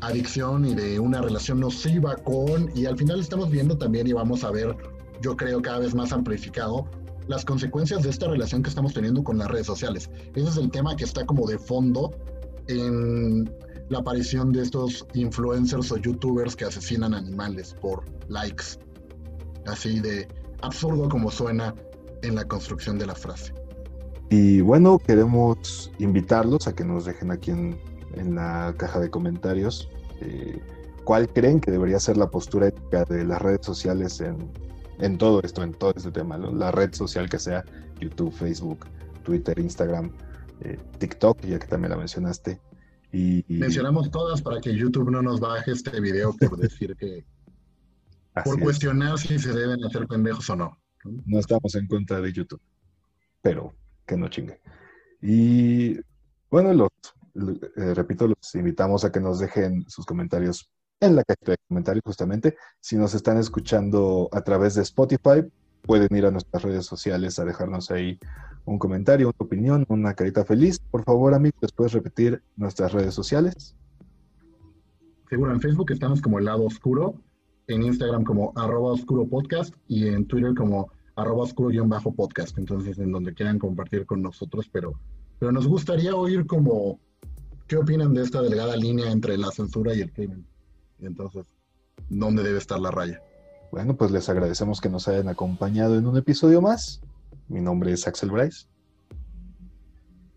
adicción 0.00 0.64
y 0.64 0.74
de 0.74 1.00
una 1.00 1.20
relación 1.20 1.60
nociva 1.60 2.16
con, 2.16 2.70
y 2.74 2.86
al 2.86 2.96
final 2.96 3.20
estamos 3.20 3.50
viendo 3.50 3.76
también 3.76 4.06
y 4.06 4.12
vamos 4.12 4.44
a 4.44 4.50
ver, 4.50 4.76
yo 5.22 5.36
creo 5.36 5.62
cada 5.62 5.80
vez 5.80 5.94
más 5.94 6.12
amplificado, 6.12 6.86
las 7.28 7.44
consecuencias 7.44 8.02
de 8.02 8.10
esta 8.10 8.28
relación 8.28 8.62
que 8.62 8.68
estamos 8.68 8.94
teniendo 8.94 9.22
con 9.22 9.38
las 9.38 9.48
redes 9.48 9.66
sociales. 9.66 10.10
Ese 10.34 10.48
es 10.48 10.56
el 10.56 10.70
tema 10.70 10.96
que 10.96 11.04
está 11.04 11.24
como 11.26 11.46
de 11.46 11.58
fondo 11.58 12.12
en 12.68 13.50
la 13.88 13.98
aparición 13.98 14.52
de 14.52 14.62
estos 14.62 15.06
influencers 15.14 15.92
o 15.92 15.96
youtubers 15.96 16.56
que 16.56 16.64
asesinan 16.64 17.14
animales 17.14 17.74
por 17.80 18.04
likes. 18.28 18.64
Así 19.66 20.00
de 20.00 20.28
absurdo 20.62 21.08
como 21.08 21.30
suena 21.30 21.74
en 22.22 22.34
la 22.34 22.44
construcción 22.44 22.98
de 22.98 23.06
la 23.06 23.14
frase. 23.14 23.52
Y 24.30 24.60
bueno, 24.60 24.98
queremos 24.98 25.92
invitarlos 25.98 26.66
a 26.66 26.74
que 26.74 26.84
nos 26.84 27.04
dejen 27.04 27.30
aquí 27.30 27.52
en, 27.52 27.78
en 28.14 28.34
la 28.34 28.74
caja 28.76 28.98
de 28.98 29.08
comentarios 29.08 29.88
eh, 30.20 30.60
cuál 31.04 31.28
creen 31.28 31.60
que 31.60 31.70
debería 31.70 32.00
ser 32.00 32.16
la 32.16 32.28
postura 32.28 32.68
ética 32.68 33.04
de 33.04 33.24
las 33.24 33.40
redes 33.40 33.64
sociales 33.64 34.20
en, 34.20 34.50
en 34.98 35.18
todo 35.18 35.42
esto, 35.42 35.62
en 35.62 35.72
todo 35.72 35.92
este 35.96 36.10
tema, 36.10 36.38
¿no? 36.38 36.52
la 36.52 36.70
red 36.70 36.92
social 36.94 37.28
que 37.28 37.38
sea 37.38 37.64
YouTube, 38.00 38.32
Facebook, 38.32 38.86
Twitter, 39.24 39.58
Instagram, 39.58 40.10
eh, 40.60 40.78
TikTok, 40.98 41.42
ya 41.42 41.58
que 41.58 41.66
también 41.66 41.90
la 41.90 41.96
mencionaste. 41.96 42.60
Y, 43.12 43.44
y... 43.52 43.58
Mencionamos 43.58 44.10
todas 44.10 44.42
para 44.42 44.60
que 44.60 44.74
YouTube 44.74 45.10
no 45.10 45.22
nos 45.22 45.40
baje 45.40 45.72
este 45.72 46.00
video 46.00 46.34
por 46.34 46.56
decir 46.58 46.96
que... 46.96 47.24
por 48.44 48.60
cuestionar 48.60 49.14
es. 49.14 49.22
si 49.22 49.38
se 49.38 49.52
deben 49.52 49.84
hacer 49.84 50.06
pendejos 50.06 50.48
o 50.50 50.56
no. 50.56 50.78
No 51.24 51.38
estamos 51.38 51.74
en 51.74 51.86
contra 51.86 52.20
de 52.20 52.32
YouTube, 52.32 52.60
pero 53.42 53.74
que 54.06 54.16
no 54.16 54.28
chingue. 54.28 54.60
Y 55.22 55.98
bueno, 56.50 56.72
los, 56.74 56.90
eh, 57.76 57.94
repito, 57.94 58.26
los 58.26 58.54
invitamos 58.54 59.04
a 59.04 59.12
que 59.12 59.20
nos 59.20 59.38
dejen 59.38 59.84
sus 59.88 60.04
comentarios 60.04 60.68
en 61.00 61.16
la 61.16 61.24
cajita 61.24 61.52
de 61.52 61.58
comentarios 61.68 62.02
justamente. 62.04 62.56
Si 62.80 62.96
nos 62.96 63.14
están 63.14 63.38
escuchando 63.38 64.28
a 64.32 64.42
través 64.42 64.74
de 64.74 64.82
Spotify, 64.82 65.44
pueden 65.82 66.14
ir 66.16 66.26
a 66.26 66.30
nuestras 66.30 66.62
redes 66.62 66.86
sociales 66.86 67.38
a 67.38 67.44
dejarnos 67.44 67.90
ahí 67.90 68.18
un 68.64 68.78
comentario, 68.78 69.28
una 69.28 69.46
opinión, 69.46 69.84
una 69.88 70.14
carita 70.14 70.44
feliz. 70.44 70.78
Por 70.78 71.04
favor, 71.04 71.34
amigos, 71.34 71.72
¿puedes 71.72 71.92
repetir 71.92 72.42
nuestras 72.56 72.92
redes 72.92 73.14
sociales? 73.14 73.76
Seguro, 75.28 75.52
en 75.52 75.60
Facebook 75.60 75.90
estamos 75.92 76.20
como 76.20 76.38
el 76.38 76.44
lado 76.44 76.64
oscuro, 76.64 77.20
en 77.66 77.82
Instagram 77.82 78.24
como 78.24 78.52
arroba 78.56 78.92
oscuro 78.92 79.26
podcast 79.26 79.74
y 79.88 80.06
en 80.08 80.26
Twitter 80.26 80.54
como 80.54 80.90
arroba 81.16 81.44
oscuro-podcast. 81.44 82.58
Entonces, 82.58 82.98
en 82.98 83.10
donde 83.10 83.34
quieran 83.34 83.58
compartir 83.58 84.06
con 84.06 84.22
nosotros, 84.22 84.68
pero, 84.70 84.92
pero 85.38 85.50
nos 85.50 85.66
gustaría 85.66 86.14
oír 86.14 86.46
como 86.46 87.00
qué 87.66 87.76
opinan 87.76 88.14
de 88.14 88.22
esta 88.22 88.42
delgada 88.42 88.76
línea 88.76 89.10
entre 89.10 89.36
la 89.36 89.50
censura 89.50 89.94
y 89.94 90.00
el 90.00 90.12
crimen. 90.12 90.46
Entonces, 91.00 91.44
¿dónde 92.08 92.42
debe 92.42 92.58
estar 92.58 92.80
la 92.80 92.90
raya? 92.90 93.22
Bueno, 93.70 93.96
pues 93.96 94.10
les 94.10 94.28
agradecemos 94.28 94.80
que 94.80 94.88
nos 94.88 95.08
hayan 95.08 95.28
acompañado 95.28 95.96
en 95.96 96.06
un 96.06 96.16
episodio 96.16 96.62
más. 96.62 97.00
Mi 97.48 97.60
nombre 97.60 97.92
es 97.92 98.06
Axel 98.06 98.30
Bryce. 98.30 98.66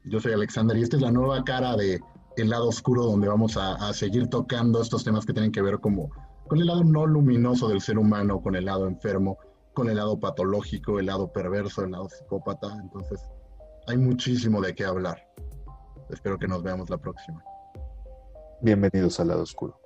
Yo 0.05 0.19
soy 0.19 0.33
Alexander 0.33 0.75
y 0.77 0.81
esta 0.81 0.95
es 0.95 1.01
la 1.01 1.11
nueva 1.11 1.43
cara 1.43 1.75
de 1.75 1.99
El 2.37 2.49
lado 2.49 2.67
oscuro 2.69 3.03
donde 3.05 3.27
vamos 3.27 3.57
a, 3.57 3.75
a 3.75 3.93
seguir 3.93 4.27
tocando 4.27 4.81
estos 4.81 5.03
temas 5.03 5.25
que 5.25 5.33
tienen 5.33 5.51
que 5.51 5.61
ver 5.61 5.79
como 5.79 6.09
con 6.47 6.59
el 6.59 6.65
lado 6.65 6.83
no 6.83 7.05
luminoso 7.05 7.67
del 7.67 7.79
ser 7.79 7.99
humano, 7.99 8.41
con 8.41 8.55
el 8.55 8.65
lado 8.65 8.87
enfermo, 8.87 9.37
con 9.73 9.87
el 9.87 9.97
lado 9.97 10.19
patológico, 10.19 10.99
el 10.99 11.05
lado 11.05 11.31
perverso, 11.31 11.83
el 11.83 11.91
lado 11.91 12.09
psicópata. 12.09 12.75
Entonces, 12.81 13.21
hay 13.87 13.97
muchísimo 13.97 14.59
de 14.59 14.73
qué 14.73 14.83
hablar. 14.83 15.23
Espero 16.09 16.39
que 16.39 16.47
nos 16.47 16.63
veamos 16.63 16.89
la 16.89 16.97
próxima. 16.97 17.43
Bienvenidos 18.61 19.19
al 19.19 19.27
lado 19.27 19.43
oscuro. 19.43 19.79